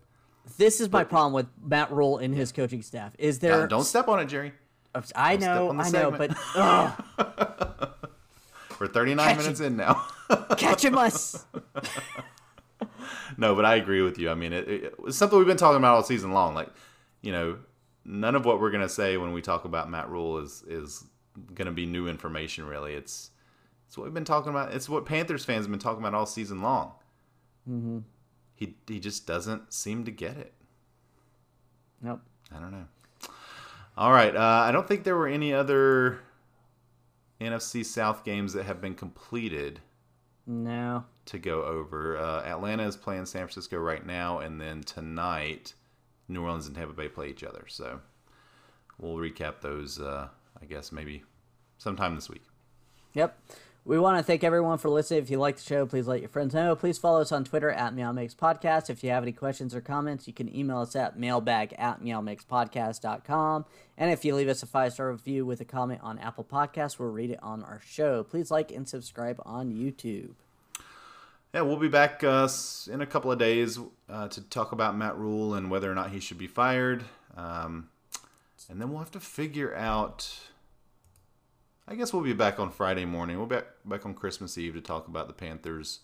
This 0.57 0.81
is 0.81 0.87
but, 0.87 0.99
my 0.99 1.03
problem 1.03 1.33
with 1.33 1.47
Matt 1.63 1.91
Rhule 1.91 2.17
and 2.17 2.33
his 2.33 2.51
coaching 2.51 2.81
staff. 2.81 3.15
Is 3.17 3.39
there? 3.39 3.67
don't 3.67 3.85
step 3.85 4.07
on 4.07 4.19
it, 4.19 4.25
Jerry. 4.25 4.53
I 5.15 5.37
know, 5.37 5.71
I 5.77 5.89
segment. 5.89 6.35
know, 6.55 6.93
but 7.17 7.99
we're 8.79 8.87
39 8.87 9.25
Catch 9.25 9.37
minutes 9.37 9.59
in 9.59 9.75
now. 9.75 10.05
Catch 10.57 10.85
him 10.85 10.97
us. 10.97 11.45
no, 13.37 13.55
but 13.55 13.65
I 13.65 13.75
agree 13.75 14.03
with 14.03 14.19
you. 14.19 14.29
I 14.29 14.35
mean, 14.35 14.53
it, 14.53 14.67
it, 14.67 14.95
it's 15.05 15.17
something 15.17 15.37
we've 15.37 15.47
been 15.47 15.57
talking 15.57 15.77
about 15.77 15.95
all 15.95 16.03
season 16.03 16.31
long. 16.31 16.53
Like, 16.53 16.69
you 17.23 17.31
know, 17.31 17.57
none 18.05 18.35
of 18.35 18.45
what 18.45 18.61
we're 18.61 18.69
gonna 18.69 18.87
say 18.87 19.17
when 19.17 19.33
we 19.33 19.41
talk 19.41 19.65
about 19.65 19.89
Matt 19.89 20.07
Rhule 20.09 20.37
is 20.37 20.63
is 20.67 21.05
gonna 21.55 21.71
be 21.71 21.87
new 21.87 22.07
information. 22.07 22.65
Really, 22.67 22.93
it's 22.93 23.31
it's 23.87 23.97
what 23.97 24.03
we've 24.03 24.13
been 24.13 24.23
talking 24.25 24.51
about. 24.51 24.73
It's 24.73 24.87
what 24.87 25.05
Panthers 25.07 25.43
fans 25.43 25.65
have 25.65 25.71
been 25.71 25.79
talking 25.79 25.99
about 26.03 26.13
all 26.13 26.27
season 26.27 26.61
long. 26.61 26.91
Mm-hmm. 27.67 27.99
He 28.53 28.75
he 28.87 28.99
just 28.99 29.25
doesn't 29.25 29.73
seem 29.73 30.03
to 30.05 30.11
get 30.11 30.37
it. 30.37 30.53
Nope. 32.01 32.21
I 32.55 32.59
don't 32.59 32.71
know. 32.71 32.85
All 33.97 34.11
right. 34.11 34.35
Uh, 34.35 34.39
I 34.39 34.71
don't 34.71 34.87
think 34.87 35.03
there 35.03 35.15
were 35.15 35.27
any 35.27 35.53
other 35.53 36.19
NFC 37.39 37.85
South 37.85 38.23
games 38.23 38.53
that 38.53 38.63
have 38.65 38.81
been 38.81 38.95
completed 38.95 39.79
No. 40.47 41.05
to 41.25 41.37
go 41.39 41.63
over. 41.63 42.17
Uh, 42.17 42.41
Atlanta 42.43 42.83
is 42.83 42.97
playing 42.97 43.25
San 43.25 43.41
Francisco 43.43 43.77
right 43.77 44.05
now, 44.05 44.39
and 44.39 44.59
then 44.59 44.81
tonight, 44.83 45.73
New 46.33 46.43
Orleans 46.43 46.67
and 46.67 46.75
Tampa 46.75 46.93
Bay 46.93 47.07
play 47.07 47.29
each 47.29 47.43
other. 47.43 47.65
So 47.67 48.01
we'll 48.97 49.15
recap 49.15 49.61
those, 49.61 49.99
uh, 49.99 50.27
I 50.61 50.65
guess, 50.65 50.91
maybe 50.91 51.23
sometime 51.77 52.15
this 52.15 52.29
week. 52.29 52.43
Yep. 53.13 53.39
We 53.85 53.99
want 53.99 54.17
to 54.17 54.23
thank 54.23 54.45
everyone 54.45 54.77
for 54.77 54.87
listening. 54.87 55.21
If 55.21 55.29
you 55.29 55.37
like 55.37 55.57
the 55.57 55.63
show, 55.63 55.85
please 55.85 56.07
let 56.07 56.21
your 56.21 56.29
friends 56.29 56.53
know. 56.53 56.73
Please 56.73 56.97
follow 56.97 57.19
us 57.19 57.33
on 57.33 57.43
Twitter 57.43 57.69
at 57.69 57.93
MeowMixPodcast. 57.93 58.89
If 58.89 59.03
you 59.03 59.09
have 59.09 59.23
any 59.23 59.33
questions 59.33 59.75
or 59.75 59.81
comments, 59.81 60.25
you 60.25 60.33
can 60.33 60.53
email 60.55 60.79
us 60.79 60.95
at 60.95 61.19
mailbag 61.19 61.75
at 61.77 62.01
meowmixpodcast.com. 62.01 63.65
And 63.97 64.11
if 64.11 64.23
you 64.23 64.35
leave 64.35 64.47
us 64.47 64.63
a 64.63 64.67
five 64.67 64.93
star 64.93 65.11
review 65.11 65.45
with 65.45 65.59
a 65.59 65.65
comment 65.65 65.99
on 66.01 66.17
Apple 66.17 66.45
Podcasts, 66.45 66.97
we'll 66.97 67.09
read 67.09 67.31
it 67.31 67.43
on 67.43 67.61
our 67.61 67.81
show. 67.85 68.23
Please 68.23 68.49
like 68.49 68.71
and 68.71 68.87
subscribe 68.87 69.41
on 69.45 69.73
YouTube. 69.73 70.35
Yeah, 71.53 71.61
we'll 71.61 71.77
be 71.77 71.87
back 71.87 72.23
uh, 72.23 72.47
in 72.91 73.01
a 73.01 73.05
couple 73.05 73.31
of 73.31 73.37
days 73.37 73.79
uh, 74.09 74.27
to 74.29 74.41
talk 74.41 74.71
about 74.71 74.97
Matt 74.97 75.17
Rhule 75.17 75.53
and 75.53 75.69
whether 75.69 75.91
or 75.91 75.93
not 75.95 76.09
he 76.09 76.19
should 76.19 76.39
be 76.39 76.47
fired. 76.47 77.03
Um, 77.37 77.89
and 78.69 78.81
then 78.81 78.89
we'll 78.89 78.99
have 78.99 79.11
to 79.11 79.19
figure 79.19 79.75
out. 79.75 80.27
I 81.87 81.95
guess 81.95 82.11
we'll 82.13 82.23
be 82.23 82.33
back 82.33 82.59
on 82.59 82.71
Friday 82.71 83.05
morning. 83.05 83.37
We'll 83.37 83.45
be 83.45 83.55
back, 83.57 83.67
back 83.85 84.05
on 84.05 84.13
Christmas 84.13 84.57
Eve 84.57 84.73
to 84.73 84.81
talk 84.81 85.07
about 85.07 85.27
the 85.27 85.33
Panthers. 85.33 85.99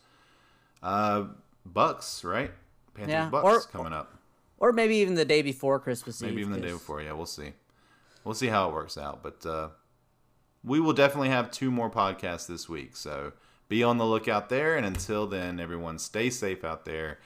Uh, 0.83 1.25
Bucks, 1.65 2.23
right? 2.23 2.51
Panthers 2.93 3.11
Yeah, 3.13 3.29
Bucks 3.29 3.65
or- 3.65 3.69
coming 3.71 3.93
up. 3.93 4.15
Or 4.59 4.73
maybe 4.73 4.97
even 4.97 5.15
the 5.15 5.23
day 5.23 5.41
before 5.41 5.79
Christmas 5.79 6.21
Maybe 6.21 6.33
Eve. 6.33 6.39
even 6.41 6.51
the 6.51 6.59
day 6.59 6.73
before. 6.73 7.01
Yeah, 7.01 7.13
we'll 7.13 7.25
see. 7.25 7.53
We'll 8.25 8.33
see 8.35 8.47
how 8.47 8.67
it 8.67 8.73
works 8.73 8.97
out. 8.97 9.23
But 9.23 9.45
uh, 9.45 9.69
we 10.65 10.81
will 10.81 10.91
definitely 10.91 11.29
have 11.29 11.49
two 11.49 11.71
more 11.71 11.89
podcasts 11.89 12.45
this 12.45 12.67
week. 12.67 12.97
So 12.97 13.31
be 13.69 13.83
on 13.83 13.97
the 13.97 14.05
lookout 14.05 14.49
there. 14.49 14.75
And 14.75 14.85
until 14.85 15.25
then, 15.27 15.59
everyone 15.59 15.99
stay 15.99 16.29
safe 16.29 16.65
out 16.65 16.83
there 16.83 17.19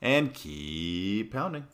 and 0.00 0.32
keep 0.32 1.32
pounding. 1.32 1.64